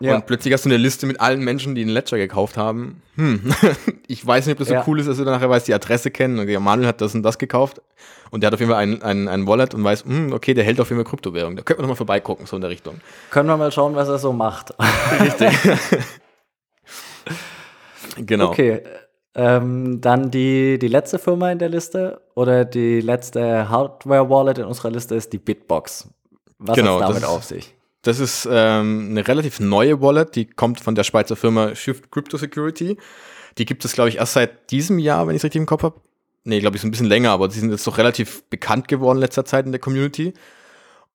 Ja. 0.00 0.14
Und 0.14 0.26
plötzlich 0.26 0.54
hast 0.54 0.64
du 0.64 0.68
eine 0.68 0.76
Liste 0.76 1.06
mit 1.06 1.20
allen 1.20 1.40
Menschen, 1.40 1.74
die 1.74 1.82
einen 1.82 1.90
Ledger 1.90 2.18
gekauft 2.18 2.56
haben. 2.56 3.02
Hm, 3.16 3.52
ich 4.06 4.24
weiß 4.24 4.46
nicht, 4.46 4.54
ob 4.54 4.58
das 4.58 4.68
so 4.68 4.74
ja. 4.74 4.84
cool 4.86 5.00
ist, 5.00 5.06
dass 5.06 5.16
du 5.16 5.24
dann 5.24 5.34
nachher 5.34 5.50
weißt, 5.50 5.66
die 5.66 5.74
Adresse 5.74 6.10
kennen. 6.10 6.38
Okay, 6.38 6.58
Manuel 6.58 6.88
hat 6.88 7.00
das 7.00 7.14
und 7.14 7.22
das 7.22 7.38
gekauft. 7.38 7.82
Und 8.30 8.42
der 8.42 8.48
hat 8.48 8.54
auf 8.54 8.60
jeden 8.60 8.70
Fall 8.70 8.80
ein, 8.82 9.02
ein, 9.02 9.28
ein 9.28 9.46
Wallet 9.46 9.74
und 9.74 9.82
weiß, 9.82 10.04
hm, 10.04 10.32
okay, 10.32 10.54
der 10.54 10.64
hält 10.64 10.80
auf 10.80 10.90
jeden 10.90 11.02
Fall 11.02 11.10
Kryptowährung. 11.10 11.56
Da 11.56 11.62
könnte 11.62 11.82
man 11.82 11.88
noch 11.88 11.94
mal 11.94 11.96
vorbeigucken, 11.96 12.46
so 12.46 12.56
in 12.56 12.62
der 12.62 12.70
Richtung. 12.70 13.00
Können 13.30 13.48
wir 13.48 13.56
mal 13.56 13.72
schauen, 13.72 13.94
was 13.94 14.08
er 14.08 14.18
so 14.18 14.32
macht. 14.32 14.74
Richtig. 15.20 15.52
genau. 18.16 18.50
Okay. 18.50 18.82
Ähm, 19.34 20.00
dann 20.00 20.30
die, 20.30 20.78
die 20.78 20.88
letzte 20.88 21.18
Firma 21.18 21.50
in 21.50 21.58
der 21.58 21.68
Liste 21.68 22.20
oder 22.34 22.64
die 22.64 23.00
letzte 23.00 23.68
Hardware-Wallet 23.68 24.58
in 24.58 24.64
unserer 24.64 24.90
Liste 24.90 25.14
ist 25.14 25.32
die 25.32 25.38
Bitbox. 25.38 26.08
Was 26.58 26.76
genau, 26.76 27.00
hat 27.00 27.10
damit 27.10 27.24
auf 27.24 27.44
sich? 27.44 27.77
Das 28.02 28.20
ist 28.20 28.48
ähm, 28.50 29.08
eine 29.10 29.26
relativ 29.26 29.60
neue 29.60 30.00
Wallet, 30.00 30.36
die 30.36 30.46
kommt 30.46 30.80
von 30.80 30.94
der 30.94 31.04
Schweizer 31.04 31.36
Firma 31.36 31.74
Shift 31.74 32.10
Crypto 32.10 32.36
Security. 32.36 32.96
Die 33.58 33.64
gibt 33.64 33.84
es, 33.84 33.92
glaube 33.92 34.08
ich, 34.08 34.16
erst 34.16 34.34
seit 34.34 34.70
diesem 34.70 34.98
Jahr, 34.98 35.26
wenn 35.26 35.34
ich 35.34 35.40
es 35.40 35.44
richtig 35.44 35.60
im 35.60 35.66
Kopf 35.66 35.82
habe. 35.82 36.00
Nee, 36.44 36.60
glaube 36.60 36.76
ich, 36.76 36.82
ist 36.82 36.86
ein 36.86 36.92
bisschen 36.92 37.06
länger, 37.06 37.32
aber 37.32 37.50
sie 37.50 37.60
sind 37.60 37.70
jetzt 37.70 37.86
doch 37.86 37.98
relativ 37.98 38.44
bekannt 38.44 38.88
geworden 38.88 39.18
in 39.18 39.22
letzter 39.22 39.44
Zeit 39.44 39.66
in 39.66 39.72
der 39.72 39.80
Community. 39.80 40.32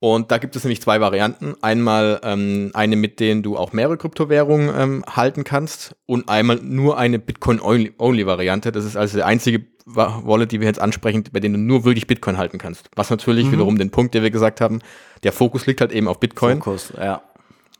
Und 0.03 0.31
da 0.31 0.37
gibt 0.37 0.53
es 0.57 0.65
nämlich 0.65 0.81
zwei 0.81 0.99
Varianten. 0.99 1.55
Einmal 1.61 2.19
ähm, 2.23 2.71
eine, 2.73 2.97
mit 2.97 3.21
denen 3.21 3.41
du 3.41 3.55
auch 3.55 3.71
mehrere 3.71 3.95
Kryptowährungen 3.95 4.69
ähm, 4.77 5.05
halten 5.07 5.45
kannst 5.45 5.95
und 6.05 6.27
einmal 6.27 6.57
nur 6.57 6.97
eine 6.97 7.19
Bitcoin-Only-Variante. 7.19 8.73
Das 8.73 8.83
ist 8.83 8.97
also 8.97 9.19
die 9.19 9.23
einzige 9.23 9.65
Wallet, 9.85 10.51
die 10.51 10.59
wir 10.59 10.67
jetzt 10.67 10.81
ansprechen, 10.81 11.23
bei 11.31 11.39
denen 11.39 11.53
du 11.53 11.59
nur 11.61 11.85
wirklich 11.85 12.05
Bitcoin 12.05 12.37
halten 12.37 12.57
kannst. 12.57 12.89
Was 12.97 13.09
natürlich 13.11 13.45
mhm. 13.45 13.53
wiederum 13.53 13.77
den 13.77 13.91
Punkt, 13.91 14.13
den 14.13 14.23
wir 14.23 14.29
gesagt 14.29 14.59
haben, 14.59 14.79
der 15.23 15.31
Fokus 15.31 15.67
liegt 15.67 15.79
halt 15.79 15.93
eben 15.93 16.09
auf 16.09 16.19
Bitcoin. 16.19 16.57
Fokus, 16.57 16.91
ja. 16.97 17.21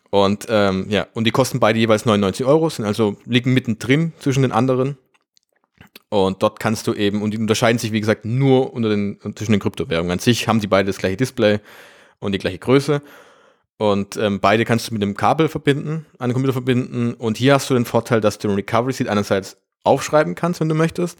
Und 0.09 0.45
ähm, 0.47 0.85
ja, 0.87 1.07
und 1.13 1.25
die 1.25 1.31
kosten 1.31 1.59
beide 1.59 1.77
jeweils 1.77 2.05
99 2.05 2.45
Euro, 2.45 2.69
sind 2.69 2.85
also 2.85 3.17
liegen 3.25 3.53
mittendrin 3.53 4.13
zwischen 4.19 4.43
den 4.43 4.53
anderen. 4.53 4.97
Und 6.07 6.41
dort 6.41 6.61
kannst 6.61 6.87
du 6.87 6.93
eben, 6.93 7.21
und 7.21 7.31
die 7.31 7.37
unterscheiden 7.37 7.79
sich, 7.79 7.91
wie 7.91 7.99
gesagt, 7.99 8.23
nur 8.23 8.71
unter 8.71 8.87
den, 8.87 9.19
zwischen 9.35 9.51
den 9.51 9.59
Kryptowährungen. 9.59 10.13
An 10.13 10.19
sich 10.19 10.47
haben 10.47 10.61
die 10.61 10.67
beide 10.67 10.87
das 10.87 10.99
gleiche 10.99 11.17
Display 11.17 11.59
und 12.23 12.31
die 12.31 12.39
gleiche 12.39 12.59
Größe. 12.59 13.01
Und 13.77 14.17
ähm, 14.17 14.39
beide 14.39 14.65
kannst 14.65 14.89
du 14.89 14.93
mit 14.93 15.01
einem 15.01 15.15
Kabel 15.15 15.49
verbinden, 15.49 16.05
an 16.17 16.29
den 16.29 16.33
Computer 16.33 16.53
verbinden. 16.53 17.13
Und 17.15 17.37
hier 17.37 17.55
hast 17.55 17.69
du 17.69 17.73
den 17.73 17.85
Vorteil, 17.85 18.21
dass 18.21 18.37
du 18.37 18.47
den 18.47 18.55
Recovery 18.55 18.93
Seed 18.93 19.07
einerseits 19.07 19.57
aufschreiben 19.83 20.35
kannst, 20.35 20.59
wenn 20.59 20.69
du 20.69 20.75
möchtest. 20.75 21.19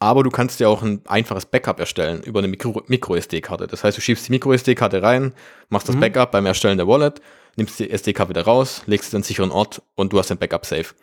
Aber 0.00 0.22
du 0.22 0.30
kannst 0.30 0.60
ja 0.60 0.68
auch 0.68 0.82
ein 0.82 1.00
einfaches 1.06 1.46
Backup 1.46 1.80
erstellen 1.80 2.22
über 2.22 2.40
eine 2.40 2.48
Micro-SD-Karte. 2.48 3.66
das 3.66 3.84
heißt, 3.84 3.96
du 3.96 4.02
schiebst 4.02 4.28
die 4.28 4.32
Micro-SD-Karte 4.32 5.02
rein, 5.02 5.32
machst 5.70 5.88
das 5.88 5.96
mhm. 5.96 6.00
Backup 6.00 6.32
beim 6.32 6.44
Erstellen 6.46 6.76
der 6.76 6.88
Wallet, 6.88 7.22
nimmst 7.56 7.78
die 7.78 7.90
SD-Karte 7.90 8.30
wieder 8.30 8.42
raus, 8.42 8.82
legst 8.86 9.10
sie 9.10 9.16
an 9.16 9.18
einen 9.18 9.24
sicheren 9.24 9.50
Ort 9.50 9.82
und 9.94 10.12
du 10.12 10.18
hast 10.18 10.30
dein 10.30 10.38
Backup 10.38 10.66
safe. 10.66 10.94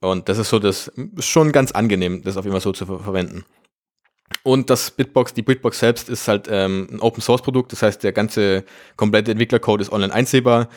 Und 0.00 0.28
das 0.28 0.38
ist 0.38 0.50
so 0.50 0.58
das, 0.58 0.92
schon 1.18 1.50
ganz 1.50 1.72
angenehm, 1.72 2.22
das 2.22 2.36
auf 2.36 2.46
immer 2.46 2.60
so 2.60 2.72
zu 2.72 2.86
ver 2.86 3.00
verwenden. 3.00 3.44
Und 4.42 4.70
das 4.70 4.90
Bitbox, 4.90 5.34
die 5.34 5.42
Bitbox 5.42 5.78
selbst 5.78 6.08
ist 6.08 6.28
halt 6.28 6.48
ähm, 6.50 6.88
ein 6.90 7.00
Open 7.00 7.22
Source 7.22 7.42
Produkt, 7.42 7.72
das 7.72 7.82
heißt, 7.82 8.02
der 8.02 8.12
ganze 8.12 8.64
komplette 8.96 9.30
Entwicklercode 9.30 9.80
ist 9.80 9.92
online 9.92 10.12
einsehbar. 10.12 10.68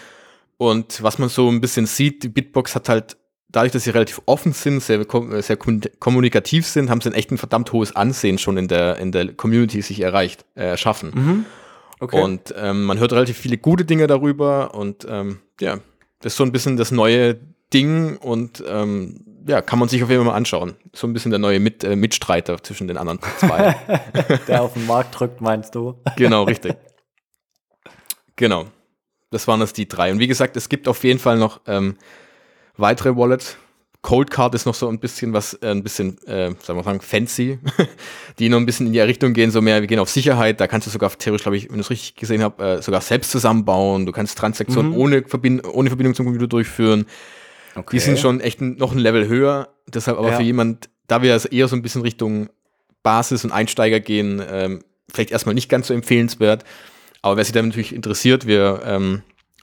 Und 0.57 1.01
was 1.01 1.17
man 1.19 1.29
so 1.29 1.49
ein 1.49 1.61
bisschen 1.61 1.85
sieht, 1.85 2.23
die 2.23 2.29
Bitbox 2.29 2.75
hat 2.75 2.89
halt, 2.89 3.17
dadurch, 3.49 3.71
dass 3.71 3.83
sie 3.83 3.89
relativ 3.89 4.21
offen 4.25 4.53
sind, 4.53 4.81
sehr, 4.81 5.05
sehr 5.41 5.57
kommunikativ 5.57 6.67
sind, 6.67 6.89
haben 6.89 7.01
sie 7.01 7.09
ein 7.09 7.15
echt 7.15 7.31
ein 7.31 7.37
verdammt 7.37 7.71
hohes 7.73 7.95
Ansehen 7.95 8.37
schon 8.37 8.57
in 8.57 8.67
der, 8.67 8.97
in 8.97 9.11
der 9.11 9.33
Community 9.33 9.81
sich 9.81 10.01
erreicht, 10.01 10.45
äh, 10.55 10.65
erschaffen. 10.65 11.11
Mhm. 11.13 11.45
Okay. 11.99 12.21
Und 12.21 12.53
ähm, 12.57 12.83
man 12.85 12.99
hört 12.99 13.13
relativ 13.13 13.37
viele 13.37 13.57
gute 13.57 13.85
Dinge 13.85 14.07
darüber 14.07 14.73
und 14.73 15.05
ähm, 15.09 15.39
ja, 15.59 15.79
das 16.19 16.33
ist 16.33 16.37
so 16.37 16.43
ein 16.43 16.51
bisschen 16.51 16.77
das 16.77 16.91
neue 16.91 17.39
Ding 17.73 18.17
und 18.17 18.63
ähm, 18.67 19.23
ja, 19.47 19.61
kann 19.61 19.79
man 19.79 19.89
sich 19.89 20.03
auf 20.03 20.09
jeden 20.09 20.23
Fall 20.23 20.31
mal 20.31 20.37
anschauen. 20.37 20.75
So 20.93 21.07
ein 21.07 21.13
bisschen 21.13 21.31
der 21.31 21.39
neue 21.39 21.59
Mit, 21.59 21.83
äh, 21.83 21.95
Mitstreiter 21.95 22.61
zwischen 22.61 22.87
den 22.87 22.97
anderen 22.97 23.19
zwei. 23.37 23.75
der 24.47 24.61
auf 24.61 24.73
den 24.73 24.85
Markt 24.85 25.19
drückt, 25.19 25.41
meinst 25.41 25.75
du? 25.75 25.95
genau, 26.15 26.43
richtig. 26.43 26.75
Genau. 28.35 28.65
Das 29.29 29.47
waren 29.47 29.59
das 29.59 29.73
die 29.73 29.87
drei. 29.87 30.11
Und 30.11 30.19
wie 30.19 30.27
gesagt, 30.27 30.57
es 30.57 30.67
gibt 30.67 30.87
auf 30.87 31.03
jeden 31.03 31.19
Fall 31.19 31.37
noch 31.37 31.61
ähm, 31.65 31.95
weitere 32.77 33.15
Wallets. 33.15 33.57
Cold 34.01 34.31
Card 34.31 34.55
ist 34.55 34.65
noch 34.65 34.73
so 34.73 34.89
ein 34.89 34.99
bisschen 34.99 35.31
was, 35.31 35.53
äh, 35.55 35.69
ein 35.69 35.83
bisschen, 35.83 36.17
äh, 36.25 36.49
sagen 36.61 36.79
wir 36.79 36.83
mal, 36.83 36.99
fancy, 36.99 37.59
die 38.39 38.49
noch 38.49 38.57
ein 38.57 38.65
bisschen 38.65 38.87
in 38.87 38.93
die 38.93 38.99
Richtung 38.99 39.33
gehen, 39.33 39.51
so 39.51 39.61
mehr, 39.61 39.79
wir 39.79 39.87
gehen 39.87 39.99
auf 39.99 40.09
Sicherheit. 40.09 40.59
Da 40.59 40.67
kannst 40.67 40.87
du 40.87 40.91
sogar 40.91 41.11
theoretisch, 41.11 41.43
glaube 41.43 41.57
ich, 41.57 41.69
wenn 41.69 41.75
ich 41.75 41.85
es 41.85 41.89
richtig 41.91 42.15
gesehen 42.15 42.41
habe, 42.41 42.63
äh, 42.63 42.81
sogar 42.81 43.01
selbst 43.01 43.29
zusammenbauen. 43.31 44.07
Du 44.07 44.11
kannst 44.11 44.37
Transaktionen 44.37 44.91
mhm. 44.91 44.97
ohne, 44.97 45.23
Verbind 45.23 45.63
ohne 45.65 45.89
Verbindung 45.89 46.15
zum 46.15 46.25
Computer 46.25 46.47
durchführen. 46.47 47.05
Okay. 47.75 47.95
Die 47.95 47.99
sind 47.99 48.19
schon 48.19 48.39
echt 48.39 48.61
noch 48.61 48.91
ein 48.91 48.99
Level 48.99 49.27
höher. 49.27 49.69
Deshalb 49.87 50.17
aber 50.17 50.31
ja. 50.31 50.37
für 50.37 50.43
jemand, 50.43 50.89
da 51.07 51.21
wir 51.21 51.33
also 51.33 51.49
eher 51.49 51.67
so 51.67 51.75
ein 51.75 51.81
bisschen 51.81 52.01
Richtung 52.01 52.49
Basis 53.03 53.43
und 53.43 53.51
Einsteiger 53.51 53.99
gehen, 53.99 54.41
ähm, 54.47 54.83
vielleicht 55.09 55.31
erstmal 55.31 55.55
nicht 55.55 55.69
ganz 55.69 55.87
so 55.87 55.93
empfehlenswert. 55.93 56.63
Aber 57.21 57.37
wer 57.37 57.43
sich 57.43 57.53
da 57.53 57.61
natürlich 57.61 57.93
interessiert, 57.93 58.47
wir, 58.47 58.81
ähm, 58.85 59.21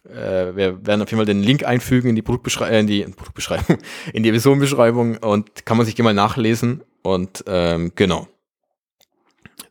äh, 0.08 0.54
wir 0.54 0.86
werden 0.86 1.02
auf 1.02 1.10
jeden 1.10 1.18
Fall 1.18 1.26
den 1.26 1.42
Link 1.42 1.64
einfügen 1.64 2.10
in 2.10 2.16
die 2.16 2.22
Produktbeschreibung, 2.22 2.74
äh, 2.74 2.80
in 2.80 2.86
die 2.86 3.02
Produktbeschreibung, 3.04 3.78
in 4.12 4.22
die 4.22 4.28
Episodenbeschreibung 4.28 5.18
und 5.18 5.66
kann 5.66 5.76
man 5.76 5.86
sich 5.86 5.96
gerne 5.96 6.08
mal 6.08 6.14
nachlesen. 6.14 6.82
Und 7.02 7.44
ähm, 7.46 7.92
genau. 7.94 8.28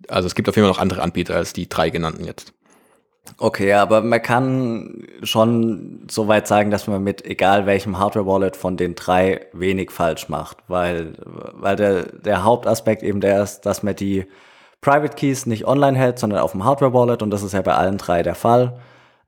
Also 0.07 0.27
es 0.27 0.35
gibt 0.35 0.47
auf 0.47 0.55
jeden 0.55 0.65
Fall 0.65 0.73
noch 0.73 0.79
andere 0.81 1.01
Anbieter 1.01 1.35
als 1.35 1.53
die 1.53 1.67
drei 1.67 1.89
genannten 1.89 2.23
jetzt. 2.23 2.53
Okay, 3.37 3.73
aber 3.73 4.01
man 4.01 4.21
kann 4.21 5.07
schon 5.23 6.07
so 6.09 6.27
weit 6.27 6.47
sagen, 6.47 6.71
dass 6.71 6.87
man 6.87 7.03
mit 7.03 7.25
egal 7.25 7.65
welchem 7.65 7.99
Hardware-Wallet 7.99 8.55
von 8.55 8.77
den 8.77 8.95
drei 8.95 9.45
wenig 9.53 9.91
falsch 9.91 10.29
macht, 10.29 10.57
weil, 10.67 11.13
weil 11.53 11.75
der, 11.75 12.03
der 12.03 12.43
Hauptaspekt 12.43 13.03
eben 13.03 13.21
der 13.21 13.43
ist, 13.43 13.61
dass 13.61 13.83
man 13.83 13.95
die 13.95 14.25
Private 14.81 15.15
Keys 15.15 15.45
nicht 15.45 15.65
online 15.67 15.97
hält, 15.97 16.19
sondern 16.19 16.39
auf 16.39 16.51
dem 16.51 16.63
Hardware-Wallet 16.63 17.21
und 17.21 17.31
das 17.31 17.43
ist 17.43 17.53
ja 17.53 17.61
bei 17.61 17.73
allen 17.73 17.97
drei 17.97 18.23
der 18.23 18.35
Fall. 18.35 18.79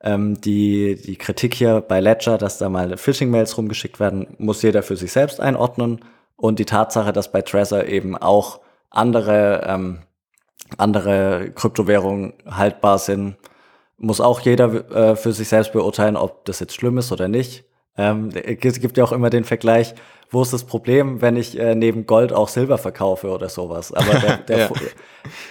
Ähm, 0.01 0.39
die, 0.41 0.95
die 0.95 1.17
Kritik 1.17 1.53
hier 1.53 1.81
bei 1.81 1.99
Ledger, 1.99 2.37
dass 2.37 2.57
da 2.57 2.69
mal 2.69 2.97
Phishing-Mails 2.97 3.57
rumgeschickt 3.57 3.99
werden, 3.99 4.27
muss 4.37 4.61
jeder 4.61 4.83
für 4.83 4.95
sich 4.95 5.11
selbst 5.11 5.39
einordnen 5.41 5.99
und 6.37 6.59
die 6.59 6.65
Tatsache, 6.65 7.11
dass 7.11 7.31
bei 7.31 7.41
Trezor 7.41 7.85
eben 7.85 8.15
auch 8.15 8.61
andere, 8.89 9.65
ähm, 9.67 9.99
andere 10.77 11.51
Kryptowährungen 11.53 12.33
haltbar 12.49 12.97
sind, 12.97 13.35
muss 13.99 14.21
auch 14.21 14.39
jeder 14.39 14.91
äh, 14.91 15.15
für 15.15 15.33
sich 15.33 15.47
selbst 15.47 15.73
beurteilen, 15.73 16.15
ob 16.15 16.45
das 16.45 16.59
jetzt 16.59 16.75
schlimm 16.75 16.97
ist 16.97 17.11
oder 17.11 17.27
nicht. 17.27 17.65
Ähm, 17.97 18.29
es 18.33 18.79
gibt 18.79 18.97
ja 18.97 19.03
auch 19.03 19.11
immer 19.11 19.29
den 19.29 19.43
Vergleich, 19.43 19.93
wo 20.31 20.41
ist 20.41 20.53
das 20.53 20.63
Problem, 20.63 21.21
wenn 21.21 21.35
ich 21.35 21.59
äh, 21.59 21.75
neben 21.75 22.05
Gold 22.05 22.31
auch 22.31 22.47
Silber 22.47 22.77
verkaufe 22.77 23.29
oder 23.29 23.49
sowas. 23.49 23.91
Aber 23.91 24.19
der, 24.19 24.37
der, 24.47 24.57
ja. 24.57 24.69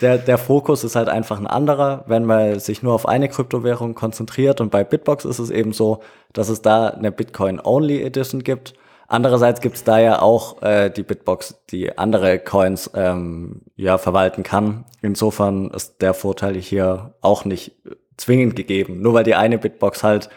der, 0.00 0.18
der, 0.18 0.38
Fokus 0.38 0.84
ist 0.84 0.96
halt 0.96 1.08
einfach 1.08 1.38
ein 1.38 1.46
anderer, 1.46 2.04
wenn 2.06 2.24
man 2.24 2.58
sich 2.61 2.82
nur 2.82 2.94
auf 2.94 3.06
eine 3.06 3.28
Kryptowährung 3.28 3.94
konzentriert. 3.94 4.61
Und 4.61 4.70
bei 4.70 4.84
Bitbox 4.84 5.24
ist 5.24 5.40
es 5.40 5.50
eben 5.50 5.72
so, 5.72 6.00
dass 6.32 6.48
es 6.48 6.62
da 6.62 6.88
eine 6.88 7.12
Bitcoin-Only 7.12 8.02
Edition 8.02 8.42
gibt. 8.44 8.74
Andererseits 9.08 9.61
gibt 9.61 9.76
es 9.76 9.84
da 9.84 9.98
ja 9.98 10.22
auch 10.22 10.62
äh, 10.62 10.90
die 10.90 11.02
Bitbox, 11.02 11.62
die 11.70 11.98
andere 11.98 12.38
Coins 12.38 12.90
ähm, 12.94 13.62
ja 13.74 13.98
verwalten 13.98 14.42
kann. 14.42 14.84
Insofern 15.02 15.70
ist 15.70 16.02
der 16.02 16.14
Vorteil 16.14 16.54
hier 16.56 17.14
auch 17.20 17.44
nicht 17.44 17.72
zwingend 18.18 18.57
gegeben. 18.57 19.00
Nur 19.00 19.14
weil 19.14 19.24
die 19.24 19.35
eine 19.35 19.57
Bitbox 19.57 20.04
halt 20.04 20.28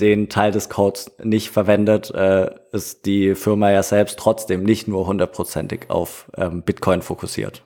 den 0.00 0.28
Teil 0.28 0.52
des 0.52 0.68
Codes 0.68 1.12
nicht 1.22 1.50
verwendet, 1.50 2.10
äh, 2.10 2.50
ist 2.72 3.06
die 3.06 3.34
Firma 3.34 3.70
ja 3.70 3.82
selbst 3.82 4.18
trotzdem 4.18 4.62
nicht 4.62 4.88
nur 4.88 5.06
hundertprozentig 5.06 5.88
auf 5.88 6.30
ähm, 6.36 6.62
Bitcoin 6.62 7.02
fokussiert. 7.02 7.62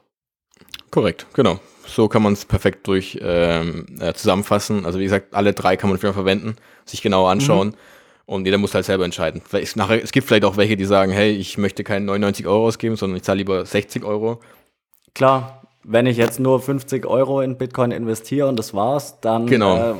Korrekt, 0.90 1.26
genau. 1.34 1.58
So 1.86 2.08
kann 2.08 2.22
man 2.22 2.32
es 2.32 2.44
perfekt 2.44 2.86
durch 2.88 3.18
ähm, 3.22 3.86
äh, 4.00 4.12
zusammenfassen. 4.12 4.86
Also 4.86 4.98
wie 4.98 5.04
gesagt, 5.04 5.34
alle 5.34 5.52
drei 5.52 5.76
kann 5.76 5.90
man 5.90 5.98
für 5.98 6.12
verwenden, 6.12 6.56
sich 6.84 7.00
genauer 7.00 7.30
anschauen. 7.30 7.68
Mhm. 7.68 7.74
Und 8.26 8.44
jeder 8.44 8.58
muss 8.58 8.74
halt 8.74 8.84
selber 8.84 9.04
entscheiden. 9.04 9.40
Vielleicht 9.46 9.76
nachher, 9.76 10.02
es 10.02 10.10
gibt 10.10 10.26
vielleicht 10.26 10.44
auch 10.44 10.56
welche, 10.56 10.76
die 10.76 10.84
sagen, 10.84 11.12
hey, 11.12 11.30
ich 11.30 11.58
möchte 11.58 11.84
keinen 11.84 12.06
99 12.06 12.48
Euro 12.48 12.66
ausgeben, 12.66 12.96
sondern 12.96 13.18
ich 13.18 13.22
zahle 13.22 13.38
lieber 13.38 13.64
60 13.64 14.02
Euro. 14.02 14.40
Klar, 15.14 15.62
wenn 15.88 16.06
ich 16.06 16.16
jetzt 16.16 16.40
nur 16.40 16.60
50 16.60 17.06
Euro 17.06 17.40
in 17.40 17.56
Bitcoin 17.56 17.92
investiere 17.92 18.48
und 18.48 18.58
das 18.58 18.74
war's, 18.74 19.20
dann 19.20 19.46
genau. 19.46 19.92
äh, 19.92 19.94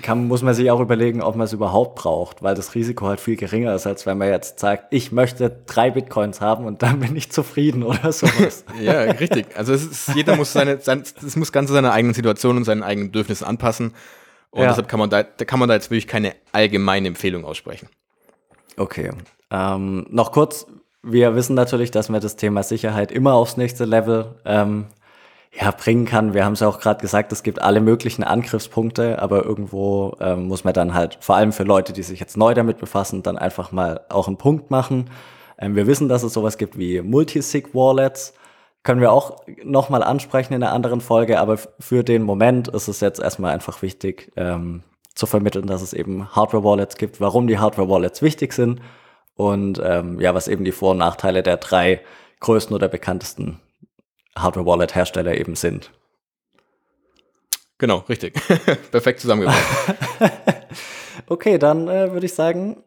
kann, 0.00 0.28
muss 0.28 0.42
man 0.42 0.54
sich 0.54 0.70
auch 0.70 0.78
überlegen, 0.78 1.20
ob 1.20 1.34
man 1.34 1.46
es 1.46 1.52
überhaupt 1.52 1.96
braucht, 1.96 2.44
weil 2.44 2.54
das 2.54 2.76
Risiko 2.76 3.08
halt 3.08 3.18
viel 3.18 3.34
geringer 3.34 3.74
ist, 3.74 3.88
als 3.88 4.06
wenn 4.06 4.18
man 4.18 4.28
jetzt 4.28 4.60
sagt, 4.60 4.86
ich 4.90 5.10
möchte 5.10 5.50
drei 5.66 5.90
Bitcoins 5.90 6.40
haben 6.40 6.64
und 6.64 6.82
dann 6.82 7.00
bin 7.00 7.16
ich 7.16 7.32
zufrieden 7.32 7.82
oder 7.82 8.12
sowas. 8.12 8.64
ja, 8.80 9.00
richtig. 9.00 9.46
Also 9.56 9.72
es 9.72 9.84
ist, 9.84 10.14
jeder 10.14 10.36
muss 10.36 10.52
seine, 10.52 10.80
sein, 10.80 11.02
es 11.02 11.34
muss 11.34 11.50
ganz 11.50 11.70
seine 11.70 11.90
eigenen 11.92 12.14
Situation 12.14 12.56
und 12.56 12.64
seinen 12.64 12.84
eigenen 12.84 13.08
Bedürfnissen 13.08 13.44
anpassen. 13.44 13.94
Und 14.50 14.62
ja. 14.62 14.68
deshalb 14.68 14.86
kann 14.86 15.00
man 15.00 15.10
da, 15.10 15.24
da 15.24 15.44
kann 15.44 15.58
man 15.58 15.68
da 15.68 15.74
jetzt 15.74 15.90
wirklich 15.90 16.06
keine 16.06 16.36
allgemeine 16.52 17.08
Empfehlung 17.08 17.44
aussprechen. 17.44 17.88
Okay. 18.76 19.10
Ähm, 19.50 20.06
noch 20.08 20.30
kurz, 20.30 20.66
wir 21.02 21.34
wissen 21.34 21.54
natürlich, 21.56 21.90
dass 21.90 22.10
wir 22.10 22.20
das 22.20 22.36
Thema 22.36 22.62
Sicherheit 22.62 23.10
immer 23.10 23.34
aufs 23.34 23.56
nächste 23.56 23.86
Level 23.86 24.36
ähm, 24.44 24.86
ja, 25.54 25.70
bringen 25.70 26.06
kann. 26.06 26.32
Wir 26.34 26.44
haben 26.44 26.54
es 26.54 26.60
ja 26.60 26.68
auch 26.68 26.80
gerade 26.80 27.00
gesagt, 27.00 27.30
es 27.32 27.42
gibt 27.42 27.60
alle 27.60 27.80
möglichen 27.80 28.24
Angriffspunkte, 28.24 29.20
aber 29.20 29.44
irgendwo 29.44 30.16
ähm, 30.20 30.48
muss 30.48 30.64
man 30.64 30.72
dann 30.72 30.94
halt, 30.94 31.18
vor 31.20 31.36
allem 31.36 31.52
für 31.52 31.64
Leute, 31.64 31.92
die 31.92 32.02
sich 32.02 32.20
jetzt 32.20 32.36
neu 32.36 32.54
damit 32.54 32.78
befassen, 32.78 33.22
dann 33.22 33.36
einfach 33.36 33.70
mal 33.70 34.00
auch 34.08 34.28
einen 34.28 34.38
Punkt 34.38 34.70
machen. 34.70 35.10
Ähm, 35.58 35.76
wir 35.76 35.86
wissen, 35.86 36.08
dass 36.08 36.22
es 36.22 36.32
sowas 36.32 36.56
gibt 36.56 36.78
wie 36.78 37.02
Multisig-Wallets. 37.02 38.32
Können 38.82 39.00
wir 39.00 39.12
auch 39.12 39.44
nochmal 39.62 40.02
ansprechen 40.02 40.54
in 40.54 40.62
einer 40.62 40.72
anderen 40.72 41.00
Folge, 41.00 41.38
aber 41.38 41.58
für 41.78 42.02
den 42.02 42.22
Moment 42.22 42.68
ist 42.68 42.88
es 42.88 43.00
jetzt 43.00 43.20
erstmal 43.20 43.52
einfach 43.52 43.82
wichtig 43.82 44.32
ähm, 44.36 44.82
zu 45.14 45.26
vermitteln, 45.26 45.66
dass 45.66 45.82
es 45.82 45.92
eben 45.92 46.34
Hardware-Wallets 46.34 46.96
gibt, 46.96 47.20
warum 47.20 47.46
die 47.46 47.58
Hardware-Wallets 47.58 48.22
wichtig 48.22 48.54
sind 48.54 48.80
und 49.36 49.80
ähm, 49.84 50.18
ja, 50.18 50.34
was 50.34 50.48
eben 50.48 50.64
die 50.64 50.72
Vor- 50.72 50.92
und 50.92 50.98
Nachteile 50.98 51.42
der 51.42 51.58
drei 51.58 52.00
größten 52.40 52.74
oder 52.74 52.88
bekanntesten 52.88 53.60
Hardware-Wallet-Hersteller 54.36 55.34
eben 55.36 55.54
sind. 55.54 55.90
Genau, 57.78 57.98
richtig. 58.08 58.34
Perfekt 58.90 59.20
zusammengefasst. 59.20 59.98
okay, 61.26 61.58
dann 61.58 61.88
äh, 61.88 62.12
würde 62.12 62.26
ich 62.26 62.34
sagen, 62.34 62.82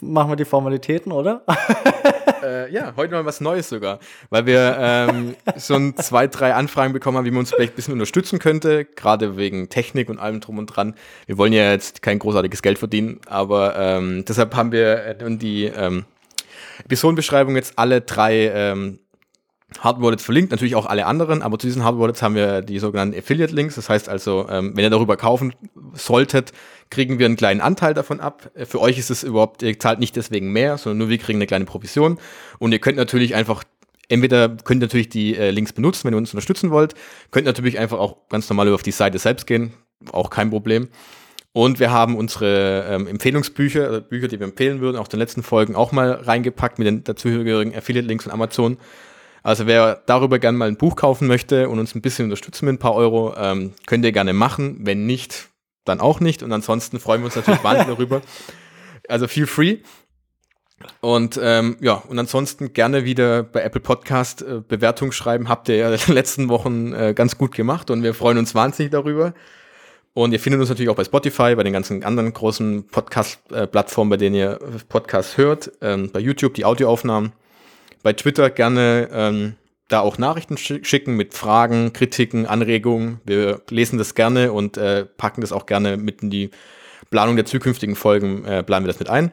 machen 0.00 0.30
wir 0.30 0.36
die 0.36 0.44
Formalitäten, 0.44 1.12
oder? 1.12 1.44
äh, 2.42 2.72
ja, 2.72 2.92
heute 2.96 3.14
mal 3.14 3.24
was 3.24 3.40
Neues 3.40 3.68
sogar, 3.68 3.98
weil 4.30 4.46
wir 4.46 4.76
ähm, 4.78 5.34
schon 5.58 5.96
zwei, 5.96 6.26
drei 6.26 6.54
Anfragen 6.54 6.92
bekommen 6.92 7.18
haben, 7.18 7.24
wie 7.24 7.30
man 7.30 7.40
uns 7.40 7.50
vielleicht 7.50 7.72
ein 7.72 7.76
bisschen 7.76 7.94
unterstützen 7.94 8.38
könnte, 8.38 8.84
gerade 8.84 9.36
wegen 9.36 9.68
Technik 9.68 10.08
und 10.08 10.18
allem 10.18 10.40
drum 10.40 10.58
und 10.58 10.66
dran. 10.66 10.94
Wir 11.26 11.38
wollen 11.38 11.52
ja 11.52 11.72
jetzt 11.72 12.02
kein 12.02 12.18
großartiges 12.18 12.62
Geld 12.62 12.78
verdienen, 12.78 13.20
aber 13.26 13.76
ähm, 13.76 14.24
deshalb 14.26 14.54
haben 14.54 14.72
wir 14.72 15.20
in 15.20 15.38
die 15.38 15.64
ähm, 15.64 16.04
Episodenbeschreibung 16.84 17.56
jetzt 17.56 17.78
alle 17.78 18.00
drei 18.00 18.50
ähm, 18.54 19.00
Hard 19.80 20.00
Wallets 20.00 20.24
verlinkt, 20.24 20.50
natürlich 20.50 20.76
auch 20.76 20.86
alle 20.86 21.04
anderen, 21.04 21.42
aber 21.42 21.58
zu 21.58 21.66
diesen 21.66 21.84
Hard 21.84 21.98
Wallets 21.98 22.22
haben 22.22 22.34
wir 22.34 22.62
die 22.62 22.78
sogenannten 22.78 23.16
Affiliate 23.16 23.54
Links. 23.54 23.74
Das 23.74 23.88
heißt 23.90 24.08
also, 24.08 24.48
ähm, 24.48 24.72
wenn 24.74 24.82
ihr 24.82 24.90
darüber 24.90 25.16
kaufen 25.16 25.54
solltet, 25.92 26.52
kriegen 26.90 27.18
wir 27.18 27.26
einen 27.26 27.36
kleinen 27.36 27.60
Anteil 27.60 27.92
davon 27.92 28.20
ab. 28.20 28.50
Äh, 28.54 28.64
für 28.64 28.80
euch 28.80 28.98
ist 28.98 29.10
es 29.10 29.22
überhaupt, 29.22 29.62
ihr 29.62 29.78
zahlt 29.78 29.98
nicht 29.98 30.16
deswegen 30.16 30.52
mehr, 30.52 30.78
sondern 30.78 30.98
nur 30.98 31.08
wir 31.10 31.18
kriegen 31.18 31.38
eine 31.38 31.46
kleine 31.46 31.66
Provision. 31.66 32.18
Und 32.58 32.72
ihr 32.72 32.78
könnt 32.78 32.96
natürlich 32.96 33.34
einfach, 33.34 33.62
entweder 34.08 34.48
könnt 34.48 34.82
ihr 34.82 34.86
natürlich 34.86 35.10
die 35.10 35.36
äh, 35.36 35.50
Links 35.50 35.74
benutzen, 35.74 36.04
wenn 36.04 36.14
ihr 36.14 36.18
uns 36.18 36.32
unterstützen 36.32 36.70
wollt, 36.70 36.94
könnt 37.30 37.46
natürlich 37.46 37.78
einfach 37.78 37.98
auch 37.98 38.28
ganz 38.30 38.48
normal 38.48 38.72
auf 38.72 38.82
die 38.82 38.90
Seite 38.90 39.18
selbst 39.18 39.46
gehen, 39.46 39.74
auch 40.12 40.30
kein 40.30 40.48
Problem. 40.48 40.88
Und 41.52 41.78
wir 41.78 41.90
haben 41.90 42.16
unsere 42.16 42.86
ähm, 42.88 43.06
Empfehlungsbücher, 43.06 43.84
also 43.84 44.00
Bücher, 44.00 44.28
die 44.28 44.38
wir 44.38 44.46
empfehlen 44.46 44.80
würden, 44.80 44.96
auch 44.96 45.08
den 45.08 45.18
letzten 45.18 45.42
Folgen 45.42 45.76
auch 45.76 45.92
mal 45.92 46.12
reingepackt 46.12 46.78
mit 46.78 46.86
den 46.86 47.04
dazugehörigen 47.04 47.74
Affiliate-Links 47.74 48.24
von 48.24 48.32
Amazon. 48.32 48.78
Also 49.42 49.66
wer 49.66 50.02
darüber 50.06 50.38
gerne 50.38 50.58
mal 50.58 50.68
ein 50.68 50.76
Buch 50.76 50.96
kaufen 50.96 51.28
möchte 51.28 51.68
und 51.68 51.78
uns 51.78 51.94
ein 51.94 52.02
bisschen 52.02 52.24
unterstützen 52.24 52.66
mit 52.66 52.74
ein 52.74 52.78
paar 52.78 52.94
Euro, 52.94 53.34
ähm, 53.36 53.72
könnt 53.86 54.04
ihr 54.04 54.12
gerne 54.12 54.32
machen. 54.32 54.78
Wenn 54.80 55.06
nicht, 55.06 55.48
dann 55.84 56.00
auch 56.00 56.20
nicht. 56.20 56.42
Und 56.42 56.52
ansonsten 56.52 57.00
freuen 57.00 57.22
wir 57.22 57.26
uns 57.26 57.36
natürlich 57.36 57.64
wahnsinnig 57.64 57.94
darüber. 57.94 58.22
Also 59.10 59.26
feel 59.26 59.46
free. 59.46 59.78
Und 61.00 61.40
ähm, 61.42 61.78
ja, 61.80 61.94
und 61.94 62.18
ansonsten 62.18 62.74
gerne 62.74 63.06
wieder 63.06 63.42
bei 63.42 63.62
Apple 63.62 63.80
Podcast 63.80 64.42
äh, 64.42 64.60
Bewertung 64.66 65.12
schreiben. 65.12 65.48
Habt 65.48 65.70
ihr 65.70 65.76
ja 65.76 65.90
in 65.90 65.98
den 65.98 66.14
letzten 66.14 66.50
Wochen 66.50 66.92
äh, 66.92 67.14
ganz 67.14 67.38
gut 67.38 67.54
gemacht 67.54 67.90
und 67.90 68.02
wir 68.02 68.12
freuen 68.12 68.36
uns 68.36 68.54
wahnsinnig 68.54 68.92
darüber. 68.92 69.32
Und 70.14 70.32
ihr 70.32 70.40
findet 70.40 70.60
uns 70.60 70.68
natürlich 70.68 70.90
auch 70.90 70.96
bei 70.96 71.04
Spotify, 71.04 71.54
bei 71.54 71.62
den 71.62 71.72
ganzen 71.72 72.02
anderen 72.02 72.32
großen 72.32 72.88
Podcast-Plattformen, 72.88 74.10
bei 74.10 74.16
denen 74.16 74.34
ihr 74.34 74.58
Podcasts 74.88 75.36
hört, 75.36 75.70
ähm, 75.80 76.10
bei 76.12 76.20
YouTube 76.20 76.54
die 76.54 76.64
Audioaufnahmen 76.64 77.32
bei 78.02 78.12
Twitter 78.12 78.50
gerne 78.50 79.08
ähm, 79.12 79.54
da 79.88 80.00
auch 80.00 80.18
Nachrichten 80.18 80.56
schicken 80.58 81.16
mit 81.16 81.34
Fragen, 81.34 81.92
Kritiken, 81.92 82.46
Anregungen. 82.46 83.20
Wir 83.24 83.62
lesen 83.70 83.98
das 83.98 84.14
gerne 84.14 84.52
und 84.52 84.76
äh, 84.76 85.04
packen 85.04 85.40
das 85.40 85.52
auch 85.52 85.66
gerne 85.66 85.96
mit 85.96 86.22
in 86.22 86.30
die 86.30 86.50
Planung 87.10 87.36
der 87.36 87.46
zukünftigen 87.46 87.96
Folgen, 87.96 88.44
äh, 88.44 88.62
planen 88.62 88.84
wir 88.84 88.92
das 88.92 89.00
mit 89.00 89.08
ein. 89.08 89.32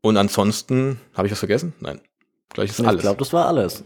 Und 0.00 0.16
ansonsten, 0.16 1.00
habe 1.14 1.26
ich 1.26 1.32
was 1.32 1.40
vergessen? 1.40 1.72
Nein. 1.80 2.00
Gleich 2.50 2.70
ist 2.70 2.80
alles. 2.80 2.96
Ich 2.96 3.02
glaube, 3.02 3.18
das 3.18 3.32
war 3.32 3.46
alles. 3.46 3.84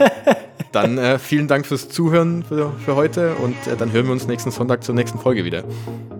dann 0.72 0.98
äh, 0.98 1.18
vielen 1.18 1.48
Dank 1.48 1.66
fürs 1.66 1.88
Zuhören 1.88 2.42
für, 2.42 2.72
für 2.84 2.96
heute 2.96 3.34
und 3.36 3.54
äh, 3.66 3.76
dann 3.76 3.92
hören 3.92 4.06
wir 4.06 4.12
uns 4.12 4.26
nächsten 4.26 4.50
Sonntag 4.50 4.82
zur 4.84 4.94
nächsten 4.94 5.18
Folge 5.18 5.44
wieder. 5.44 5.64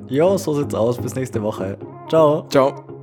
Jo, 0.08 0.36
so 0.36 0.54
sieht's 0.54 0.74
aus. 0.74 0.98
Bis 0.98 1.14
nächste 1.14 1.42
Woche. 1.42 1.78
Ciao. 2.08 2.46
Ciao. 2.50 2.99